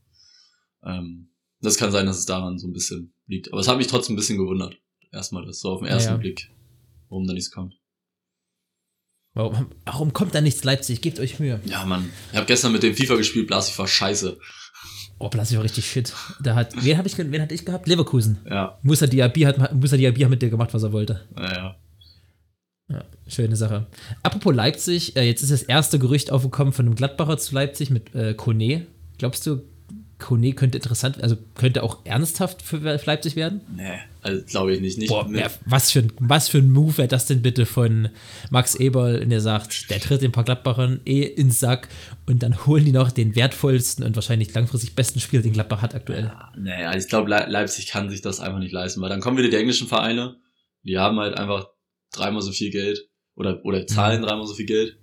Ähm, 0.84 1.30
das 1.62 1.78
kann 1.78 1.92
sein, 1.92 2.06
dass 2.06 2.18
es 2.20 2.26
daran 2.26 2.60
so 2.60 2.68
ein 2.68 2.74
bisschen 2.74 3.14
liegt. 3.28 3.52
Aber 3.52 3.62
es 3.62 3.68
hat 3.68 3.78
mich 3.78 3.88
trotzdem 3.88 4.14
ein 4.14 4.18
bisschen 4.18 4.38
gewundert. 4.38 4.78
Erstmal 5.12 5.46
das 5.46 5.60
so 5.62 5.70
auf 5.70 5.80
den 5.80 5.88
ersten. 5.88 6.20
Blick, 6.20 6.50
warum 7.10 7.26
da 7.26 7.34
nichts 7.34 7.50
kommt. 7.52 7.74
Warum, 9.36 9.68
warum 9.86 10.14
kommt 10.14 10.34
da 10.34 10.42
nichts 10.42 10.64
Leipzig? 10.64 11.02
Gebt 11.02 11.20
euch 11.20 11.40
Mühe. 11.40 11.60
Ja, 11.66 11.86
Mann. 11.86 12.10
Ich 12.32 12.38
habe 12.38 12.48
gestern 12.48 12.72
mit 12.72 12.84
dem 12.84 12.96
FIFA 12.96 13.16
gespielt, 13.16 13.48
Blas, 13.48 13.78
war 13.78 13.88
scheiße. 13.88 14.38
Oh, 15.20 15.30
Blasio 15.30 15.58
war 15.58 15.64
richtig 15.66 15.90
shit. 15.90 16.14
Da 16.42 16.56
hat, 16.56 16.74
wen, 16.84 16.98
hab 16.98 17.06
ich, 17.06 17.18
wen 17.18 17.42
hatte 17.42 17.54
ich 17.54 17.66
gehabt? 17.66 17.88
Leverkusen. 17.88 18.40
Ja, 18.50 18.78
Musa 18.82 19.08
Diaby 19.08 19.42
hat, 19.42 19.74
Musa 19.74 19.98
Diaby 19.98 20.22
hat 20.22 20.30
mit 20.30 20.42
dir 20.42 20.50
gemacht, 20.50 20.74
was 20.74 20.84
er 20.84 20.92
wollte. 20.92 21.22
naja. 21.36 21.76
Ja, 22.88 23.04
schöne 23.28 23.56
Sache. 23.56 23.88
Apropos 24.22 24.54
Leipzig, 24.54 25.16
äh, 25.16 25.24
jetzt 25.24 25.42
ist 25.42 25.52
das 25.52 25.64
erste 25.64 25.98
Gerücht 25.98 26.32
aufgekommen 26.32 26.72
von 26.72 26.86
einem 26.86 26.96
Gladbacher 26.96 27.38
zu 27.40 27.56
Leipzig 27.56 27.90
mit 27.90 28.14
äh, 28.14 28.36
Kone. 28.36 28.86
Glaubst 29.18 29.48
du, 29.48 29.64
Kone 30.20 30.54
könnte 30.54 30.78
interessant, 30.78 31.22
also 31.24 31.36
könnte 31.56 31.82
auch 31.82 32.06
ernsthaft 32.06 32.62
für 32.62 32.78
Leipzig 32.78 33.36
werden? 33.36 33.62
Nee, 33.76 33.98
also 34.26 34.44
glaube 34.44 34.74
ich 34.74 34.82
nicht. 34.82 34.98
nicht 34.98 35.10
Boah, 35.10 35.28
wer, 35.30 35.52
was, 35.66 35.92
für 35.92 36.00
ein, 36.00 36.12
was 36.20 36.50
für 36.50 36.58
ein 36.58 36.72
Move 36.72 36.98
wäre 36.98 37.08
das 37.08 37.28
denn 37.28 37.44
bitte 37.44 37.68
von 37.68 38.10
Max 38.50 38.74
Eberl, 38.74 39.24
der 39.26 39.40
sagt, 39.40 39.92
der 39.92 40.00
tritt 40.00 40.24
den 40.24 40.32
paar 40.32 40.44
Gladbachern 40.44 41.00
eh 41.06 41.22
ins 41.22 41.60
Sack 41.60 41.90
und 42.26 42.42
dann 42.42 42.66
holen 42.66 42.86
die 42.86 42.92
noch 42.92 43.12
den 43.12 43.36
wertvollsten 43.36 44.04
und 44.04 44.16
wahrscheinlich 44.16 44.52
langfristig 44.54 44.96
besten 44.96 45.20
Spieler, 45.20 45.44
den 45.44 45.54
Gladbach 45.54 45.84
hat 45.84 45.94
aktuell. 45.94 46.32
nee, 46.58 46.72
also 46.72 47.06
ich 47.06 47.08
glaube, 47.08 47.30
Le 47.30 47.46
Leipzig 47.48 47.86
kann 47.88 48.10
sich 48.10 48.22
das 48.22 48.40
einfach 48.40 48.60
nicht 48.60 48.74
leisten, 48.74 49.00
weil 49.02 49.10
dann 49.10 49.22
kommen 49.22 49.38
wieder 49.38 49.50
die 49.50 49.58
englischen 49.58 49.88
Vereine, 49.88 50.38
die 50.84 50.98
haben 50.98 51.20
halt 51.20 51.38
einfach 51.38 51.68
dreimal 52.12 52.42
so 52.42 52.52
viel 52.52 52.72
Geld 52.72 53.08
oder, 53.36 53.64
oder 53.64 53.86
zahlen 53.86 54.24
dreimal 54.24 54.48
so 54.48 54.56
viel 54.56 54.66
Geld, 54.66 54.98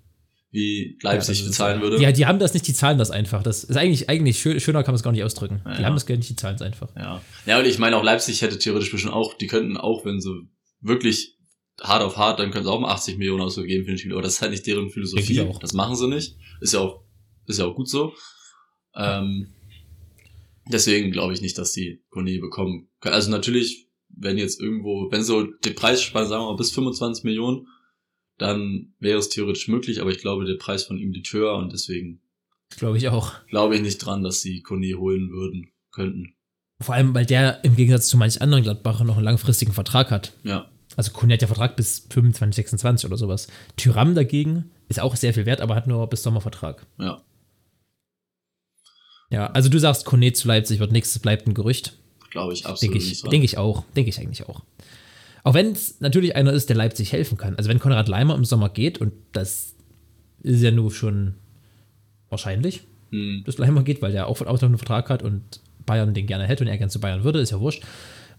wie 0.53 0.99
Leipzig. 1.03 1.41
Ja, 1.41 1.47
bezahlen 1.47 1.81
würde. 1.83 2.01
Ja, 2.01 2.13
die 2.13 2.27
haben 2.27 2.39
das 2.39 2.53
nicht, 2.55 2.67
die 2.69 2.75
zahlen 2.75 2.99
das 2.99 3.11
einfach. 3.11 3.43
Das 3.43 3.65
ist 3.65 3.77
eigentlich, 3.77 4.09
eigentlich 4.09 4.39
schön, 4.39 4.61
schöner 4.61 4.83
kann 4.85 4.93
man 4.93 4.97
es 4.97 5.03
gar 5.03 5.11
nicht 5.13 5.25
ausdrücken. 5.25 5.63
Die 5.65 5.81
Ja. 5.81 5.87
haben 5.89 5.95
das 5.95 6.07
Geld 6.07 6.19
nicht, 6.21 6.29
die 6.31 6.37
zahlen 6.37 6.55
es 6.57 6.63
einfach. 6.63 6.95
Ja. 6.95 7.21
Ja, 7.47 7.59
und 7.59 7.65
ich 7.65 7.79
meine 7.79 7.97
auch 7.97 8.05
Leipzig 8.05 8.43
hätte 8.43 8.59
theoretisch 8.59 8.93
bestimmt 8.93 9.15
auch, 9.15 9.35
die 9.35 9.47
könnten 9.49 9.77
auch, 9.79 10.05
wenn 10.05 10.21
sie 10.21 10.31
wirklich 10.81 11.39
hart 11.83 12.03
auf 12.03 12.17
hart, 12.19 12.39
dann 12.39 12.51
können 12.51 12.65
sie 12.65 12.71
auch 12.71 12.79
mal 12.81 12.93
80 12.93 13.17
Millionen 13.19 13.41
ausgeben 13.43 13.85
für 13.85 13.93
den 13.93 13.99
Spieler, 13.99 14.15
aber 14.17 14.23
das 14.23 14.35
ist 14.35 14.43
halt 14.43 14.51
nicht 14.53 14.67
deren 14.67 14.91
Philosophie. 14.91 15.45
Das 15.61 15.73
machen 15.73 15.97
sie 15.97 16.07
nicht. 16.07 16.37
Ist 16.61 16.75
ja 16.75 16.81
auch, 16.81 17.03
ist 17.47 17.59
ja 17.59 17.65
auch 17.65 17.75
gut 17.75 17.89
so. 17.89 18.13
Ähm, 18.95 19.49
deswegen 20.71 21.11
glaube 21.13 21.33
ich 21.33 21.41
nicht, 21.41 21.57
dass 21.59 21.73
die 21.73 22.03
Kone 22.11 22.39
bekommen. 22.39 22.89
können. 23.01 23.15
Also 23.15 23.31
natürlich, 23.31 23.89
wenn 24.11 24.39
jetzt 24.39 24.61
irgendwo, 24.61 25.11
wenn 25.11 25.23
so 25.23 25.45
die 25.45 25.71
Preisspanne, 25.71 26.27
sagen 26.27 26.43
wir 26.45 26.51
mal, 26.51 26.57
bis 26.57 26.73
25 26.73 27.25
Millionen, 27.25 27.67
dann 28.39 28.95
wäre 28.99 29.19
es 29.19 29.29
theoretisch 29.29 29.69
möglich, 29.69 30.01
aber 30.01 30.11
ich 30.11 30.19
glaube, 30.19 30.45
der 30.45 30.55
Preis 30.55 30.85
von 30.85 30.99
ihm 30.99 31.13
liegt 31.13 31.33
höher 31.33 31.55
und 31.57 31.73
deswegen 31.73 32.21
Glaube 32.77 32.97
ich 32.97 33.09
auch. 33.09 33.33
glaube 33.47 33.77
ich 33.77 33.83
nicht 33.83 33.99
dran, 33.99 34.23
dass 34.23 34.41
sie 34.41 34.63
Kone 34.63 34.95
holen 34.95 35.31
würden, 35.31 35.71
könnten. 35.91 36.35
Vor 36.81 36.95
allem, 36.95 37.15
weil 37.15 37.27
der 37.27 37.65
im 37.65 37.77
Gegensatz 37.77 38.09
zu 38.09 38.17
manch 38.17 38.43
anderen 38.43 38.65
Gladbacher 38.65 39.05
noch 39.05 39.17
einen 39.17 39.25
langfristigen 39.25 39.73
Vertrag 39.73 40.11
hat. 40.11 40.33
Ja. 40.43 40.69
Also 40.97 41.13
Kone 41.13 41.35
hat 41.35 41.43
ja 41.43 41.47
Vertrag 41.47 41.77
bis 41.77 42.07
25, 42.11 42.57
26 42.57 43.07
oder 43.07 43.17
sowas. 43.17 43.49
Tyram 43.77 44.15
dagegen 44.15 44.71
ist 44.89 45.01
auch 45.01 45.17
sehr 45.17 45.33
viel 45.33 45.47
wert, 45.47 45.61
aber 45.61 45.75
hat 45.75 45.87
nur 45.87 46.07
bis 46.09 46.23
Sommervertrag. 46.23 46.85
Ja. 46.99 47.23
Ja, 49.31 49.47
also 49.47 49.71
du 49.71 49.79
sagst, 49.79 50.05
Kone 50.05 50.33
zu 50.35 50.47
Leipzig 50.49 50.79
wird 50.79 50.93
nichts, 50.93 51.19
bleibt 51.19 51.47
ein 51.47 51.55
Gerücht. 51.55 51.97
Glaube 52.31 52.53
ich 52.53 52.67
absolut 52.67 52.95
Denke 52.95 53.07
ich, 53.07 53.23
denke 53.23 53.45
ich 53.45 53.57
auch. 53.57 53.85
Denke 53.97 54.11
ich 54.11 54.19
eigentlich 54.19 54.47
auch. 54.47 54.63
Auch 55.45 55.55
wenn 55.55 55.73
es 55.73 56.01
natürlich 56.01 56.37
einer 56.37 56.53
ist, 56.53 56.69
der 56.69 56.77
Leipzig 56.77 57.13
helfen 57.13 57.37
kann. 57.37 57.57
Also 57.57 57.69
wenn 57.69 57.81
Konrad 57.81 58.09
Leimer 58.09 58.35
im 58.35 58.45
Sommer 58.45 58.69
geht, 58.69 58.99
und 58.99 59.13
das 59.33 59.75
ist 60.43 60.63
ja 60.63 60.71
nur 60.71 60.93
schon 60.93 61.35
wahrscheinlich, 62.29 62.83
Hm. 63.11 63.43
dass 63.45 63.59
Leimer 63.59 63.83
geht, 63.83 64.01
weil 64.03 64.13
der 64.13 64.27
auch 64.27 64.41
einen 64.41 64.79
Vertrag 64.79 65.11
hat 65.11 65.23
und 65.23 65.61
Bayern 65.85 66.15
den 66.15 66.27
gerne 66.27 66.47
hätte 66.47 66.65
und 66.65 66.69
er 66.69 66.79
gerne 66.79 66.91
zu 66.91 67.01
Bayern 67.01 67.25
würde, 67.25 67.41
ist 67.41 67.51
ja 67.51 67.61
wurscht. 67.61 67.85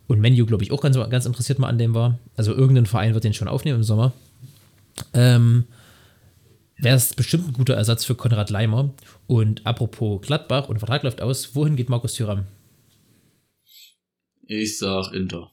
Und 0.08 0.20
Menu, 0.20 0.46
glaube 0.46 0.64
ich, 0.64 0.72
auch 0.72 0.82
ganz, 0.82 0.98
ganz 0.98 1.26
interessiert 1.26 1.60
mal 1.60 1.70
an 1.70 1.78
dem 1.78 1.94
war. 1.94 2.20
Also 2.36 2.54
irgendein 2.54 2.88
Verein 2.88 3.14
wird 3.14 3.24
den 3.24 3.34
schon 3.34 3.48
aufnehmen 3.48 3.78
im 3.78 3.84
Sommer. 3.84 4.12
Ähm, 5.14 5.66
Wäre 6.78 6.98
es 6.98 7.14
bestimmt 7.14 7.48
ein 7.48 7.54
guter 7.54 7.76
Ersatz 7.76 8.04
für 8.04 8.16
Konrad 8.16 8.50
Leimer. 8.50 8.90
Und 9.28 9.66
apropos 9.66 10.22
Gladbach 10.22 10.68
und 10.68 10.80
Vertrag 10.80 11.04
läuft 11.04 11.22
aus, 11.22 11.56
wohin 11.56 11.76
geht 11.76 11.90
Markus 11.90 12.16
Thüram? 12.16 12.46
Ich 14.48 14.78
sag 14.78 15.14
Inter. 15.14 15.53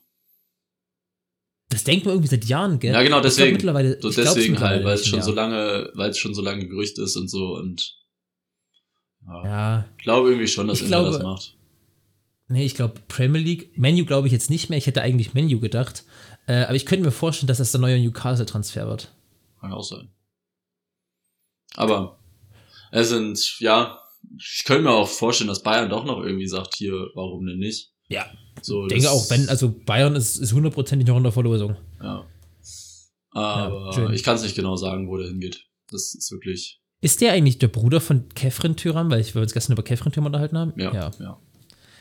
Das 1.71 1.83
denkt 1.83 2.05
man 2.05 2.13
irgendwie 2.15 2.29
seit 2.29 2.45
Jahren, 2.45 2.79
gell? 2.79 2.93
Ja, 2.93 3.01
genau, 3.01 3.17
Ich 3.17 3.21
glaub 3.21 3.23
deswegen. 3.23 3.53
mittlerweile, 3.53 3.99
So 4.01 4.09
deswegen 4.11 4.59
halt, 4.59 4.83
weil 4.83 4.95
es 4.95 5.07
schon 5.07 5.21
so 5.21 5.31
lange, 5.33 5.89
weil 5.95 6.09
es 6.11 6.17
schon 6.17 6.33
so 6.35 6.41
lange 6.41 6.67
Gerücht 6.67 6.99
ist 6.99 7.15
und 7.15 7.27
so 7.29 7.55
und 7.55 7.97
ja, 9.25 9.43
Ja, 9.45 9.85
ich 9.97 10.03
glaube 10.03 10.29
irgendwie 10.29 10.47
schon, 10.47 10.67
dass 10.67 10.81
Inter 10.81 11.03
das 11.03 11.21
macht. 11.23 11.55
nee, 12.47 12.65
ich 12.65 12.75
glaube 12.75 12.95
Premier 13.07 13.41
League. 13.41 13.77
Menu 13.77 14.05
glaube 14.05 14.27
ich 14.27 14.33
jetzt 14.33 14.49
nicht 14.49 14.69
mehr. 14.69 14.77
Ich 14.77 14.87
hätte 14.87 15.01
eigentlich 15.01 15.33
Menu 15.33 15.59
gedacht. 15.59 16.03
Äh, 16.47 16.63
aber 16.63 16.75
ich 16.75 16.85
könnte 16.85 17.05
mir 17.05 17.11
vorstellen, 17.11 17.47
dass 17.47 17.59
das 17.59 17.71
der 17.71 17.79
neue 17.81 17.99
Newcastle-Transfer 17.99 18.87
wird. 18.87 19.11
Kann 19.59 19.71
auch 19.73 19.83
sein. 19.83 20.09
Aber 21.75 22.19
es 22.91 23.09
sind, 23.09 23.59
ja, 23.59 23.99
ich 24.37 24.63
könnte 24.65 24.83
mir 24.83 24.91
auch 24.91 25.07
vorstellen, 25.07 25.47
dass 25.47 25.63
Bayern 25.63 25.89
doch 25.89 26.03
noch 26.03 26.21
irgendwie 26.23 26.47
sagt, 26.47 26.75
hier, 26.75 26.93
warum 27.13 27.45
denn 27.45 27.59
nicht? 27.59 27.91
Ja, 28.09 28.25
So, 28.61 28.83
Ich 28.83 28.93
denke 28.93 29.11
auch, 29.11 29.29
wenn, 29.29 29.49
also 29.49 29.73
Bayern 29.85 30.15
ist, 30.15 30.37
ist 30.37 30.53
hundertprozentig 30.53 31.07
noch 31.07 31.17
in 31.17 31.23
der 31.23 31.31
Verlosung. 31.31 31.75
Ja. 32.01 32.25
Aber 33.31 33.93
schön. 33.93 34.13
ich 34.13 34.23
kann 34.23 34.35
es 34.35 34.43
nicht 34.43 34.55
genau 34.55 34.75
sagen, 34.75 35.07
wo 35.07 35.17
der 35.17 35.27
hingeht. 35.27 35.65
Das 35.89 36.13
ist 36.13 36.31
wirklich, 36.31 36.81
Ist 37.01 37.21
der 37.21 37.31
eigentlich 37.31 37.59
der 37.59 37.69
Bruder 37.69 38.01
von 38.01 38.29
Kefren 38.29 38.75
Thüram? 38.75 39.09
Weil 39.09 39.21
ich, 39.21 39.33
wir 39.33 39.41
uns 39.41 39.53
gestern 39.53 39.73
über 39.73 39.83
Kefren 39.83 40.11
Thüram 40.11 40.25
unterhalten 40.27 40.57
haben. 40.57 40.73
ja, 40.77 40.93
ja. 40.93 41.11
ja. 41.19 41.39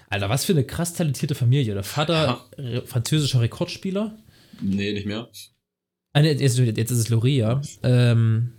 Alter, 0.08 0.28
was 0.28 0.44
für 0.44 0.52
eine 0.52 0.64
krass 0.64 0.92
talentierte 0.94 1.36
Familie. 1.36 1.72
Der 1.72 1.84
Vater, 1.84 2.44
äh, 2.56 2.80
französischer 2.80 3.40
Rekordspieler. 3.40 4.18
Nee, 4.60 4.92
nicht 4.92 5.06
mehr. 5.06 5.28
Ah, 6.12 6.20
nee, 6.20 6.32
jetzt, 6.32 6.58
jetzt 6.58 6.90
ist 6.90 6.98
es 6.98 7.08
Loria. 7.10 7.62
Ähm, 7.84 8.52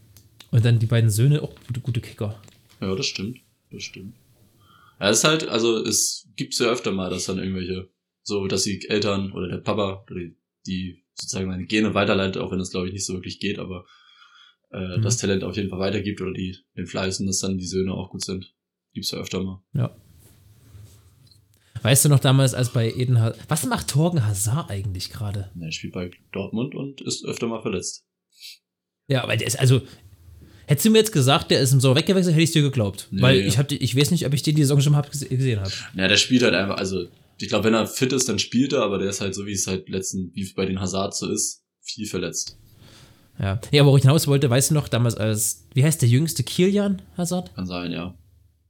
und 0.52 0.64
dann 0.64 0.80
die 0.80 0.86
beiden 0.86 1.10
Söhne, 1.10 1.42
auch 1.42 1.54
gute, 1.68 1.82
gute 1.82 2.00
Kicker. 2.00 2.40
Ja, 2.80 2.96
das 2.96 3.06
stimmt. 3.06 3.40
Das 3.70 3.84
stimmt. 3.84 4.16
Ja, 5.02 5.10
es 5.10 5.18
ist 5.20 5.24
halt, 5.24 5.48
also 5.48 5.84
es 5.84 6.28
gibt's 6.36 6.60
ja 6.60 6.68
öfter 6.68 6.92
mal, 6.92 7.10
dass 7.10 7.26
dann 7.26 7.40
irgendwelche, 7.40 7.90
so 8.22 8.46
dass 8.48 8.64
die 8.64 8.88
Eltern 8.88 9.32
oder 9.32 9.48
der 9.50 9.58
Papa 9.58 10.04
oder 10.06 10.16
die, 10.20 10.38
die 10.68 11.04
sozusagen 11.16 11.50
seine 11.52 11.66
Gene 11.66 11.94
weiterleitet, 11.96 12.38
auch 12.42 12.52
wenn 12.52 12.60
das 12.60 12.70
glaube 12.72 12.88
ich 12.88 12.94
nicht 12.94 13.06
so 13.06 13.14
wirklich 13.14 13.40
geht, 13.40 13.58
aber 13.60 13.86
äh, 14.72 14.98
Mhm. 14.98 15.02
das 15.02 15.18
Talent 15.18 15.44
auf 15.44 15.56
jeden 15.58 15.70
Fall 15.70 15.80
weitergibt 15.80 16.22
oder 16.22 16.34
die 16.34 16.56
den 16.78 16.86
Fleiß 16.86 17.20
und 17.20 17.26
dass 17.28 17.40
dann 17.40 17.58
die 17.58 17.66
Söhne 17.66 17.94
auch 17.94 18.10
gut 18.12 18.24
sind. 18.24 18.54
Gibt's 18.94 19.12
ja 19.12 19.18
öfter 19.20 19.42
mal. 19.42 19.64
Ja. 19.74 19.96
Weißt 21.82 22.06
du 22.06 22.10
noch 22.10 22.20
damals, 22.20 22.54
als 22.54 22.70
bei 22.70 22.92
Eden 22.92 23.20
Hazard. 23.20 23.40
Was 23.50 23.66
macht 23.66 23.88
Torgen 23.88 24.26
Hazard 24.28 24.70
eigentlich 24.70 25.10
gerade? 25.10 25.52
Er 25.60 25.72
spielt 25.72 25.94
bei 25.94 26.12
Dortmund 26.32 26.76
und 26.76 27.02
ist 27.02 27.26
öfter 27.26 27.48
mal 27.48 27.62
verletzt. 27.64 28.06
Ja, 29.08 29.24
aber 29.24 29.36
der 29.36 29.48
ist, 29.48 29.60
also. 29.60 29.82
Hättest 30.72 30.86
du 30.86 30.92
mir 30.92 31.00
jetzt 31.00 31.12
gesagt, 31.12 31.52
der 31.52 31.60
ist 31.60 31.74
im 31.74 31.82
Sommer 31.82 31.98
weggewechselt, 31.98 32.34
hätte 32.34 32.44
ich 32.44 32.52
dir 32.54 32.62
geglaubt. 32.62 33.10
Nee, 33.12 33.22
Weil 33.22 33.40
ich, 33.42 33.58
hab, 33.58 33.70
ich 33.74 33.94
weiß 33.94 34.10
nicht, 34.12 34.26
ob 34.26 34.34
ich 34.34 34.42
den 34.42 34.56
die 34.56 34.62
Saison 34.62 34.80
schon 34.80 34.94
mal 34.94 35.00
hab, 35.00 35.12
gesehen 35.12 35.60
habe. 35.60 35.72
Ja, 35.96 36.08
der 36.08 36.16
spielt 36.16 36.44
halt 36.44 36.54
einfach, 36.54 36.78
also 36.78 37.08
ich 37.42 37.50
glaube, 37.50 37.66
wenn 37.66 37.74
er 37.74 37.88
fit 37.88 38.14
ist, 38.14 38.30
dann 38.30 38.40
spielt 38.40 38.72
er, 38.72 38.84
aber 38.84 38.98
der 38.98 39.10
ist 39.10 39.20
halt 39.20 39.36
so, 39.36 39.46
wie 39.46 39.52
es 39.52 39.68
halt 39.68 39.90
letzten, 39.90 40.32
wie 40.34 40.50
bei 40.56 40.66
den 40.66 40.80
Hazard 40.80 41.14
so 41.14 41.30
ist, 41.30 41.66
viel 41.82 42.08
verletzt. 42.08 42.58
Ja. 43.38 43.60
ja, 43.72 43.82
aber 43.82 43.92
wo 43.92 43.98
ich 43.98 44.04
hinaus 44.04 44.28
wollte, 44.28 44.50
weißt 44.50 44.72
du 44.72 44.76
noch, 44.76 44.88
damals 44.88 45.16
als, 45.16 45.68
wie 45.74 45.84
heißt 45.84 46.02
der 46.02 46.08
jüngste 46.08 46.44
Kilian 46.44 47.02
Hazard? 47.18 47.54
Kann 47.54 47.66
sein, 47.66 47.92
ja. 47.92 48.16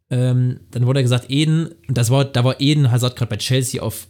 Ähm, 0.09 0.61
dann 0.71 0.87
wurde 0.87 1.03
gesagt, 1.03 1.29
Eden, 1.29 1.67
und 1.87 1.95
das 1.99 2.09
war, 2.09 2.25
da 2.25 2.43
war 2.43 2.59
Eden 2.59 2.89
Hazard 2.89 3.15
gerade 3.15 3.29
bei 3.29 3.37
Chelsea 3.37 3.79
auf 3.79 4.07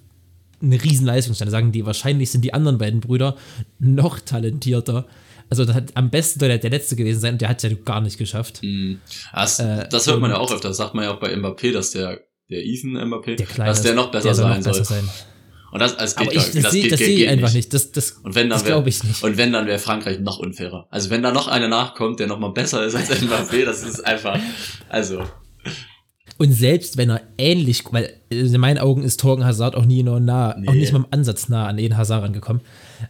eine 0.61 0.81
riesen 0.81 1.05
Leistungsstand. 1.05 1.49
Da 1.49 1.51
sagen 1.51 1.73
die, 1.73 1.85
wahrscheinlich 1.85 2.31
sind 2.31 2.45
die 2.45 2.53
anderen 2.53 2.77
beiden 2.77 3.01
Brüder 3.01 3.35
noch 3.79 4.21
talentierter. 4.21 5.07
Also 5.51 5.65
das 5.65 5.75
hat 5.75 5.91
am 5.95 6.09
besten 6.09 6.39
der, 6.39 6.57
der 6.57 6.69
letzte 6.71 6.95
gewesen 6.95 7.19
sein 7.19 7.33
und 7.33 7.41
der 7.41 7.49
hat 7.49 7.63
es 7.63 7.69
ja 7.69 7.77
gar 7.85 7.99
nicht 8.01 8.17
geschafft. 8.17 8.63
Mhm. 8.63 8.99
Das, 9.33 9.59
Äh, 9.59 9.87
das 9.89 10.07
hört 10.07 10.19
man 10.21 10.31
ja 10.31 10.37
und- 10.37 10.43
auch 10.47 10.51
öfter. 10.53 10.69
Das 10.69 10.77
sagt 10.77 10.95
man 10.95 11.03
ja 11.03 11.11
auch 11.13 11.19
bei 11.19 11.33
Mbappé, 11.35 11.73
dass 11.73 11.91
der, 11.91 12.21
der 12.49 12.65
Ethan 12.65 12.91
Mbappé, 12.95 13.35
Der 13.35 13.45
Kleine, 13.45 13.69
dass 13.69 13.81
der 13.83 13.93
noch 13.93 14.09
besser 14.11 14.29
der 14.29 14.35
soll 14.35 14.45
sein 14.45 14.57
noch 14.57 14.63
soll. 14.63 14.73
besser 14.79 14.85
sein. 14.95 15.09
Und 15.73 15.79
das, 15.79 15.95
das 15.97 16.15
geht 16.15 16.27
Aber 16.27 16.35
ich, 16.37 16.51
das, 16.51 16.71
sehe 16.71 16.81
geht- 16.83 16.91
das 16.93 16.99
geht- 16.99 17.15
geht 17.17 17.29
einfach 17.29 17.53
nicht. 17.53 17.73
Das, 17.73 17.91
das, 17.91 18.11
Und 18.23 18.33
wenn 18.35 18.49
dann 18.49 18.57
das 18.59 18.63
wär- 18.65 18.71
glaube 18.75 18.89
ich 18.89 19.03
nicht. 19.03 19.23
Und 19.23 19.37
wenn, 19.37 19.51
dann 19.53 19.67
wäre 19.67 19.77
Frankreich 19.79 20.19
noch 20.19 20.39
unfairer. 20.39 20.87
Also 20.89 21.09
wenn 21.09 21.21
da 21.21 21.31
noch 21.31 21.47
einer 21.47 21.67
nachkommt, 21.67 22.19
der 22.21 22.27
noch 22.27 22.39
mal 22.39 22.51
besser 22.53 22.83
ist 22.85 22.95
als 22.95 23.09
Mbappé, 23.21 23.65
das 23.65 23.83
ist 23.83 24.05
einfach, 24.05 24.39
also, 24.89 25.23
Und 26.37 26.53
selbst 26.53 26.97
wenn 26.97 27.09
er 27.09 27.21
ähnlich, 27.37 27.83
weil 27.91 28.21
in 28.29 28.59
meinen 28.59 28.79
Augen 28.79 29.03
ist 29.03 29.19
Torgen 29.19 29.45
Hazard 29.45 29.75
auch 29.75 29.85
nie 29.85 30.01
nur 30.03 30.19
nah, 30.19 30.55
Nee. 30.57 30.67
auch 30.69 30.73
nicht 30.73 30.91
mal 30.91 30.99
im 30.99 31.07
Ansatz 31.11 31.49
nah 31.49 31.67
an 31.67 31.77
Eden 31.77 31.97
Hazard 31.97 32.23
rangekommen. 32.23 32.61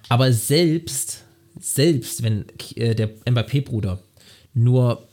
Aber 0.10 0.32
selbst, 0.34 1.24
selbst 1.60 2.24
wenn 2.24 2.46
äh, 2.76 2.96
der 2.96 3.10
Mbappé-Bruder 3.26 4.00
nur 4.54 5.08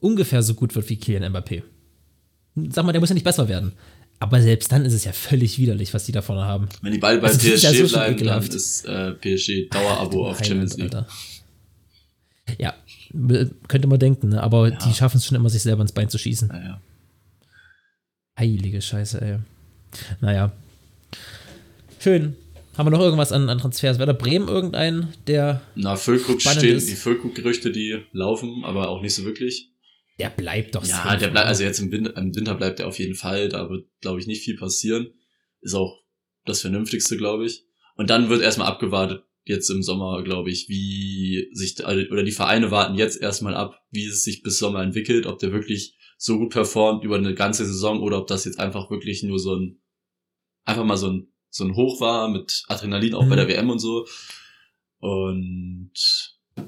ungefähr 0.00 0.42
so 0.42 0.54
gut 0.54 0.74
wird 0.74 0.88
wie 0.88 0.96
Kylian 0.96 1.32
Mbappé, 1.32 1.62
sag 2.70 2.84
mal, 2.84 2.92
der 2.92 3.00
muss 3.00 3.10
ja 3.10 3.14
nicht 3.14 3.24
besser 3.24 3.48
werden. 3.48 3.72
Aber 4.20 4.42
selbst 4.42 4.72
dann 4.72 4.84
ist 4.84 4.94
es 4.94 5.04
ja 5.04 5.12
völlig 5.12 5.58
widerlich, 5.58 5.94
was 5.94 6.04
die 6.04 6.12
da 6.12 6.22
vorne 6.22 6.44
haben. 6.44 6.68
wenn 6.82 6.92
die 6.92 6.98
beide 6.98 7.20
bei 7.20 7.28
Also, 7.28 7.38
PSG 7.38 7.62
ja 7.62 7.72
so 7.72 7.94
bleiben, 7.94 8.24
dann 8.24 8.42
ist 8.42 8.84
äh, 8.84 9.12
PSG 9.12 9.68
Dauerabo 9.70 10.28
auf 10.28 10.38
Champions 10.44 10.76
League. 10.76 10.92
Alter. 10.94 11.06
Ja, 12.58 12.74
könnte 13.68 13.86
man 13.86 13.98
denken, 13.98 14.30
ne? 14.30 14.42
aber 14.42 14.70
die 14.70 14.92
schaffen 14.92 15.18
es 15.18 15.26
schon 15.26 15.36
immer, 15.36 15.50
sich 15.50 15.62
selber 15.62 15.82
ins 15.82 15.92
Bein 15.92 16.08
zu 16.08 16.18
schießen. 16.18 16.48
Naja. 16.48 16.80
Heilige 18.38 18.80
Scheiße, 18.80 19.20
ey. 19.20 19.38
Naja. 20.20 20.52
Schön. 22.00 22.36
Haben 22.78 22.86
wir 22.86 22.90
noch 22.92 23.00
irgendwas 23.00 23.32
an, 23.32 23.48
an 23.48 23.58
Transfers? 23.58 23.98
Werder 23.98 24.14
Bremen 24.14 24.46
irgendein, 24.46 25.12
der. 25.26 25.62
Na, 25.74 25.96
Füllkrug 25.96 26.40
stehen, 26.40 26.78
die 26.78 26.94
Füllkrug-Gerüchte, 26.94 27.72
die 27.72 28.04
laufen, 28.12 28.62
aber 28.64 28.88
auch 28.88 29.02
nicht 29.02 29.14
so 29.14 29.24
wirklich. 29.24 29.72
Der 30.20 30.30
bleibt 30.30 30.76
doch 30.76 30.84
Ja, 30.84 31.16
der 31.16 31.26
bleibt, 31.26 31.48
also 31.48 31.64
jetzt 31.64 31.80
im 31.80 31.90
Winter, 31.90 32.16
im 32.16 32.36
Winter 32.36 32.54
bleibt 32.54 32.78
er 32.78 32.86
auf 32.86 33.00
jeden 33.00 33.16
Fall, 33.16 33.48
da 33.48 33.68
wird, 33.68 33.88
glaube 34.00 34.20
ich, 34.20 34.28
nicht 34.28 34.44
viel 34.44 34.56
passieren. 34.56 35.08
Ist 35.60 35.74
auch 35.74 36.04
das 36.44 36.60
Vernünftigste, 36.60 37.16
glaube 37.16 37.46
ich. 37.46 37.64
Und 37.96 38.10
dann 38.10 38.28
wird 38.28 38.42
erstmal 38.42 38.68
abgewartet, 38.68 39.24
jetzt 39.42 39.68
im 39.70 39.82
Sommer, 39.82 40.22
glaube 40.22 40.50
ich, 40.50 40.68
wie 40.68 41.48
sich, 41.54 41.84
oder 41.84 42.22
die 42.22 42.30
Vereine 42.30 42.70
warten 42.70 42.94
jetzt 42.94 43.20
erstmal 43.20 43.56
ab, 43.56 43.82
wie 43.90 44.06
es 44.06 44.22
sich 44.22 44.44
bis 44.44 44.56
Sommer 44.56 44.84
entwickelt, 44.84 45.26
ob 45.26 45.40
der 45.40 45.50
wirklich 45.50 45.96
so 46.16 46.38
gut 46.38 46.50
performt 46.50 47.02
über 47.02 47.16
eine 47.16 47.34
ganze 47.34 47.66
Saison 47.66 48.00
oder 48.00 48.18
ob 48.18 48.28
das 48.28 48.44
jetzt 48.44 48.60
einfach 48.60 48.88
wirklich 48.88 49.24
nur 49.24 49.40
so 49.40 49.56
ein, 49.56 49.80
einfach 50.64 50.84
mal 50.84 50.96
so 50.96 51.10
ein, 51.10 51.32
so 51.50 51.64
ein 51.64 51.74
Hoch 51.74 52.00
war 52.00 52.28
mit 52.28 52.62
Adrenalin 52.68 53.14
auch 53.14 53.24
Mhm. 53.24 53.28
bei 53.30 53.36
der 53.36 53.48
WM 53.48 53.70
und 53.70 53.78
so. 53.78 54.06
Und 55.00 55.90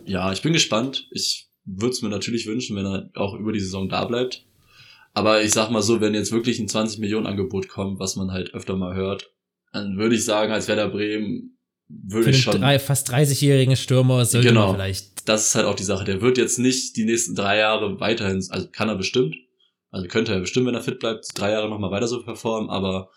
ja, 0.06 0.32
ich 0.32 0.42
bin 0.42 0.52
gespannt. 0.52 1.08
Ich 1.10 1.48
würde 1.64 1.90
es 1.92 2.02
mir 2.02 2.08
natürlich 2.08 2.46
wünschen, 2.46 2.76
wenn 2.76 2.86
er 2.86 3.10
auch 3.14 3.34
über 3.34 3.52
die 3.52 3.60
Saison 3.60 3.88
da 3.88 4.04
bleibt. 4.04 4.44
Aber 5.12 5.42
ich 5.42 5.50
sag 5.52 5.70
mal 5.70 5.82
so, 5.82 6.00
wenn 6.00 6.14
jetzt 6.14 6.32
wirklich 6.32 6.58
ein 6.60 6.68
20 6.68 7.00
Millionen 7.00 7.26
Angebot 7.26 7.68
kommt, 7.68 7.98
was 7.98 8.16
man 8.16 8.30
halt 8.30 8.54
öfter 8.54 8.76
mal 8.76 8.94
hört, 8.94 9.32
dann 9.72 9.98
würde 9.98 10.14
ich 10.14 10.24
sagen, 10.24 10.52
als 10.52 10.68
Werder 10.68 10.88
Bremen 10.88 11.58
würde 11.88 12.30
ich 12.30 12.42
schon. 12.42 12.60
drei, 12.60 12.78
fast 12.78 13.10
30-jährigen 13.12 13.74
Stürmer 13.76 14.24
sollte 14.24 14.48
Genau. 14.48 14.72
vielleicht. 14.72 15.28
das 15.28 15.48
ist 15.48 15.54
halt 15.56 15.66
auch 15.66 15.74
die 15.74 15.82
Sache. 15.84 16.04
Der 16.04 16.20
wird 16.22 16.38
jetzt 16.38 16.58
nicht 16.60 16.96
die 16.96 17.04
nächsten 17.04 17.34
drei 17.34 17.58
Jahre 17.58 17.98
weiterhin, 18.00 18.44
also 18.50 18.68
kann 18.70 18.88
er 18.88 18.94
bestimmt, 18.96 19.34
also 19.90 20.06
könnte 20.06 20.32
er 20.32 20.40
bestimmt, 20.40 20.66
wenn 20.66 20.74
er 20.74 20.82
fit 20.82 21.00
bleibt, 21.00 21.26
drei 21.34 21.50
Jahre 21.50 21.68
nochmal 21.68 21.90
weiter 21.90 22.06
so 22.06 22.22
performen, 22.22 22.70
aber 22.70 23.10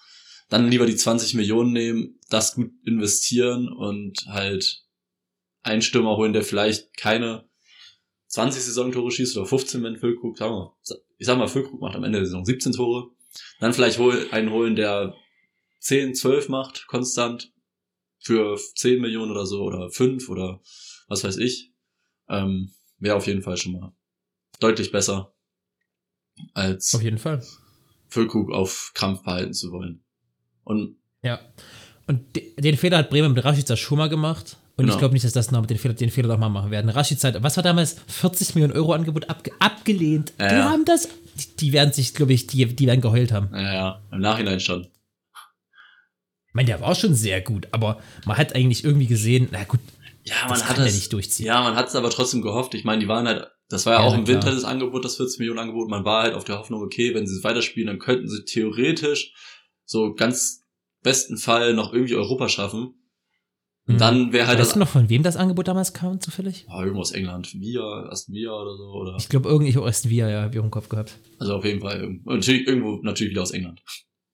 dann 0.50 0.70
lieber 0.70 0.86
die 0.86 0.96
20 0.96 1.34
Millionen 1.34 1.72
nehmen, 1.72 2.20
das 2.30 2.56
gut 2.56 2.72
investieren 2.86 3.72
und 3.72 4.26
halt 4.28 4.84
einen 5.64 5.82
Stürmer 5.82 6.18
holen, 6.18 6.34
der 6.34 6.44
vielleicht 6.44 6.96
keine 6.98 7.48
20 8.28 8.64
Saisontore 8.64 9.12
schießt 9.12 9.38
oder 9.38 9.46
15, 9.46 9.84
wenn 9.84 9.98
Füllkrug, 9.98 10.38
sagen 10.38 10.54
wir, 10.54 10.76
ich 11.18 11.28
sag 11.28 11.38
mal, 11.38 11.48
Füllkrug 11.48 11.80
macht 11.82 11.96
am 11.96 12.04
Ende 12.04 12.20
der 12.20 12.26
Saison 12.26 12.46
17 12.46 12.74
Tore, 12.74 13.12
dann 13.60 13.74
vielleicht 13.74 14.00
hol, 14.00 14.28
einen 14.32 14.52
holen, 14.52 14.76
der 14.76 15.16
10, 15.80 16.16
12 16.16 16.50
macht, 16.50 16.88
konstant, 16.88 17.52
für 18.20 18.58
10 18.76 19.02
Millionen 19.02 19.32
oder 19.32 19.46
so, 19.46 19.62
oder 19.64 19.90
5 19.90 20.30
oder 20.30 20.62
was 21.08 21.24
weiß 21.24 21.38
ich, 21.38 21.74
ähm, 22.30 22.74
wäre 22.98 23.16
auf 23.16 23.28
jeden 23.28 23.42
Fall 23.42 23.58
schon 23.58 23.74
mal 23.74 23.94
deutlich 24.60 24.92
besser, 24.92 25.34
als 26.54 26.94
Auf 26.96 27.02
jeden 27.02 27.18
Fall. 27.18 27.46
Füllkrug 28.08 28.52
auf 28.52 28.92
Krampf 28.94 29.24
behalten 29.24 29.54
zu 29.54 29.72
wollen. 29.72 30.03
Und 30.64 30.98
Ja. 31.22 31.40
Und 32.08 32.36
de- 32.36 32.54
den 32.60 32.78
Fehler 32.78 32.98
hat 32.98 33.10
Bremen 33.10 33.34
mit 33.34 33.44
Rashica 33.44 33.76
schon 33.78 33.98
mal 33.98 34.10
gemacht. 34.10 34.58
Und 34.76 34.86
Genau. 34.86 34.94
ich 34.94 35.00
glaube 35.00 35.14
nicht, 35.14 35.24
dass 35.24 35.34
das 35.34 35.52
noch 35.52 35.66
den 35.66 35.78
Fehler, 35.78 35.94
den 35.94 36.10
Fehler 36.10 36.28
doch 36.30 36.38
mal 36.40 36.50
machen 36.50 36.72
werden. 36.72 36.90
Rashica, 36.90 37.32
was 37.44 37.56
war 37.58 37.64
damals? 37.64 37.96
40 38.08 38.56
Millionen 38.56 38.74
Euro 38.74 38.94
Angebot 38.94 39.30
abge 39.30 39.52
abgelehnt. 39.60 40.34
Ja, 40.40 40.48
die 40.50 40.56
ja. 40.56 40.70
haben 40.70 40.84
das. 40.86 41.08
Die, 41.36 41.56
die 41.58 41.74
werden 41.74 41.94
sich, 41.94 42.14
glaube 42.14 42.34
ich, 42.34 42.48
die, 42.48 42.66
die 42.66 42.88
werden 42.88 43.02
geheult 43.02 43.32
haben. 43.32 43.50
naja, 43.52 44.02
im 44.12 44.20
Nachhinein 44.20 44.60
schon. 44.60 44.88
Ich 46.48 46.54
meine, 46.54 46.68
der 46.68 46.82
war 46.82 46.94
schon 46.96 47.16
sehr 47.16 47.42
gut, 47.42 47.68
aber 47.72 48.00
man 48.26 48.38
hat 48.38 48.56
eigentlich 48.56 48.84
irgendwie 48.84 49.08
gesehen, 49.08 49.48
na 49.52 49.64
gut, 49.64 49.80
Ja, 50.24 50.36
das 50.48 50.50
man 50.50 50.60
kann 50.60 50.70
hat 50.70 50.78
er 50.80 50.86
das 50.86 50.94
nicht 50.96 51.12
durchziehen. 51.12 51.48
Ja, 51.48 51.62
man 51.62 51.76
hat 51.76 51.88
es 51.88 51.96
aber 51.96 52.10
trotzdem 52.10 52.42
gehofft. 52.42 52.74
Ich 52.76 52.84
meine, 52.84 53.02
die 53.02 53.08
waren 53.08 53.28
halt, 53.28 53.48
das 53.70 53.86
war 53.86 53.94
ja, 53.94 54.00
Ja, 54.02 54.06
auch 54.06 54.14
im 54.14 54.28
Winter 54.28 54.42
klar. 54.42 54.56
das 54.56 54.64
Angebot, 54.64 55.04
das 55.04 55.18
40 55.18 55.40
Millionen 55.40 55.60
Angebot. 55.60 55.90
Man 55.90 56.06
war 56.06 56.24
halt 56.24 56.36
auf 56.36 56.44
der 56.44 56.60
Hoffnung, 56.60 56.82
okay, 56.84 57.14
wenn 57.16 57.26
sie 57.28 57.36
es 57.36 57.44
weiterspielen, 57.44 57.88
dann 57.88 58.00
könnten 58.00 58.30
sie 58.30 58.44
theoretisch 58.46 59.34
so 59.86 60.14
ganz 60.16 60.66
besten 61.02 61.38
Fall 61.38 61.74
noch 61.74 61.94
irgendwie 61.94 62.16
Europa 62.16 62.50
schaffen. 62.50 62.96
Und 63.86 63.96
Mhm. 63.96 64.00
dann 64.00 64.32
wäre 64.34 64.48
halt 64.48 64.60
weißt 64.60 64.70
das 64.70 64.74
du 64.76 64.80
noch, 64.80 64.88
von 64.88 65.10
wem 65.10 65.24
das 65.24 65.36
Angebot 65.36 65.68
damals 65.68 65.94
kam, 65.94 66.22
zufällig? 66.22 66.66
Ah, 66.70 66.82
irgendwo 66.82 67.02
aus 67.02 67.12
England, 67.12 67.54
Via, 67.54 67.82
Aston 68.10 68.34
Villa 68.34 68.54
oder 68.54 68.78
so, 68.78 68.84
oder 68.94 69.16
Ich 69.20 69.28
glaube, 69.28 69.50
irgendwie 69.50 69.78
auch 69.78 69.86
erst 69.86 70.10
wir, 70.10 70.30
ja, 70.30 70.44
hab 70.44 70.54
ich 70.54 70.60
auch 70.60 70.64
im 70.64 70.72
Kopf 70.72 70.88
gehabt. 70.88 71.18
also 71.40 71.56
auf 71.56 71.66
jeden 71.66 71.82
Fall 71.82 72.20
natürlich, 72.24 72.66
irgendwo 72.66 73.02
natürlich 73.04 73.32
wieder 73.32 73.42
aus 73.42 73.52
England. 73.52 73.82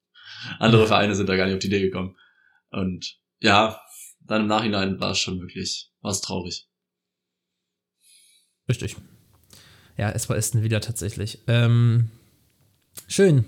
Andere 0.59 0.85
Vereine 0.85 1.15
sind 1.15 1.27
da 1.27 1.35
gar 1.35 1.45
nicht 1.45 1.55
auf 1.55 1.59
die 1.59 1.67
Idee 1.67 1.81
gekommen. 1.81 2.15
Und 2.69 3.17
ja, 3.39 3.81
dann 4.21 4.41
im 4.43 4.47
Nachhinein 4.47 4.99
war 4.99 5.11
es 5.11 5.19
schon 5.19 5.39
wirklich, 5.39 5.91
war 6.01 6.11
es 6.11 6.21
traurig. 6.21 6.67
Richtig. 8.67 8.95
Ja, 9.97 10.11
es 10.11 10.29
war 10.29 10.37
Aston 10.37 10.61
Villa 10.63 10.79
tatsächlich. 10.79 11.39
Ähm, 11.47 12.11
schön. 13.07 13.45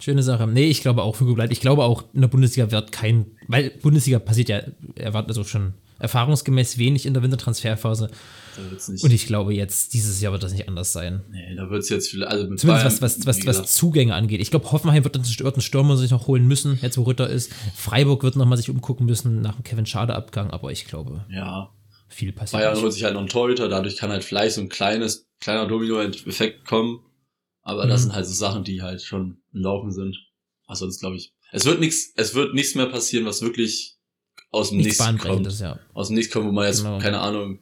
Schöne 0.00 0.22
Sache. 0.22 0.46
Nee, 0.46 0.66
ich 0.66 0.80
glaube 0.80 1.02
auch, 1.02 1.16
Fügo 1.16 1.34
bleibt. 1.34 1.52
Ich 1.52 1.60
glaube 1.60 1.84
auch, 1.84 2.04
in 2.12 2.22
der 2.22 2.28
Bundesliga 2.28 2.70
wird 2.70 2.90
kein, 2.90 3.26
weil 3.48 3.70
Bundesliga 3.82 4.18
passiert 4.18 4.48
ja, 4.48 4.62
erwartet 4.96 5.30
also 5.30 5.44
schon 5.44 5.74
erfahrungsgemäß 6.00 6.78
wenig 6.78 7.06
in 7.06 7.14
der 7.14 7.22
Wintertransferphase. 7.22 8.10
Da 8.56 8.70
wird's 8.70 8.88
nicht. 8.88 9.04
Und 9.04 9.12
ich 9.12 9.26
glaube 9.26 9.54
jetzt, 9.54 9.94
dieses 9.94 10.20
Jahr 10.20 10.32
wird 10.32 10.42
das 10.42 10.52
nicht 10.52 10.66
anders 10.66 10.92
sein. 10.92 11.22
nee, 11.30 11.54
da 11.54 11.70
wird's 11.70 11.88
jetzt 11.90 12.08
viel, 12.08 12.24
also 12.24 12.48
mit 12.48 12.58
Zumindest 12.58 13.00
Bayern, 13.00 13.02
was, 13.02 13.26
was, 13.26 13.46
was, 13.46 13.60
was 13.60 13.74
Zugänge 13.74 14.14
angeht. 14.14 14.40
Ich 14.40 14.50
glaube, 14.50 14.72
Hoffenheim 14.72 15.04
wird 15.04 15.14
einen, 15.14 15.24
wird 15.26 15.62
Stürmer 15.62 15.96
sich 15.96 16.10
noch 16.10 16.26
holen 16.26 16.48
müssen, 16.48 16.78
jetzt 16.82 16.96
wo 16.98 17.02
Ritter 17.02 17.28
ist. 17.28 17.52
Freiburg 17.74 18.22
wird 18.22 18.36
nochmal 18.36 18.56
sich 18.56 18.70
umgucken 18.70 19.06
müssen 19.06 19.42
nach 19.42 19.54
dem 19.56 19.64
Kevin 19.64 19.86
Schade-Abgang, 19.86 20.50
aber 20.50 20.72
ich 20.72 20.86
glaube, 20.86 21.24
ja, 21.30 21.70
viel 22.08 22.32
passiert. 22.32 22.62
Bayern 22.62 22.80
holt 22.80 22.92
sich 22.92 23.04
halt 23.04 23.14
noch 23.14 23.20
einen 23.20 23.28
Torhüter, 23.28 23.68
dadurch 23.68 23.96
kann 23.96 24.10
halt 24.10 24.24
vielleicht 24.24 24.54
so 24.54 24.62
ein 24.62 24.68
kleines, 24.70 25.28
kleiner 25.40 25.66
Domino-Effekt 25.66 26.64
kommen. 26.64 27.00
Aber 27.62 27.86
das 27.86 28.00
Mhm. 28.00 28.04
sind 28.04 28.14
halt 28.14 28.26
so 28.26 28.34
Sachen, 28.34 28.64
die 28.64 28.82
halt 28.82 29.02
schon 29.02 29.42
im 29.52 29.60
Laufen 29.62 29.92
sind. 29.92 30.16
Also 30.66 30.86
sonst 30.86 31.00
glaube 31.00 31.16
ich, 31.16 31.32
es 31.52 31.64
wird 31.64 31.80
nichts, 31.80 32.12
es 32.16 32.34
wird 32.34 32.54
nichts 32.54 32.74
mehr 32.74 32.86
passieren, 32.86 33.26
was 33.26 33.42
wirklich 33.42 33.96
aus 34.50 34.70
dem 34.70 34.78
Nichts 34.78 34.98
Nichts 35.04 35.22
kommt. 35.24 35.60
Ja. 35.60 35.78
Aus 35.94 36.08
dem 36.08 36.16
Nichts 36.16 36.32
kommt, 36.32 36.46
wo 36.46 36.52
man 36.52 36.66
jetzt, 36.66 36.82
Genau. 36.82 36.98
keine 36.98 37.20
Ahnung, 37.20 37.60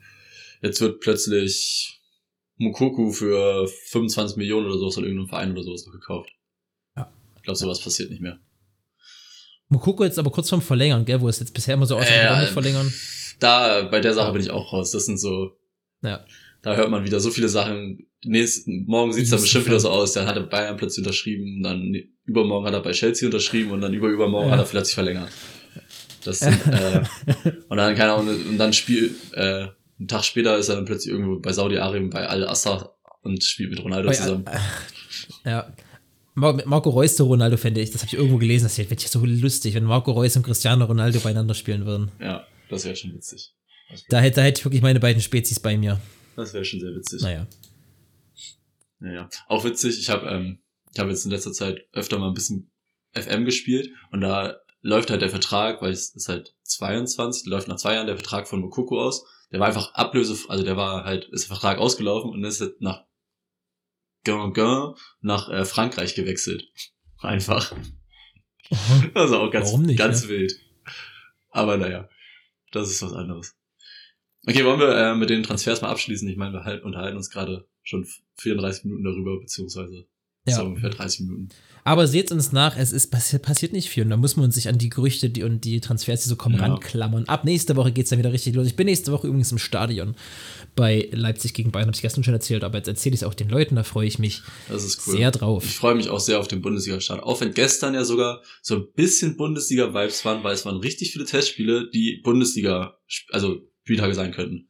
jetzt 0.62 0.80
wird 0.80 1.00
plötzlich 1.00 2.00
Mukoku 2.56 3.12
für 3.12 3.66
25 3.86 4.36
Millionen 4.36 4.66
oder 4.66 4.78
sowas 4.78 4.94
von 4.94 5.04
irgendeinem 5.04 5.28
Verein 5.28 5.52
oder 5.52 5.62
sowas 5.62 5.84
noch 5.86 5.92
gekauft. 5.92 6.30
Ja. 6.96 7.12
Ich 7.36 7.42
glaube, 7.42 7.56
sowas 7.58 7.80
passiert 7.80 8.10
nicht 8.10 8.20
mehr. 8.22 8.38
Mukoko 9.68 10.04
jetzt 10.04 10.18
aber 10.18 10.30
kurz 10.30 10.48
vorm 10.48 10.62
Verlängern, 10.62 11.04
gell, 11.04 11.20
wo 11.20 11.28
es 11.28 11.40
jetzt 11.40 11.52
bisher 11.52 11.74
immer 11.74 11.86
so 11.86 11.96
aussieht, 11.96 12.10
Äh, 12.14 12.46
verlängern. 12.46 12.92
Da, 13.38 13.82
bei 13.82 14.00
der 14.00 14.14
Sache 14.14 14.28
Ja. 14.28 14.32
bin 14.32 14.40
ich 14.42 14.50
auch 14.50 14.72
raus. 14.72 14.90
Das 14.92 15.04
sind 15.06 15.18
so, 15.18 15.52
Ja. 16.02 16.24
Da 16.68 16.76
hört 16.76 16.90
man 16.90 17.04
wieder 17.04 17.20
so 17.20 17.30
viele 17.30 17.48
Sachen. 17.48 18.06
Nächsten, 18.24 18.84
morgen 18.86 19.12
sieht's 19.12 19.30
dann 19.30 19.40
bestimmt 19.40 19.66
wieder 19.66 19.80
so 19.80 19.90
aus. 19.90 20.12
Dann 20.12 20.26
hat 20.26 20.36
er 20.36 20.42
Bayern 20.42 20.76
plötzlich 20.76 21.04
unterschrieben, 21.04 21.62
dann 21.62 21.94
übermorgen 22.24 22.66
hat 22.66 22.74
er 22.74 22.82
bei 22.82 22.92
Chelsea 22.92 23.26
unterschrieben 23.26 23.70
und 23.70 23.80
dann 23.80 23.94
überübermorgen 23.94 24.50
Ja. 24.50 24.56
hat 24.58 24.64
er 24.66 24.68
plötzlich 24.70 24.94
verlängert. 24.94 25.30
Das 26.24 26.40
sind, 26.40 26.58
äh, 26.66 27.02
und 27.68 27.76
dann, 27.76 27.94
keine 27.94 28.12
Ahnung, 28.12 28.28
und 28.50 28.58
dann 28.58 28.72
spielt, 28.72 29.12
äh, 29.34 29.68
einen 29.98 30.08
Tag 30.08 30.24
später 30.24 30.58
ist 30.58 30.68
er 30.68 30.76
dann 30.76 30.84
plötzlich 30.84 31.12
irgendwo 31.12 31.38
bei 31.40 31.52
Saudi-Arabien 31.52 32.10
bei 32.10 32.26
Al-Assad 32.28 32.90
und 33.22 33.42
spielt 33.44 33.70
mit 33.70 33.82
Ronaldo 33.82 34.08
Bei- 34.08 34.14
zusammen. 34.14 34.44
Ja. 35.44 35.72
Mar- 36.34 36.52
mit 36.54 36.66
Marco 36.66 36.90
Reus 36.90 37.16
zu 37.16 37.24
Ronaldo 37.24 37.56
fände 37.56 37.80
ich, 37.80 37.90
das 37.90 38.02
habe 38.02 38.08
ich 38.12 38.14
irgendwo 38.18 38.36
gelesen, 38.38 38.64
das 38.64 38.76
ja 38.76 38.84
so 39.08 39.24
lustig, 39.24 39.74
wenn 39.74 39.84
Marco 39.84 40.12
Reus 40.12 40.36
und 40.36 40.42
Cristiano 40.44 40.84
Ronaldo 40.84 41.18
beieinander 41.20 41.54
spielen 41.54 41.84
würden. 41.86 42.10
Ja, 42.20 42.46
das 42.68 42.84
wäre 42.84 42.94
schon 42.94 43.12
witzig. 43.14 43.54
Da 44.08 44.20
hätte, 44.20 44.36
da 44.36 44.42
hätte 44.42 44.60
ich 44.60 44.64
wirklich 44.64 44.82
meine 44.82 45.00
beiden 45.00 45.22
Spezies 45.22 45.58
bei 45.60 45.76
mir. 45.78 45.98
Das 46.38 46.54
wäre 46.54 46.64
schon 46.64 46.78
sehr 46.78 46.94
witzig. 46.94 47.20
Naja. 47.20 47.48
Naja, 49.00 49.28
auch 49.48 49.64
witzig, 49.64 49.98
ich 49.98 50.08
habe 50.08 50.28
ähm, 50.28 50.60
ich 50.92 51.00
habe 51.00 51.10
jetzt 51.10 51.24
in 51.24 51.32
letzter 51.32 51.52
Zeit 51.52 51.88
öfter 51.92 52.18
mal 52.18 52.28
ein 52.28 52.34
bisschen 52.34 52.70
FM 53.12 53.44
gespielt 53.44 53.90
und 54.12 54.20
da 54.20 54.56
läuft 54.80 55.10
halt 55.10 55.20
der 55.20 55.30
Vertrag, 55.30 55.82
weil 55.82 55.90
es 55.90 56.14
ist 56.14 56.28
halt 56.28 56.54
22, 56.62 57.46
läuft 57.46 57.66
nach 57.66 57.76
zwei 57.76 57.94
Jahren 57.94 58.06
der 58.06 58.16
Vertrag 58.16 58.46
von 58.46 58.60
Mokoko 58.60 59.02
aus. 59.02 59.24
Der 59.50 59.58
war 59.58 59.66
einfach 59.66 59.94
ablöse, 59.94 60.36
also 60.48 60.62
der 60.62 60.76
war 60.76 61.04
halt, 61.04 61.24
ist 61.24 61.48
der 61.48 61.56
Vertrag 61.56 61.78
ausgelaufen 61.78 62.30
und 62.30 62.44
ist 62.44 62.60
jetzt 62.60 62.80
nach 62.80 63.04
Guingamp 64.24 64.96
nach 65.20 65.48
äh, 65.48 65.64
Frankreich 65.64 66.14
gewechselt. 66.14 66.70
Einfach. 67.20 67.74
Also 69.14 69.38
auch 69.38 69.50
ganz, 69.50 69.68
Warum 69.68 69.82
nicht, 69.82 69.98
ganz 69.98 70.22
ne? 70.24 70.28
wild. 70.28 70.52
Aber 71.50 71.78
naja, 71.78 72.08
das 72.70 72.90
ist 72.90 73.02
was 73.02 73.12
anderes. 73.12 73.57
Okay, 74.46 74.64
wollen 74.64 74.80
wir 74.80 74.94
äh, 74.96 75.14
mit 75.14 75.30
den 75.30 75.42
Transfers 75.42 75.82
mal 75.82 75.88
abschließen? 75.90 76.28
Ich 76.28 76.36
meine, 76.36 76.52
wir 76.52 76.64
halt, 76.64 76.84
unterhalten 76.84 77.16
uns 77.16 77.30
gerade 77.30 77.66
schon 77.82 78.06
34 78.38 78.84
Minuten 78.84 79.04
darüber, 79.04 79.38
beziehungsweise 79.40 80.06
Ja. 80.46 80.56
so 80.56 80.64
ungefähr 80.64 80.90
30 80.90 81.20
Minuten. 81.20 81.48
Aber 81.84 82.06
seht 82.06 82.30
uns 82.32 82.52
nach, 82.52 82.76
es 82.76 82.92
ist 82.92 83.10
passi 83.10 83.38
passiert 83.38 83.72
nicht 83.72 83.88
viel 83.88 84.04
und 84.04 84.10
da 84.10 84.16
muss 84.18 84.36
man 84.36 84.50
sich 84.50 84.68
an 84.68 84.76
die 84.76 84.90
Gerüchte 84.90 85.30
die, 85.30 85.42
und 85.42 85.64
die 85.64 85.80
Transfers, 85.80 86.22
die 86.22 86.28
so 86.28 86.36
kommen, 86.36 86.56
Ja. 86.56 86.62
ranklammern. 86.66 87.24
Ab 87.28 87.44
nächste 87.44 87.76
Woche 87.76 87.92
geht's 87.92 88.10
dann 88.10 88.18
wieder 88.18 88.32
richtig 88.32 88.54
los. 88.54 88.66
Ich 88.66 88.76
bin 88.76 88.86
nächste 88.86 89.10
Woche 89.10 89.26
übrigens 89.26 89.52
im 89.52 89.58
Stadion 89.58 90.14
bei 90.76 91.08
Leipzig 91.12 91.54
gegen 91.54 91.70
Bayern, 91.72 91.86
habe 91.86 91.94
ich 91.96 92.02
gestern 92.02 92.24
schon 92.24 92.34
erzählt, 92.34 92.62
aber 92.62 92.76
jetzt 92.78 92.88
erzähle 92.88 93.14
ich 93.14 93.22
es 93.22 93.26
auch 93.26 93.34
den 93.34 93.48
Leuten, 93.48 93.74
da 93.74 93.84
freue 93.84 94.06
ich 94.06 94.18
mich 94.18 94.42
cool. 94.70 94.78
sehr 94.88 95.30
drauf. 95.30 95.64
Ich 95.64 95.76
freue 95.76 95.94
mich 95.94 96.08
auch 96.10 96.20
sehr 96.20 96.38
auf 96.38 96.48
den 96.48 96.60
Bundesliga-Start. 96.62 97.22
Auch 97.22 97.40
wenn 97.40 97.52
gestern 97.54 97.94
ja 97.94 98.04
sogar 98.04 98.42
so 98.62 98.76
ein 98.76 98.86
bisschen 98.94 99.36
Bundesliga-Vibes 99.36 100.24
waren, 100.26 100.44
weil 100.44 100.54
es 100.54 100.64
waren 100.66 100.76
richtig 100.76 101.12
viele 101.12 101.24
Testspiele, 101.24 101.90
die 101.90 102.20
Bundesliga, 102.22 102.98
also 103.30 103.62
Spieltage 103.88 104.14
sein 104.14 104.32
könnten. 104.32 104.68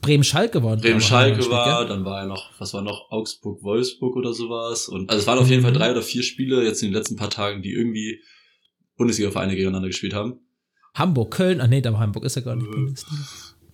Bremen-Schalke 0.00 0.62
waren. 0.62 0.80
Bremen-Schalke 0.80 1.48
war, 1.50 1.86
dann 1.86 2.04
war 2.04 2.22
ja 2.22 2.26
noch, 2.26 2.52
was 2.60 2.72
war 2.72 2.82
noch, 2.82 3.10
Augsburg-Wolfsburg 3.10 4.14
oder 4.16 4.32
sowas. 4.32 4.88
Und 4.88 5.10
also 5.10 5.20
es 5.20 5.26
waren 5.26 5.38
auf 5.40 5.48
jeden 5.48 5.60
Mhm. 5.62 5.64
Fall 5.66 5.72
drei 5.72 5.90
oder 5.90 6.02
vier 6.02 6.22
Spiele 6.22 6.64
jetzt 6.64 6.82
in 6.82 6.88
den 6.90 6.94
letzten 6.94 7.16
paar 7.16 7.30
Tagen, 7.30 7.62
die 7.62 7.72
irgendwie 7.72 8.20
Bundesliga-Vereine 8.96 9.54
gegeneinander 9.56 9.88
gespielt 9.88 10.14
haben. 10.14 10.40
Hamburg, 10.94 11.32
Köln. 11.32 11.60
Ah 11.60 11.66
nee, 11.66 11.82
aber 11.84 11.98
Hamburg 11.98 12.24
ist 12.24 12.36
ja 12.36 12.42
gar 12.42 12.54
nicht 12.56 12.70
Bundesliga. 12.70 13.22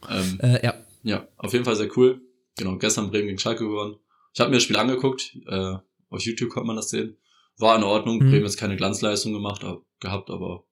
Ähm, 0.08 0.38
Äh, 0.40 0.64
ja. 0.64 0.74
Ja, 1.02 1.28
auf 1.36 1.52
jeden 1.52 1.64
Fall 1.64 1.76
sehr 1.76 1.94
cool. 1.96 2.20
Genau, 2.56 2.76
gestern 2.78 3.10
Bremen 3.10 3.26
gegen 3.28 3.38
Schalke 3.38 3.64
gewonnen. 3.64 3.96
Ich 4.34 4.40
habe 4.40 4.50
mir 4.50 4.56
das 4.56 4.64
Spiel 4.64 4.76
angeguckt. 4.76 5.36
Äh, 5.46 5.74
auf 6.08 6.20
YouTube 6.22 6.50
konnte 6.50 6.66
man 6.66 6.76
das 6.76 6.90
sehen. 6.90 7.16
War 7.58 7.76
in 7.76 7.82
Ordnung. 7.84 8.16
Mhm. 8.18 8.30
Bremen 8.30 8.46
hat 8.46 8.56
keine 8.56 8.76
Glanzleistung 8.76 9.32
gemacht, 9.32 9.62
ab- 9.64 9.82
gehabt, 10.00 10.30
aber 10.30 10.64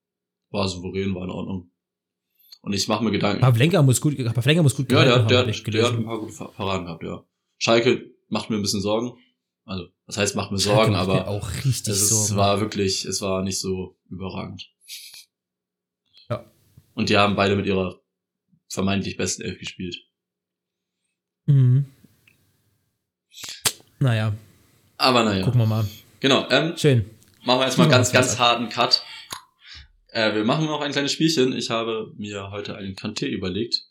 war 0.51 0.67
souverän, 0.69 1.15
war 1.15 1.25
in 1.25 1.31
Ordnung. 1.31 1.71
Und 2.61 2.73
ich 2.73 2.89
mache 2.89 3.05
mir 3.05 3.11
Gedanken. 3.11 3.41
Pavlenka 3.41 3.83
muss 3.83 4.01
gut, 4.01 4.17
Pavlenka 4.35 4.63
muss 4.63 4.75
gut 4.77 4.91
ja, 4.91 5.05
der, 5.05 5.15
hat- 5.23 5.31
der, 5.31 5.47
hat, 5.47 5.67
der 5.75 5.85
hat 5.85 5.93
ein 5.95 6.05
paar 6.05 6.19
gute 6.19 6.33
Paraden 6.33 6.87
gehabt, 6.87 7.03
ja. 7.05 7.25
Schalke 7.59 8.11
macht 8.29 8.51
mir 8.51 8.57
ein 8.57 8.63
bisschen 8.63 8.81
Sorgen. 8.83 9.13
Also, 9.65 9.87
das 10.07 10.17
heißt, 10.17 10.35
macht 10.37 10.51
mir 10.51 10.59
Sorgen, 10.59 10.93
macht 10.93 11.07
mir 11.09 11.13
aber 11.15 11.29
auch 11.29 11.49
richtig 11.65 11.89
es 11.89 12.11
ist, 12.11 12.37
war 12.37 12.61
wirklich, 12.61 13.05
es 13.05 13.21
war 13.21 13.43
nicht 13.43 13.61
so 13.61 13.97
überragend. 14.11 14.69
Ja. 16.31 16.45
Und 16.95 17.09
die 17.11 17.17
haben 17.19 17.37
beide 17.37 17.55
mit 17.57 17.67
ihrer 17.67 18.01
vermeintlich 18.69 19.17
besten 19.17 19.43
Elf 19.43 19.59
gespielt. 19.59 19.97
Mhm. 21.47 21.87
Naja, 24.01 24.33
Aber 24.97 25.25
naja. 25.25 25.45
gucken 25.45 25.61
wir 25.61 25.67
mal. 25.67 25.87
Genau, 26.21 26.49
ähm, 26.51 26.77
Schön. 26.77 27.05
Machen 27.45 27.61
wir 27.61 27.67
jetzt 27.67 27.79
mal 27.79 27.85
Machen 27.85 27.91
wir 27.93 27.97
ganz, 27.99 28.13
ganz 28.13 28.39
harten 28.39 28.69
Cut. 28.69 29.03
Äh, 30.09 30.35
wir 30.35 30.45
machen 30.45 30.67
noch 30.67 30.81
ein 30.81 30.93
kleines 30.93 31.13
Spielchen. 31.13 31.53
Ich 31.53 31.71
habe 31.71 32.13
mir 32.17 32.51
heute 32.51 32.77
einen 32.77 32.95
Kanté 32.95 33.27
überlegt. 33.27 33.85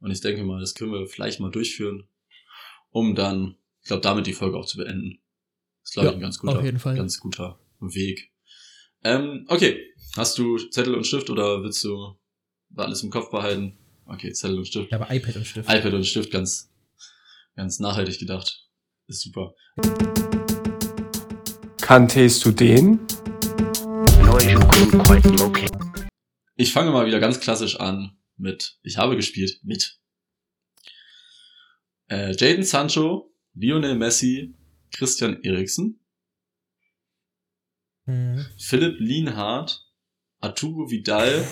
Und 0.00 0.10
ich 0.10 0.20
denke 0.20 0.42
mal, 0.42 0.60
das 0.60 0.74
können 0.74 0.92
wir 0.92 1.06
vielleicht 1.06 1.38
mal 1.40 1.50
durchführen, 1.50 2.08
um 2.90 3.14
dann, 3.14 3.56
ich 3.82 3.86
glaube, 3.86 4.02
damit 4.02 4.26
die 4.26 4.32
Folge 4.32 4.56
auch 4.58 4.66
zu 4.66 4.76
beenden. 4.78 5.20
Das 5.82 5.90
ist, 5.90 5.92
glaube 5.94 6.08
ich, 6.08 6.12
Ja, 6.12 6.18
ein 6.18 6.20
ganz 6.22 6.38
guter, 6.38 6.58
auf 6.58 6.64
jeden 6.64 6.78
Fall. 6.80 6.96
ganz 6.96 7.20
guter 7.20 7.58
Weg. 7.80 8.32
Ähm, 9.04 9.46
okay. 9.48 9.80
Hast 10.16 10.36
du 10.38 10.58
Zettel 10.58 10.94
und 10.94 11.06
Stift 11.06 11.30
oder 11.30 11.62
willst 11.62 11.82
du 11.84 12.16
alles 12.76 13.02
im 13.02 13.10
Kopf 13.10 13.30
behalten? 13.30 13.78
Okay, 14.06 14.32
Zettel 14.32 14.58
und 14.58 14.66
Stift. 14.66 14.90
Ja, 14.90 15.00
aber 15.00 15.14
iPad 15.14 15.36
und 15.36 15.46
Stift. 15.46 15.70
iPad 15.72 15.94
und 15.94 16.04
Stift 16.04 16.30
ganz, 16.32 16.70
ganz 17.56 17.78
nachhaltig 17.78 18.18
gedacht. 18.18 18.68
Ist 19.06 19.22
super. 19.22 19.54
Kanntest 21.80 22.44
du 22.44 22.50
den? 22.50 22.98
Ich 26.56 26.72
fange 26.72 26.90
mal 26.90 27.06
wieder 27.06 27.20
ganz 27.20 27.40
klassisch 27.40 27.78
an 27.78 28.16
mit, 28.36 28.78
ich 28.82 28.96
habe 28.98 29.16
gespielt 29.16 29.60
mit 29.62 29.98
äh, 32.08 32.34
Jaden 32.36 32.64
Sancho, 32.64 33.34
Lionel 33.54 33.94
Messi, 33.94 34.54
Christian 34.90 35.42
Eriksen, 35.42 36.02
Mhm. 38.06 38.44
Philipp 38.58 38.98
Lienhardt, 38.98 39.86
Arturo 40.40 40.90
Vidal, 40.90 41.46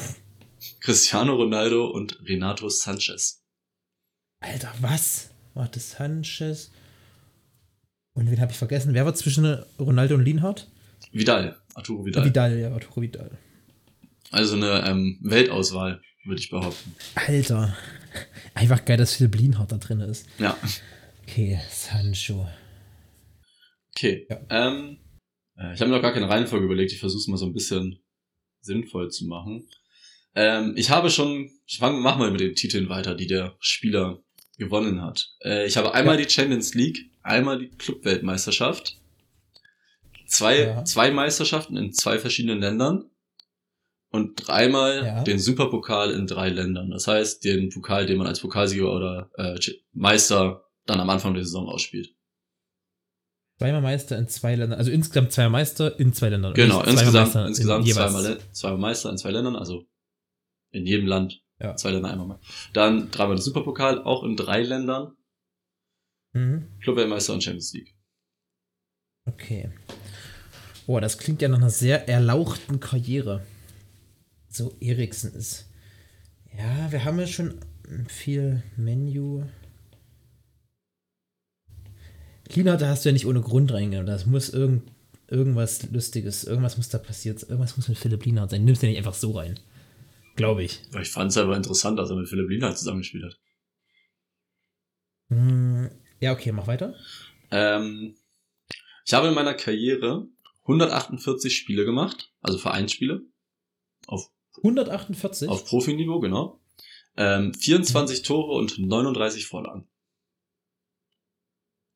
Cristiano 0.81 1.35
Ronaldo 1.35 1.87
und 1.87 2.21
Renato 2.29 2.69
Sanchez. 2.69 3.45
Alter, 4.41 4.73
was? 4.81 5.31
Warte, 5.55 5.81
Sanchez. 5.81 6.71
Und 8.15 8.31
wen 8.31 8.41
habe 8.41 8.53
ich 8.53 8.59
vergessen? 8.59 8.95
Wer 8.95 9.05
war 9.07 9.15
zwischen 9.15 9.45
Ronaldo 9.79 10.17
und 10.17 10.25
Lienhardt? 10.25 10.69
Vidal, 11.13 11.57
Arturo 11.81 12.05
Vidal. 12.07 12.25
Vidal, 12.25 12.59
ja, 12.59 12.73
Arturo 12.73 13.01
Vidal. 13.03 13.31
Also 14.31 14.57
eine 14.57 14.87
ähm, 14.87 15.19
Weltauswahl, 15.23 16.01
würde 16.25 16.41
ich 16.41 16.51
behaupten. 16.51 16.95
Alter. 17.15 17.77
Einfach 18.55 18.85
geil, 18.85 18.97
dass 18.97 19.15
Philipp 19.15 19.35
Lienhardt 19.37 19.73
da 19.73 19.77
drin 19.79 20.01
ist. 20.01 20.27
Ja, 20.39 20.57
Okay, 21.27 21.61
Sancho. 21.71 22.49
okay. 23.95 24.27
Ja. 24.29 24.41
Ähm, 24.51 24.99
äh, 25.57 25.75
ich 25.75 25.81
habe 25.81 25.91
mir 25.91 25.97
noch 25.97 26.03
gar 26.03 26.13
keine 26.13 26.29
Reihenfolge 26.29 26.65
überlegt. 26.67 26.93
Ich 26.93 26.99
versuche 27.01 27.21
es 27.21 27.29
mal 27.29 27.37
so 27.37 27.47
ein 27.47 27.53
bisschen 27.53 28.01
sinnvoll 28.61 29.11
zu 29.11 29.27
machen. 29.27 29.69
Ähm, 30.35 30.75
ich 30.77 30.91
habe 30.91 31.11
schon, 31.11 31.51
ich 31.67 31.79
fang, 31.79 32.01
mach 32.01 32.17
mal 32.19 32.31
mit 32.31 32.41
den 32.41 32.55
Titeln 32.55 32.89
weiter, 32.89 33.15
die 33.15 33.27
der 33.27 33.57
Spieler 33.61 34.23
gewonnen 34.59 35.03
hat. 35.03 35.29
Äh, 35.45 35.67
ich 35.67 35.77
habe 35.77 35.95
einmal 35.95 36.19
Ja. 36.19 36.25
die 36.27 36.31
Champions 36.31 36.75
League, 36.75 36.99
einmal 37.23 37.59
die 37.59 37.69
Clubweltmeisterschaft, 37.69 38.97
zwei, 40.31 40.61
Ja. 40.61 40.85
zwei 40.85 41.11
Meisterschaften 41.11 41.77
in 41.77 41.93
zwei 41.93 42.19
verschiedenen 42.19 42.61
Ländern 42.61 43.11
und 44.11 44.37
dreimal 44.37 45.05
Ja. 45.05 45.23
den 45.25 45.39
Superpokal 45.39 46.11
in 46.13 46.27
drei 46.27 46.49
Ländern. 46.49 46.91
Das 46.91 47.07
heißt, 47.07 47.45
den 47.45 47.71
Pokal, 47.71 48.07
den 48.07 48.19
man 48.19 48.27
als 48.27 48.41
Pokalsieger 48.41 48.93
oder 48.93 49.31
äh, 49.37 49.59
Meister 49.93 50.65
dann 50.87 51.01
am 51.01 51.11
Anfang 51.11 51.35
der 51.35 51.45
Saison 51.45 51.69
ausspielt. 51.69 52.15
Zweimal 53.59 53.83
Meister 53.83 54.17
in 54.19 54.27
zwei 54.29 54.55
Ländern. 54.55 54.79
Also 54.79 54.91
insgesamt 54.91 55.33
zweimal 55.33 55.51
Meister 55.61 56.01
in 56.01 56.15
zwei 56.15 56.31
Ländern. 56.31 56.55
Genau, 56.55 56.81
insgesamt, 56.83 57.15
Meister 57.27 57.43
in 57.43 57.49
insgesamt 57.49 57.87
jeweils. 57.87 58.13
zweimal, 58.13 58.39
zweimal 58.53 58.79
Meister 58.79 59.11
in 59.11 59.19
zwei 59.19 59.31
Ländern, 59.33 59.57
also 59.57 59.85
in 60.71 60.87
jedem 60.87 61.07
Land 61.07 61.43
Ja. 61.61 61.77
zwei 61.77 61.91
Länder 61.91 62.11
einmal 62.11 62.27
mal. 62.27 62.41
Dann 62.73 63.11
dreimal 63.11 63.37
den 63.37 63.43
Superpokal, 63.43 64.03
auch 64.03 64.25
in 64.25 64.37
drei 64.37 64.63
Ländern, 64.63 65.15
Mhm. 66.33 66.69
Clubweltmeister 66.81 67.35
und 67.35 67.43
Champions 67.45 67.73
League. 67.75 67.95
Okay. 69.27 69.71
Boah, 70.91 71.01
das 71.01 71.19
klingt 71.19 71.41
ja 71.41 71.47
nach 71.47 71.59
einer 71.59 71.71
sehr 71.71 72.09
erlauchten 72.09 72.81
Karriere. 72.81 73.47
So 74.49 74.75
Eriksen 74.81 75.33
ist. 75.35 75.69
Ja, 76.59 76.91
wir 76.91 77.05
haben 77.05 77.21
ja 77.21 77.29
schon 77.29 77.61
viel 78.09 78.65
Menü. 78.77 79.45
Lina, 82.53 82.77
da 82.77 82.89
hast 82.89 83.05
du 83.05 83.11
ja 83.11 83.13
nicht 83.13 83.27
ohne 83.27 83.41
Grund 83.41 83.73
reingegangen. 83.73 84.09
Das 84.09 84.27
muss 84.27 84.49
irgend, 84.49 84.91
irgendwas 85.29 85.89
Lustiges, 85.93 86.43
irgendwas 86.43 86.77
muss 86.77 86.89
da 86.89 86.99
passiert, 86.99 87.45
irgendwas 87.45 87.77
muss 87.77 87.89
mit 87.89 87.97
Philipp 87.97 88.25
Lina 88.25 88.49
sein. 88.49 88.65
Nimmst 88.65 88.83
du 88.83 88.89
nicht 88.89 88.99
einfach 88.99 89.15
so 89.15 89.31
rein. 89.31 89.61
Glaube 90.35 90.65
ich. 90.65 90.83
Ich 91.01 91.11
fand 91.13 91.31
es 91.31 91.37
aber 91.37 91.57
interessant, 91.57 92.01
dass 92.01 92.11
er 92.11 92.17
mit 92.17 92.29
Philipp 92.29 92.51
Lienhardt 92.51 92.79
zusammengespielt 92.79 93.27
hat. 93.27 93.39
Hm, 95.29 95.89
ja, 96.19 96.33
okay, 96.33 96.51
mach 96.51 96.67
weiter. 96.67 96.97
Ähm, 97.53 98.17
ich 99.07 99.15
habe 99.15 99.29
in 99.29 99.35
meiner 99.35 99.55
Karriere 99.55 100.27
148 100.63 101.57
Spiele 101.57 101.85
gemacht, 101.85 102.33
also 102.41 102.59
Vereinsspiele, 102.59 103.23
auf, 104.07 104.31
148. 104.59 105.49
auf 105.49 105.65
Profiniveau, 105.67 106.21
genau. 106.21 106.61
Ähm, 107.17 107.53
24 107.55 108.23
Tore 108.23 108.53
und 108.59 108.79
39 108.79 109.47
Vorlagen. 109.47 109.89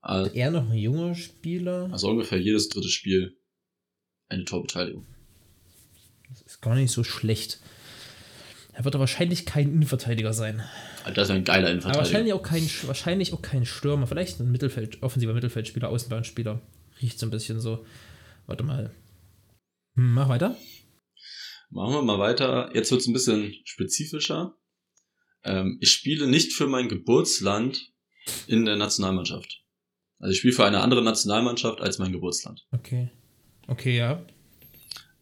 Also, 0.00 0.30
Er 0.34 0.50
noch 0.50 0.68
ein 0.68 0.76
junger 0.76 1.14
Spieler. 1.14 1.88
also 1.92 2.08
ungefähr 2.08 2.38
jedes 2.40 2.68
dritte 2.68 2.88
Spiel 2.88 3.36
eine 4.28 4.44
Torbeteiligung. 4.44 5.06
Das 6.28 6.42
ist 6.42 6.60
gar 6.60 6.74
nicht 6.74 6.90
so 6.90 7.04
schlecht. 7.04 7.60
Er 8.72 8.84
wird 8.84 8.96
aber 8.96 9.02
wahrscheinlich 9.02 9.46
kein 9.46 9.68
Innenverteidiger 9.68 10.32
sein. 10.32 10.62
Also 11.04 11.14
das 11.14 11.28
ist 11.28 11.34
ein 11.34 11.44
geiler 11.44 11.60
Aber 11.66 11.70
Innenverteidiger. 11.70 12.04
wahrscheinlich 12.04 12.32
auch 12.32 12.42
kein, 12.42 12.68
wahrscheinlich 12.86 13.32
auch 13.32 13.40
kein 13.42 13.64
Stürmer. 13.64 14.06
Vielleicht 14.08 14.40
ein 14.40 14.50
Mittelfeld, 14.50 15.02
offensiver 15.02 15.32
Mittelfeldspieler, 15.32 15.88
Außenbahnspieler. 15.88 16.60
Riecht 17.00 17.18
so 17.20 17.26
ein 17.26 17.30
bisschen 17.30 17.60
so. 17.60 17.84
Warte 18.46 18.62
mal. 18.64 18.94
Hm, 19.96 20.14
mach 20.14 20.28
weiter. 20.28 20.56
Machen 21.70 21.94
wir 21.94 22.02
mal 22.02 22.18
weiter. 22.18 22.70
Jetzt 22.74 22.90
wird 22.90 23.00
es 23.00 23.06
ein 23.06 23.12
bisschen 23.12 23.54
spezifischer. 23.64 24.56
Ähm, 25.42 25.78
ich 25.80 25.90
spiele 25.90 26.26
nicht 26.26 26.52
für 26.52 26.66
mein 26.66 26.88
Geburtsland 26.88 27.92
in 28.46 28.64
der 28.64 28.76
Nationalmannschaft. 28.76 29.62
Also 30.18 30.32
ich 30.32 30.38
spiele 30.38 30.54
für 30.54 30.64
eine 30.64 30.80
andere 30.80 31.02
Nationalmannschaft 31.02 31.80
als 31.80 31.98
mein 31.98 32.12
Geburtsland. 32.12 32.66
Okay. 32.70 33.10
Okay, 33.66 33.96
ja. 33.96 34.24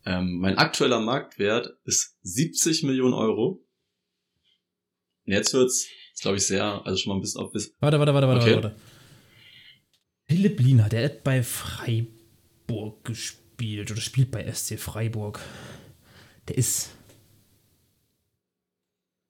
Ähm, 0.05 0.39
mein 0.41 0.59
aktueller 0.59 1.01
Marktwert 1.01 1.71
ist 1.85 2.19
70 2.23 2.83
Millionen 2.83 3.15
Euro. 3.15 3.65
Und 5.25 5.33
jetzt 5.33 5.55
wird's, 5.55 5.87
glaube 6.21 6.37
ich, 6.39 6.47
sehr, 6.47 6.85
also 6.85 6.97
schon 6.99 7.11
mal 7.11 7.17
ein 7.19 7.21
bisschen 7.21 7.41
auf 7.41 7.53
bis. 7.53 7.75
Warte, 7.81 7.99
warte, 7.99 8.13
warte, 8.15 8.29
warte, 8.29 8.41
Okay. 8.43 8.55
warte. 8.57 8.77
Philipp 10.27 10.61
Lina, 10.61 10.89
der 10.89 11.05
hat 11.05 11.25
bei 11.25 11.43
Freiburg 11.43 12.22
gespielt 13.03 13.91
oder 13.91 14.01
spielt 14.01 14.31
bei 14.31 14.51
SC 14.53 14.79
Freiburg. 14.79 15.41
Der 16.49 16.59
ist. 16.59 16.91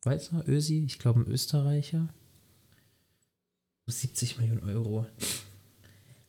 Weißer 0.03 0.49
Ösi? 0.49 0.85
Ich 0.87 0.99
glaube 0.99 1.21
ein 1.21 1.31
Österreicher. 1.31 2.09
70 3.87 4.39
Millionen 4.39 4.63
Euro. 4.65 5.07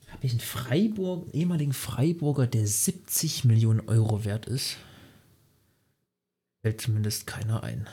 Habe 0.08 0.26
ich 0.26 0.32
einen 0.32 0.42
Freiburg, 0.42 1.24
einen 1.24 1.34
ehemaligen 1.34 1.74
Freiburger, 1.74 2.46
der 2.46 2.68
70 2.68 3.46
Millionen 3.46 3.88
Euro 3.88 4.26
wert 4.26 4.46
ist? 4.46 4.78
Fällt 6.62 6.82
zumindest 6.82 7.26
keiner 7.26 7.64
ein. 7.64 7.90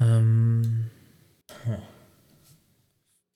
Ähm. 0.00 0.90
hm. 1.64 1.76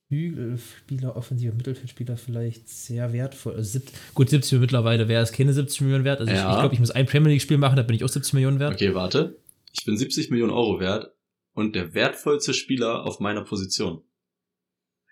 Flügelspieler, 0.09 1.17
offensiver 1.17 1.55
Mittelfeldspieler 1.55 2.17
vielleicht 2.17 2.69
sehr 2.69 3.13
wertvoll. 3.13 3.55
Also 3.57 3.79
sieb- 3.81 3.91
gut, 4.15 4.31
70 4.31 4.53
Millionen 4.53 4.61
mittlerweile 4.63 5.09
wäre 5.09 5.23
es 5.23 5.33
keine 5.33 5.53
70 5.53 5.81
Millionen 5.81 6.05
wert. 6.05 6.21
Also 6.21 6.33
ich- 6.33 6.39
Ja. 6.39 6.53
ich 6.55 6.59
glaube, 6.61 6.75
ich 6.75 6.81
muss 6.81 6.91
ein 6.93 7.07
Premier 7.07 7.31
League-Spiel 7.31 7.59
machen, 7.59 7.75
da 7.77 7.83
bin 7.83 7.97
ich 7.97 8.05
auch 8.05 8.09
70 8.09 8.33
Millionen 8.35 8.61
wert. 8.61 8.75
Okay, 8.75 8.95
warte. 8.95 9.39
Ich 9.73 9.85
bin 9.85 9.97
70 9.97 10.31
Millionen 10.31 10.53
Euro 10.53 10.79
wert 10.81 11.13
und 11.55 11.75
der 11.75 11.93
wertvollste 11.95 12.55
Spieler 12.55 13.05
auf 13.05 13.19
meiner 13.21 13.43
Position. 13.43 14.03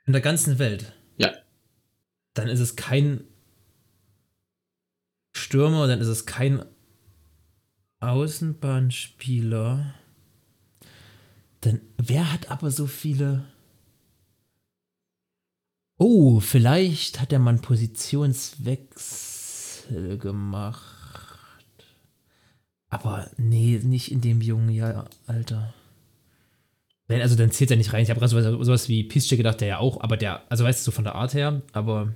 In 0.07 0.13
der 0.13 0.23
ganzen 0.23 0.59
Welt. 0.61 0.93
Ja. 1.17 1.33
Dann 2.35 2.49
ist 2.49 2.61
es 2.61 2.77
kein 2.77 3.25
Stürmer, 5.37 5.87
dann 5.89 6.01
ist 6.01 6.07
es 6.09 6.25
kein 6.27 6.65
Außenbahnspieler. 8.01 9.95
Dann, 11.63 11.81
wer 11.99 12.33
hat 12.33 12.51
aber 12.51 12.71
so 12.71 12.87
viele. 12.87 13.45
Oh, 16.07 16.39
vielleicht 16.39 17.19
hat 17.19 17.33
der 17.33 17.39
Mann 17.39 17.63
Positionswechsel 17.63 20.19
gemacht. 20.19 20.85
Aber 22.91 23.31
nee, 23.39 23.81
nicht 23.83 24.13
in 24.13 24.21
dem 24.21 24.43
jungen 24.43 24.69
Jahr, 24.69 25.09
Alter. 25.27 25.73
Wenn, 27.09 27.23
also 27.23 27.37
dann 27.37 27.53
zählt 27.53 27.71
er 27.71 27.79
nicht 27.79 27.95
rein. 27.95 28.03
Ich 28.03 28.11
habe 28.11 28.21
gerade 28.21 28.29
sowas, 28.29 28.45
sowas 28.67 28.91
wie 28.91 29.05
Piszczek 29.05 29.39
gedacht, 29.39 29.63
der 29.63 29.69
ja 29.69 29.79
auch, 29.79 30.03
aber 30.03 30.19
der, 30.19 30.43
also 30.53 30.65
weißt 30.65 30.83
du, 30.83 30.85
so 30.85 30.91
von 30.95 31.05
der 31.05 31.15
Art 31.15 31.33
her, 31.33 31.63
aber 31.73 32.15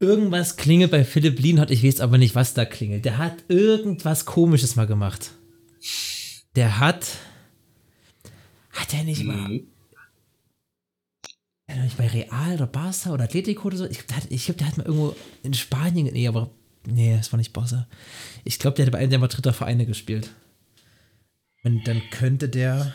irgendwas 0.00 0.56
klingelt 0.56 0.92
bei 0.92 1.04
Philipp 1.04 1.38
Lienhardt, 1.38 1.70
ich 1.70 1.84
weiß 1.84 2.00
aber 2.00 2.16
nicht, 2.16 2.34
was 2.34 2.54
da 2.54 2.64
klingelt. 2.64 3.04
Der 3.04 3.18
hat 3.18 3.34
irgendwas 3.48 4.24
komisches 4.24 4.76
mal 4.76 4.86
gemacht. 4.86 5.32
Der 6.54 6.80
hat, 6.80 7.18
hat 8.70 8.94
er 8.94 9.04
nicht 9.04 9.24
mal, 9.24 9.36
Mhm. 9.36 9.66
Nicht 11.68 11.98
bei 11.98 12.06
Real 12.06 12.54
oder 12.54 12.66
Barca 12.66 13.12
oder 13.12 13.24
Atletico 13.24 13.66
oder 13.68 13.76
so? 13.76 13.86
Ich 13.86 14.06
glaube, 14.06 14.26
der, 14.28 14.38
glaub, 14.38 14.56
der 14.56 14.66
hat 14.66 14.76
mal 14.78 14.86
irgendwo 14.86 15.16
in 15.42 15.52
Spanien, 15.52 16.12
nee, 16.12 16.28
aber, 16.28 16.50
nee, 16.86 17.16
das 17.16 17.32
war 17.32 17.38
nicht 17.38 17.52
Barca. 17.52 17.88
Ich 18.44 18.58
glaube, 18.58 18.76
der 18.76 18.86
hat 18.86 18.92
bei 18.92 18.98
einem 18.98 19.10
der 19.10 19.18
Madrider 19.18 19.52
Vereine 19.52 19.84
gespielt. 19.84 20.30
Und 21.64 21.86
dann 21.88 22.00
könnte 22.10 22.48
der 22.48 22.94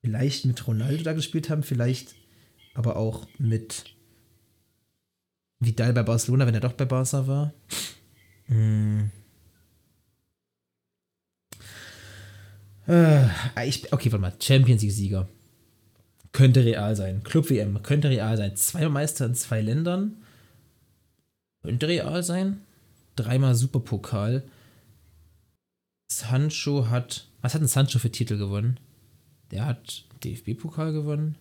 vielleicht 0.00 0.44
mit 0.44 0.66
Ronaldo 0.66 1.04
da 1.04 1.12
gespielt 1.12 1.48
haben, 1.50 1.62
vielleicht 1.62 2.14
aber 2.74 2.96
auch 2.96 3.26
mit 3.38 3.84
Vidal 5.60 5.92
bei 5.92 6.02
Barcelona, 6.02 6.46
wenn 6.46 6.54
er 6.54 6.60
doch 6.60 6.72
bei 6.72 6.84
Barca 6.84 7.26
war. 7.26 7.54
Hm. 8.46 9.10
Äh, 12.88 13.28
ich, 13.66 13.92
okay, 13.92 14.10
warte 14.10 14.22
mal. 14.22 14.34
Champions 14.40 14.82
League-Sieger. 14.82 15.28
Könnte 16.32 16.64
real 16.64 16.94
sein. 16.94 17.22
Club 17.22 17.50
WM 17.50 17.82
könnte 17.82 18.10
real 18.10 18.36
sein. 18.36 18.54
Zweimal 18.56 18.90
Meister 18.90 19.26
in 19.26 19.34
zwei 19.34 19.60
Ländern. 19.60 20.16
Könnte 21.62 21.88
real 21.88 22.22
sein. 22.22 22.60
Dreimal 23.16 23.54
Superpokal. 23.54 24.44
Sancho 26.10 26.88
hat. 26.88 27.28
Was 27.40 27.54
hat 27.54 27.60
denn 27.60 27.68
Sancho 27.68 27.98
für 27.98 28.10
Titel 28.10 28.36
gewonnen? 28.36 28.78
Der 29.50 29.66
hat 29.66 30.04
DFB-Pokal 30.24 30.92
gewonnen. 30.92 31.36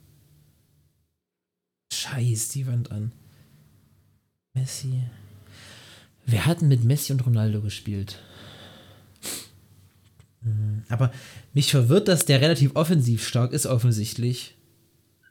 Scheiß 1.94 2.50
die 2.50 2.68
Wand 2.68 2.92
an. 2.92 3.12
Messi. 4.54 5.04
Wer 6.26 6.46
hat 6.46 6.62
denn 6.62 6.68
mit 6.68 6.84
Messi 6.84 7.14
und 7.14 7.26
Ronaldo 7.26 7.62
gespielt? 7.62 8.20
Hm, 10.44 10.84
Aber 10.90 11.12
mich 11.54 11.72
verwirrt, 11.72 12.08
dass 12.08 12.26
der 12.26 12.42
relativ 12.42 12.76
offensiv 12.76 13.26
stark 13.26 13.54
ist, 13.54 13.66
offensichtlich. 13.66 14.57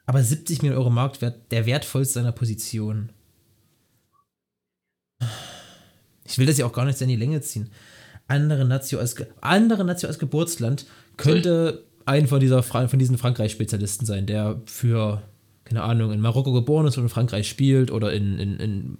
Aber 0.07 0.23
70 0.23 0.61
Millionen 0.61 0.79
Euro 0.79 0.89
Marktwert, 0.89 1.51
der 1.51 1.65
wertvollste 1.65 2.15
seiner 2.15 2.31
Position. 2.31 3.11
Ich 6.25 6.37
will 6.37 6.45
das 6.45 6.57
ja 6.57 6.65
auch 6.65 6.73
gar 6.73 6.85
nicht 6.85 6.99
in 7.01 7.09
die 7.09 7.17
Länge 7.17 7.41
ziehen. 7.41 7.69
Andere 8.27 8.65
Nation 8.65 9.01
als, 9.01 9.15
andere 9.41 9.83
Nation 9.83 10.07
als 10.07 10.17
Geburtsland 10.17 10.85
könnte 11.17 11.83
ein 12.05 12.27
von, 12.27 12.39
dieser, 12.39 12.63
von 12.63 12.99
diesen 12.99 13.17
Frankreich-Spezialisten 13.17 14.05
sein, 14.05 14.25
der 14.25 14.61
für, 14.65 15.21
keine 15.65 15.83
Ahnung, 15.83 16.13
in 16.13 16.21
Marokko 16.21 16.53
geboren 16.53 16.87
ist 16.87 16.97
und 16.97 17.03
in 17.03 17.09
Frankreich 17.09 17.49
spielt 17.49 17.91
oder 17.91 18.13
in, 18.13 18.39
in, 18.39 18.59
in 18.59 18.97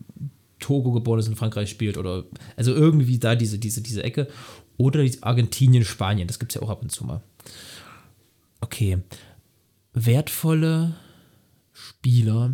Togo 0.59 0.91
geboren 0.91 1.19
ist 1.19 1.27
und 1.27 1.33
in 1.33 1.37
Frankreich 1.37 1.69
spielt 1.69 1.97
oder 1.97 2.25
also 2.57 2.73
irgendwie 2.73 3.17
da 3.17 3.35
diese, 3.35 3.59
diese, 3.59 3.81
diese 3.81 4.03
Ecke. 4.03 4.27
Oder 4.75 5.05
Argentinien, 5.21 5.85
Spanien, 5.85 6.27
das 6.27 6.37
gibt 6.37 6.51
es 6.51 6.55
ja 6.55 6.61
auch 6.61 6.69
ab 6.69 6.81
und 6.81 6.91
zu 6.91 7.05
mal. 7.05 7.21
Okay. 8.59 8.99
Wertvolle 10.05 10.95
Spieler, 11.73 12.53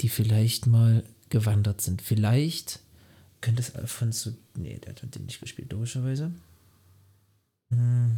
die 0.00 0.08
vielleicht 0.08 0.66
mal 0.66 1.04
gewandert 1.28 1.80
sind. 1.80 2.00
Vielleicht 2.00 2.80
könnte 3.40 3.60
es 3.60 3.74
Alfonso. 3.74 4.32
Nee, 4.56 4.78
der 4.78 4.94
hat 4.94 5.14
den 5.14 5.26
nicht 5.26 5.40
gespielt, 5.40 5.70
logischerweise. 5.72 6.32
Hm. 7.70 8.16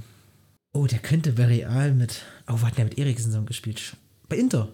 Oh, 0.72 0.86
der 0.86 1.00
könnte 1.00 1.32
bei 1.32 1.46
Real 1.46 1.94
mit. 1.94 2.22
Oh, 2.46 2.60
wo 2.60 2.66
hat 2.66 2.78
der 2.78 2.84
mit 2.84 2.98
Eriksen 2.98 3.26
zusammen 3.26 3.46
gespielt? 3.46 3.96
Bei 4.28 4.36
Inter. 4.36 4.72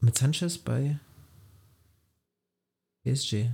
Mit 0.00 0.18
Sanchez 0.18 0.58
bei 0.58 0.98
PSG. 3.04 3.50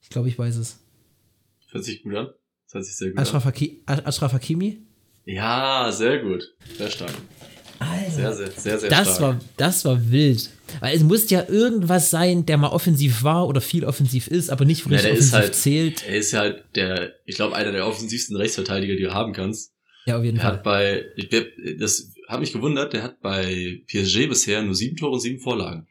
Ich 0.00 0.08
glaube, 0.08 0.28
ich 0.28 0.38
weiß 0.38 0.56
es. 0.56 0.80
Hört 1.68 1.84
sich 1.84 2.02
gut 2.02 2.16
an. 2.16 2.28
Das 2.64 2.74
hört 2.74 2.84
sich 2.84 2.96
sehr 2.96 3.10
gut 3.10 3.18
an. 3.18 3.22
Ashraf, 3.22 3.44
Haki 3.44 3.82
Ashraf 3.86 4.32
Hakimi? 4.32 4.85
Ja, 5.26 5.90
sehr 5.92 6.20
gut. 6.20 6.42
Sehr 6.78 6.90
stark. 6.90 7.12
Alter. 7.78 8.10
Sehr, 8.10 8.32
sehr, 8.32 8.50
sehr, 8.52 8.78
sehr 8.78 8.88
das 8.90 9.16
stark. 9.16 9.20
war, 9.20 9.40
das 9.58 9.84
war 9.84 10.10
wild. 10.10 10.48
Weil 10.80 10.96
es 10.96 11.02
muss 11.02 11.28
ja 11.28 11.46
irgendwas 11.48 12.10
sein, 12.10 12.46
der 12.46 12.56
mal 12.56 12.68
offensiv 12.70 13.22
war 13.22 13.46
oder 13.46 13.60
viel 13.60 13.84
offensiv 13.84 14.28
ist, 14.28 14.48
aber 14.50 14.64
nicht 14.64 14.86
Ja, 14.86 14.92
richtig 14.92 15.02
der 15.02 15.12
offensiv 15.12 15.26
ist 15.28 15.32
halt, 15.34 15.54
zählt. 15.54 16.04
er 16.08 16.16
ist 16.16 16.32
ja 16.32 16.40
halt 16.40 16.64
der, 16.74 17.12
ich 17.26 17.34
glaube, 17.36 17.54
einer 17.54 17.72
der 17.72 17.86
offensivsten 17.86 18.36
Rechtsverteidiger, 18.36 18.96
die 18.96 19.02
du 19.02 19.12
haben 19.12 19.32
kannst. 19.34 19.72
Ja, 20.06 20.16
auf 20.18 20.24
jeden 20.24 20.38
Er 20.38 20.42
Fall. 20.44 20.52
hat 20.52 20.62
bei, 20.62 21.04
ich, 21.16 21.28
das 21.78 22.12
hat 22.28 22.40
mich 22.40 22.52
gewundert, 22.52 22.92
der 22.94 23.02
hat 23.02 23.20
bei 23.20 23.82
PSG 23.88 24.28
bisher 24.28 24.62
nur 24.62 24.74
sieben 24.74 24.96
Tore 24.96 25.12
und 25.12 25.20
sieben 25.20 25.40
Vorlagen. 25.40 25.86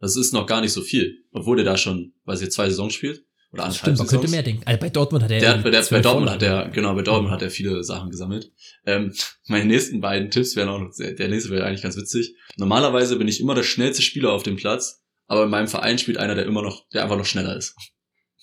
Das 0.00 0.16
ist 0.16 0.32
noch 0.32 0.46
gar 0.46 0.60
nicht 0.62 0.72
so 0.72 0.80
viel, 0.82 1.24
obwohl 1.32 1.56
der 1.56 1.64
da 1.64 1.76
schon, 1.76 2.14
weiß 2.24 2.40
ich, 2.42 2.50
zwei 2.50 2.68
Saisons 2.70 2.94
spielt. 2.94 3.24
Oder 3.58 3.70
stimmt, 3.72 3.98
man 3.98 4.06
könnte 4.06 4.28
mehr 4.28 4.42
denken. 4.42 4.62
Also 4.64 4.80
bei 4.80 4.88
Dortmund 4.90 5.24
hat 5.24 5.30
er 5.30 5.40
Der 5.40 5.58
hat, 5.58 5.64
der, 5.64 5.82
bei 5.90 6.00
Dortmund 6.00 6.30
hat 6.30 6.42
er, 6.42 6.68
genau, 6.68 6.94
bei 6.94 7.02
Dortmund 7.02 7.32
hat 7.32 7.42
er 7.42 7.50
viele 7.50 7.82
Sachen 7.84 8.10
gesammelt. 8.10 8.52
Ähm, 8.84 9.12
meine 9.48 9.64
nächsten 9.64 10.00
beiden 10.00 10.30
Tipps 10.30 10.56
wären 10.56 10.68
auch 10.68 10.78
noch, 10.78 10.90
der 10.96 11.28
nächste 11.28 11.50
wäre 11.50 11.64
eigentlich 11.64 11.82
ganz 11.82 11.96
witzig. 11.96 12.34
Normalerweise 12.56 13.16
bin 13.16 13.28
ich 13.28 13.40
immer 13.40 13.54
der 13.54 13.62
schnellste 13.62 14.02
Spieler 14.02 14.32
auf 14.32 14.42
dem 14.42 14.56
Platz, 14.56 15.02
aber 15.26 15.44
in 15.44 15.50
meinem 15.50 15.68
Verein 15.68 15.98
spielt 15.98 16.18
einer, 16.18 16.34
der 16.34 16.46
immer 16.46 16.62
noch, 16.62 16.86
der 16.92 17.02
einfach 17.02 17.16
noch 17.16 17.26
schneller 17.26 17.56
ist. 17.56 17.74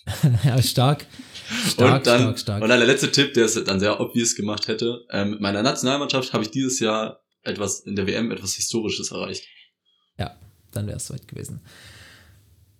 ja, 0.43 0.61
stark. 0.61 1.05
Stark, 1.67 1.97
und 1.97 2.07
dann, 2.07 2.21
stark, 2.21 2.39
stark. 2.39 2.61
und 2.63 2.69
dann 2.69 2.79
der 2.79 2.87
letzte 2.87 3.11
Tipp, 3.11 3.33
der 3.33 3.45
es 3.45 3.61
dann 3.63 3.79
sehr 3.79 3.99
obvious 3.99 4.35
gemacht 4.35 4.67
hätte. 4.67 5.05
Ähm, 5.11 5.31
mit 5.31 5.41
meiner 5.41 5.61
Nationalmannschaft 5.61 6.33
habe 6.33 6.43
ich 6.43 6.51
dieses 6.51 6.79
Jahr 6.79 7.21
etwas 7.43 7.81
in 7.81 7.95
der 7.95 8.07
WM 8.07 8.31
etwas 8.31 8.55
Historisches 8.55 9.11
erreicht. 9.11 9.45
Ja, 10.17 10.35
dann 10.71 10.87
wäre 10.87 10.97
es 10.97 11.07
soweit 11.07 11.27
gewesen. 11.27 11.61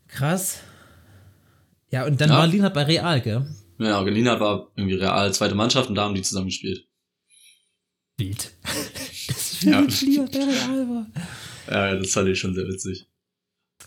Krass. 0.07 0.59
Ja, 1.93 2.05
und 2.07 2.19
dann 2.19 2.29
Ja. 2.29 2.37
war 2.39 2.47
Lienhardt 2.47 2.73
bei 2.73 2.83
Real, 2.83 3.21
gell? 3.21 3.45
Ja, 3.77 3.97
Argentina 3.99 4.39
war 4.39 4.71
irgendwie 4.75 4.95
real 4.95 5.31
zweite 5.33 5.53
Mannschaft 5.53 5.89
und 5.89 5.95
da 5.95 6.03
haben 6.05 6.15
die 6.15 6.23
zusammen 6.23 6.47
gespielt. 6.47 6.87
Wild. 8.17 8.51
Das 9.27 9.61
Ja. 9.63 9.81
Philipp 9.87 10.01
Lienhardt 10.01 10.31
bei 10.33 10.39
Real 10.39 10.89
war. 10.89 11.07
Ja, 11.71 11.95
das 11.95 12.11
fand 12.11 12.29
ich 12.29 12.39
schon 12.39 12.53
sehr 12.55 12.67
witzig. 12.67 13.05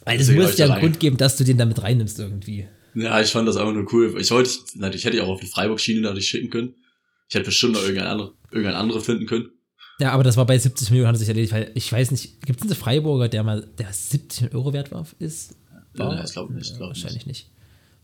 Weil 0.04 0.20
es 0.20 0.30
muss 0.30 0.52
ich 0.52 0.58
ja 0.58 0.66
einen 0.66 0.74
rein- 0.74 0.80
Grund 0.82 1.00
geben, 1.00 1.16
dass 1.16 1.36
du 1.36 1.44
den 1.44 1.58
damit 1.58 1.82
reinnimmst 1.82 2.18
irgendwie. 2.18 2.68
Ja, 2.94 3.20
ich 3.20 3.30
fand 3.30 3.46
das 3.48 3.56
einfach 3.56 3.74
nur 3.74 3.92
cool. 3.92 4.16
Ich 4.20 4.30
wollte, 4.30 4.50
natürlich 4.74 5.04
hätte 5.04 5.16
ich 5.16 5.22
auch 5.22 5.28
auf 5.28 5.40
die 5.40 5.46
Freiburg-Schiene 5.48 6.00
dadurch 6.02 6.26
schicken 6.28 6.48
können. 6.50 6.74
Ich 7.28 7.34
hätte 7.34 7.46
bestimmt 7.46 7.72
noch 7.74 7.82
irgendein 7.82 8.06
andere, 8.06 8.32
irgendein 8.52 8.76
andere 8.76 9.00
finden 9.02 9.26
können. 9.26 9.50
Ja, 9.98 10.12
aber 10.12 10.22
das 10.22 10.36
war 10.36 10.46
bei 10.46 10.56
70 10.58 10.90
Millionen, 10.90 11.08
hat 11.08 11.18
sich 11.18 11.28
erledigt, 11.28 11.52
weil 11.52 11.72
ich 11.74 11.90
weiß 11.92 12.10
nicht, 12.12 12.40
gibt 12.46 12.60
es 12.60 12.66
einen 12.70 12.76
Freiburger, 12.78 13.28
der 13.28 13.42
mal, 13.42 13.66
der 13.78 13.92
70 13.92 14.42
Millionen 14.42 14.62
Euro 14.64 14.72
wert 14.72 14.92
war, 14.92 15.06
ist? 15.18 15.56
Ja, 15.98 16.22
ich 16.24 16.32
glaube 16.32 16.54
nicht, 16.54 16.70
Ja, 16.70 16.76
glaub 16.76 16.88
wahrscheinlich 16.90 17.26
nicht. 17.26 17.50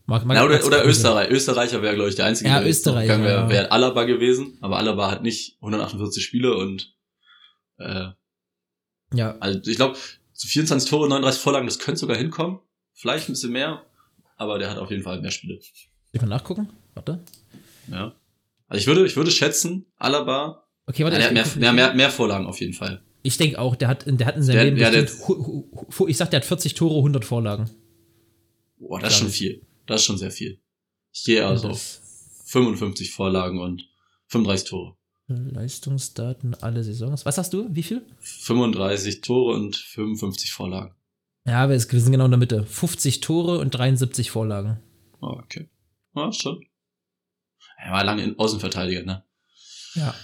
Mag, 0.07 0.25
mag, 0.25 0.37
Ja, 0.37 0.45
oder, 0.45 0.65
oder. 0.67 0.85
Österreich. 0.85 1.31
Österreicher 1.31 1.81
wäre, 1.83 1.95
glaube 1.95 2.11
ich, 2.11 2.17
der 2.17 2.27
einzige. 2.27 2.51
Ja, 2.51 2.61
der 2.61 2.69
Österreicher, 2.69 3.21
Wäre 3.23 3.43
ja. 3.43 3.49
wär 3.49 3.73
Alaba 3.73 4.05
gewesen, 4.05 4.59
aber 4.61 4.79
Alaba 4.79 5.11
hat 5.11 5.23
nicht 5.23 5.57
148 5.61 6.23
Spiele 6.25 6.57
und 6.57 6.93
äh, 7.79 8.09
Ja, 9.15 9.37
also 9.39 9.61
ich 9.71 9.77
glaube, 9.77 9.97
zu 10.33 10.47
24 10.49 10.91
Tore, 10.91 11.09
39 11.09 11.41
Vorlagen, 11.41 11.67
das 11.67 11.79
könnte 11.79 12.01
sogar 12.01 12.17
hinkommen. 12.17 12.59
Vielleicht 12.95 13.29
ein 13.29 13.33
bisschen 13.33 13.53
mehr, 13.53 13.85
aber 14.37 14.59
der 14.59 14.71
hat 14.71 14.79
auf 14.79 14.91
jeden 14.91 15.03
Fall 15.03 15.21
mehr 15.21 15.31
Spiele. 15.31 15.59
ich 16.13 16.21
mal 16.21 16.27
nachgucken? 16.27 16.69
Warte. 16.95 17.21
Ja. 17.91 18.15
Also 18.69 18.81
ich 18.81 18.87
würde, 18.87 19.07
ich 19.07 19.17
würde 19.17 19.31
schätzen, 19.31 19.87
Alaba, 19.97 20.65
Okay, 20.87 21.03
ja, 21.03 21.07
warte. 21.07 21.19
der 21.19 21.27
hat 21.27 21.33
mehr, 21.35 21.47
mehr, 21.57 21.73
mehr, 21.73 21.95
mehr 21.95 22.11
Vorlagen 22.11 22.47
auf 22.47 22.61
jeden 22.61 22.73
Fall. 22.75 23.03
ich 23.23 23.37
denke 23.39 23.59
auch, 23.61 23.77
der 23.77 23.89
hat, 23.89 24.05
der 24.07 24.27
hat 24.27 24.37
in 24.37 24.43
seinem 24.43 24.55
Der- 24.57 24.65
Leben 24.65 24.77
ja, 24.79 24.91
der- 24.91 25.03
bestimmt, 25.03 25.29
hu- 25.29 26.09
ich 26.09 26.17
sag, 26.17 26.31
der 26.31 26.41
hat 26.41 26.45
40 26.47 26.75
Tore, 26.75 26.97
100 26.97 27.25
Vorlagen. 27.25 27.71
Boah, 28.79 28.99
das 28.99 29.13
ist 29.15 29.19
schon 29.21 29.29
viel. 29.29 29.63
Das 29.87 30.01
ist 30.01 30.07
schon 30.07 30.19
sehr 30.19 30.31
viel. 30.31 30.61
Ich 31.13 31.25
gehe 31.25 31.47
also 31.47 31.69
auf 31.71 32.01
55 32.47 33.11
Vorlagen 33.13 33.61
und 33.61 33.89
35 34.29 34.69
Tore. 34.69 34.97
Leistungsdaten 35.29 36.55
alle 36.63 36.85
Saisons. 36.85 37.25
Was 37.25 37.37
sagst 37.37 37.53
du? 37.53 37.69
Wie 37.71 37.83
viel? 37.83 38.03
35 38.21 39.21
Tore 39.21 39.55
und 39.55 39.77
55 39.77 40.53
Vorlagen. 40.53 40.95
Ja, 41.47 41.69
wir 41.69 41.79
sind 41.81 42.13
genau 42.13 42.27
in 42.27 42.31
der 42.31 42.39
Mitte. 42.39 42.65
50 42.65 43.21
Tore 43.21 43.59
und 43.59 43.71
73 43.71 44.31
Vorlagen. 44.31 44.79
Oh, 45.21 45.39
okay. 45.43 45.69
Ja, 46.15 46.33
schon. 46.33 46.65
Er 47.79 47.93
war 47.93 48.05
lange 48.05 48.23
in 48.23 48.39
Außenverteidiger, 48.39 49.03
ne? 49.03 49.25
Ja. 49.95 50.15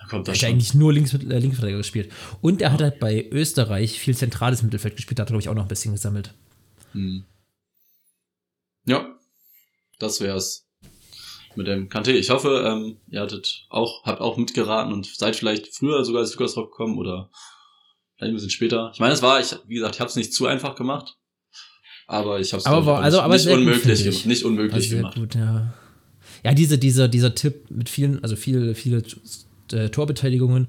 Da 0.00 0.06
kommt 0.08 0.28
Er 0.28 0.32
hat 0.32 0.38
schon. 0.40 0.48
eigentlich 0.50 0.74
nur 0.74 0.92
Links, 0.92 1.12
äh, 1.14 1.18
Linksverteidiger 1.18 1.78
gespielt. 1.78 2.12
Und 2.40 2.62
er 2.62 2.72
hat 2.72 2.82
halt 2.82 3.00
bei 3.00 3.28
Österreich 3.30 3.98
viel 3.98 4.16
zentrales 4.16 4.62
Mittelfeld 4.62 4.96
gespielt, 4.96 5.18
da 5.18 5.22
hat 5.22 5.28
er, 5.28 5.32
glaube 5.32 5.42
ich, 5.42 5.48
auch 5.48 5.54
noch 5.54 5.62
ein 5.64 5.68
bisschen 5.68 5.92
gesammelt. 5.92 6.34
Hm. 6.92 7.24
Das 10.00 10.20
wär's 10.20 10.66
mit 11.56 11.66
dem 11.68 11.88
Kanté. 11.88 12.10
Ich 12.12 12.30
hoffe, 12.30 12.64
ähm, 12.66 12.96
ihr 13.08 13.20
hattet 13.20 13.66
auch, 13.70 14.04
habt 14.04 14.20
auch 14.20 14.36
mitgeraten 14.36 14.92
und 14.92 15.06
seid 15.06 15.36
vielleicht 15.36 15.74
früher 15.74 16.04
sogar 16.04 16.22
als 16.22 16.32
Lukas 16.34 16.54
drauf 16.54 16.70
gekommen 16.70 16.98
oder 16.98 17.30
vielleicht 18.16 18.32
ein 18.32 18.34
bisschen 18.34 18.50
später. 18.50 18.90
Ich 18.94 19.00
meine, 19.00 19.12
es 19.14 19.22
war, 19.22 19.40
ich, 19.40 19.54
wie 19.66 19.74
gesagt, 19.74 19.94
ich 19.96 20.00
habe 20.00 20.08
es 20.10 20.16
nicht 20.16 20.32
zu 20.32 20.46
einfach 20.46 20.74
gemacht, 20.74 21.16
aber 22.06 22.40
ich 22.40 22.52
habe 22.52 22.60
es 22.60 22.66
Aber 22.66 22.86
war- 22.86 23.02
also- 23.02 23.20
aber 23.20 23.34
nicht 23.34 23.46
gut, 23.46 23.54
unmöglich, 23.58 24.04
gemacht, 24.04 24.26
nicht 24.26 24.44
unmöglich 24.44 24.74
Also 24.74 24.96
gemacht. 24.96 25.14
gut, 25.16 25.34
ja. 25.34 25.72
Ja, 26.44 26.54
diese, 26.54 26.78
dieser, 26.78 27.08
dieser 27.08 27.34
Tipp 27.34 27.70
mit 27.70 27.88
vielen, 27.88 28.22
also 28.22 28.34
viele, 28.36 28.74
viele 28.74 29.02
äh, 29.72 29.90
Torbeteiligungen, 29.90 30.68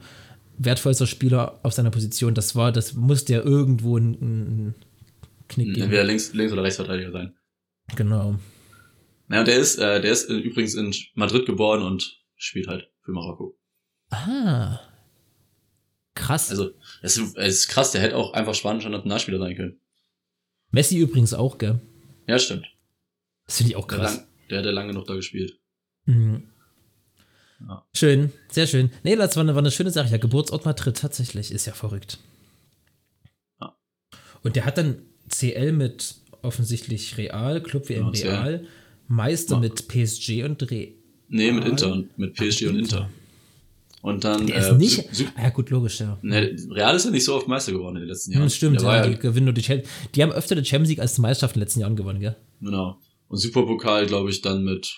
wertvollster 0.57 1.07
Spieler 1.07 1.59
auf 1.63 1.73
seiner 1.73 1.91
Position, 1.91 2.33
das 2.33 2.55
war, 2.55 2.71
das 2.71 2.93
musste 2.93 3.33
ja 3.33 3.41
irgendwo 3.41 3.97
ein, 3.97 4.13
ein 4.21 4.75
Knick 5.47 5.67
geben. 5.69 5.83
Entweder 5.83 6.03
links, 6.03 6.33
links 6.33 6.51
oder 6.51 6.63
Rechtsverteidiger 6.63 7.11
sein. 7.11 7.33
Genau. 7.95 8.35
Ja, 9.31 9.39
und 9.39 9.47
der 9.47 9.57
ist, 9.57 9.77
äh, 9.77 10.01
der 10.01 10.11
ist 10.11 10.29
äh, 10.29 10.33
übrigens 10.37 10.75
in 10.75 10.93
Madrid 11.15 11.45
geboren 11.45 11.81
und 11.83 12.21
spielt 12.35 12.67
halt 12.67 12.89
für 13.01 13.11
Marokko. 13.11 13.57
Ah. 14.09 14.79
Krass. 16.15 16.49
Also, 16.51 16.71
es 17.01 17.17
ist, 17.17 17.37
es 17.37 17.55
ist 17.55 17.67
krass, 17.69 17.91
der 17.91 18.01
hätte 18.01 18.17
auch 18.17 18.33
einfach 18.33 18.53
spanischer 18.55 18.89
Nationalspieler 18.89 19.39
sein 19.39 19.55
können. 19.55 19.79
Messi 20.71 20.97
übrigens 20.97 21.33
auch, 21.33 21.57
gell? 21.57 21.79
Ja, 22.27 22.37
stimmt. 22.39 22.67
Das 23.45 23.57
finde 23.57 23.71
ich 23.71 23.75
auch 23.77 23.87
Der, 23.87 23.97
krass. 23.97 24.15
lang, 24.17 24.27
der 24.49 24.57
hat 24.59 24.65
ja 24.65 24.71
lange 24.71 24.93
noch 24.93 25.05
da 25.05 25.15
gespielt. 25.15 25.59
Mhm. 26.05 26.49
Ja. 27.61 27.85
Schön, 27.93 28.31
sehr 28.49 28.67
schön. 28.67 28.91
Nee, 29.03 29.15
das 29.15 29.35
war 29.35 29.43
eine, 29.43 29.53
war 29.53 29.61
eine 29.61 29.71
schöne 29.71 29.91
Sache. 29.91 30.09
Ja, 30.09 30.17
Geburtsort 30.17 30.65
Madrid 30.65 30.97
tatsächlich, 30.97 31.51
ist 31.51 31.65
ja 31.67 31.73
verrückt. 31.73 32.17
Ja. 33.61 33.75
Und 34.43 34.55
der 34.55 34.65
hat 34.65 34.77
dann 34.77 35.03
CL 35.29 35.71
mit 35.71 36.15
offensichtlich 36.41 37.17
Real, 37.17 37.61
Club 37.61 37.87
WM 37.89 38.11
Ja. 38.13 38.41
Real, 38.41 38.67
Meister 39.11 39.59
mit 39.59 39.87
PSG 39.87 40.43
und 40.43 40.61
Re. 40.71 40.93
Nee, 41.27 41.51
mit 41.51 41.63
Ah. 41.65 41.67
Inter 41.69 41.91
und 41.93 42.17
mit 42.17 42.33
PSG 42.35 42.67
und 42.67 42.79
Inter. 42.79 43.09
Und 44.01 44.23
dann. 44.23 44.47
Der 44.47 44.57
ist 44.57 44.67
äh, 44.69 44.73
nicht. 44.77 45.13
Su- 45.15 45.25
ah, 45.35 45.43
ja, 45.43 45.49
gut, 45.49 45.69
logisch, 45.69 45.99
ja. 45.99 46.17
ne, 46.21 46.55
Real 46.71 46.95
ist 46.95 47.05
ja 47.05 47.11
nicht 47.11 47.23
so 47.23 47.35
oft 47.35 47.47
Meister 47.47 47.71
geworden 47.71 47.97
in 47.97 48.01
den 48.01 48.09
letzten 48.09 48.31
Jahren. 48.31 48.43
Hm, 48.43 48.49
stimmt, 48.49 48.81
ja, 48.81 48.95
ja, 48.97 49.07
die 49.07 49.17
gewinnen 49.19 49.45
nur 49.45 49.53
die 49.53 49.61
Champions 49.63 49.89
Die 50.15 50.23
haben 50.23 50.31
öfter 50.31 50.55
die 50.55 50.65
Champions 50.65 50.89
League 50.89 50.99
als 50.99 51.13
die 51.15 51.21
Meisterschaft 51.21 51.55
in 51.55 51.59
den 51.59 51.65
letzten 51.65 51.81
Jahren 51.81 51.95
gewonnen, 51.95 52.19
gell? 52.19 52.35
Genau. 52.61 52.97
Und 53.27 53.37
Superpokal, 53.37 54.07
glaube 54.07 54.29
ich, 54.31 54.41
dann 54.41 54.63
mit 54.63 54.91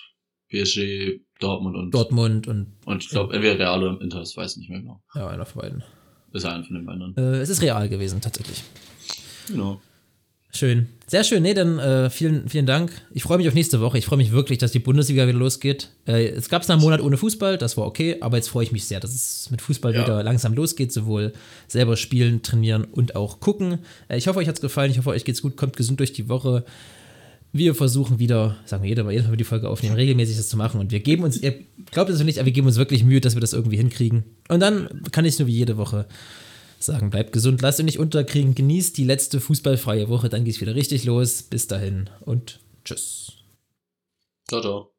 PSG, 0.49 1.19
Dortmund 1.39 1.75
und. 1.75 1.91
Dortmund 1.93 2.47
und 2.47 2.67
Und 2.85 3.03
ich 3.03 3.09
glaube, 3.09 3.33
entweder 3.33 3.59
Real 3.59 3.83
oder 3.83 4.01
Inter, 4.01 4.19
das 4.19 4.37
weiß 4.37 4.51
ich 4.53 4.57
nicht 4.59 4.69
mehr 4.69 4.79
genau. 4.79 5.01
ja, 5.15 5.27
einer 5.27 5.45
von 5.45 5.61
beiden. 5.61 5.83
Ist 6.31 6.45
einer 6.45 6.63
von 6.63 6.75
den 6.75 6.85
beiden. 6.85 7.15
Äh, 7.17 7.39
es 7.41 7.49
ist 7.49 7.61
real 7.61 7.89
gewesen, 7.89 8.21
tatsächlich. 8.21 8.63
Genau. 9.47 9.81
Schön. 10.55 10.87
Sehr 11.07 11.23
schön. 11.23 11.41
Nee, 11.41 11.55
dann 11.55 11.79
äh, 11.79 12.09
vielen, 12.11 12.47
vielen 12.47 12.67
Dank. 12.67 12.91
Ich 13.11 13.23
freue 13.23 13.37
mich 13.39 13.47
auf 13.47 13.55
nächste 13.55 13.81
Woche. 13.81 13.97
Ich 13.97 14.05
freue 14.05 14.17
mich 14.17 14.31
wirklich, 14.31 14.59
dass 14.59 14.71
die 14.71 14.79
Bundesliga 14.79 15.27
wieder 15.27 15.37
losgeht. 15.37 15.89
Äh, 16.07 16.27
es 16.27 16.47
gab 16.47 16.61
es 16.61 16.69
einen 16.69 16.79
Monat 16.81 17.01
ohne 17.01 17.17
Fußball, 17.17 17.57
das 17.57 17.75
war 17.75 17.85
okay, 17.87 18.17
aber 18.21 18.37
jetzt 18.37 18.49
freue 18.49 18.63
ich 18.63 18.71
mich 18.71 18.85
sehr, 18.85 18.99
dass 18.99 19.13
es 19.13 19.49
mit 19.49 19.61
Fußball 19.61 19.95
Ja. 19.95 20.03
wieder 20.03 20.21
langsam 20.23 20.53
losgeht, 20.53 20.93
sowohl 20.93 21.33
selber 21.67 21.97
spielen, 21.97 22.43
trainieren 22.43 22.83
und 22.85 23.15
auch 23.15 23.39
gucken. 23.39 23.79
Äh, 24.09 24.17
ich 24.17 24.27
hoffe, 24.27 24.39
euch 24.39 24.47
hat 24.47 24.55
es 24.55 24.61
gefallen. 24.61 24.91
Ich 24.91 24.99
hoffe, 24.99 25.09
euch 25.09 25.25
geht's 25.25 25.41
gut. 25.41 25.57
Kommt 25.57 25.75
gesund 25.75 25.99
durch 25.99 26.13
die 26.13 26.29
Woche. 26.29 26.65
Wir 27.51 27.73
versuchen 27.75 28.19
wieder, 28.19 28.55
sagen 28.65 28.83
wir 28.83 28.89
jedes 28.89 29.03
Mal, 29.03 29.11
jedes 29.11 29.27
Mal 29.27 29.37
die 29.37 29.43
Folge 29.43 29.69
aufnehmen, 29.69 29.95
regelmäßig 29.95 30.37
das 30.37 30.49
zu 30.49 30.57
machen. 30.57 30.79
Und 30.79 30.91
wir 30.91 30.99
geben 30.99 31.23
uns, 31.23 31.37
ihr 31.37 31.55
glaubt 31.91 32.09
es 32.11 32.23
nicht, 32.23 32.37
aber 32.39 32.45
wir 32.47 32.53
geben 32.53 32.67
uns 32.67 32.77
wirklich 32.77 33.03
Mühe, 33.03 33.21
dass 33.21 33.35
wir 33.35 33.41
das 33.41 33.53
irgendwie 33.53 33.77
hinkriegen. 33.77 34.23
Und 34.49 34.59
dann 34.59 35.01
kann 35.11 35.25
ich 35.25 35.37
nur 35.37 35.47
wie 35.47 35.53
jede 35.53 35.77
Woche 35.77 36.07
sagen, 36.85 37.09
bleibt 37.09 37.33
gesund, 37.33 37.61
lasst 37.61 37.79
euch 37.79 37.85
nicht 37.85 37.99
unterkriegen, 37.99 38.55
genießt 38.55 38.97
die 38.97 39.03
letzte 39.03 39.39
fußballfreie 39.39 40.09
Woche, 40.09 40.29
dann 40.29 40.43
geht's 40.43 40.61
wieder 40.61 40.75
richtig 40.75 41.05
los. 41.05 41.43
Bis 41.43 41.67
dahin 41.67 42.09
und 42.21 42.59
tschüss. 42.83 43.33
Ciao, 44.47 44.61
ciao. 44.61 44.92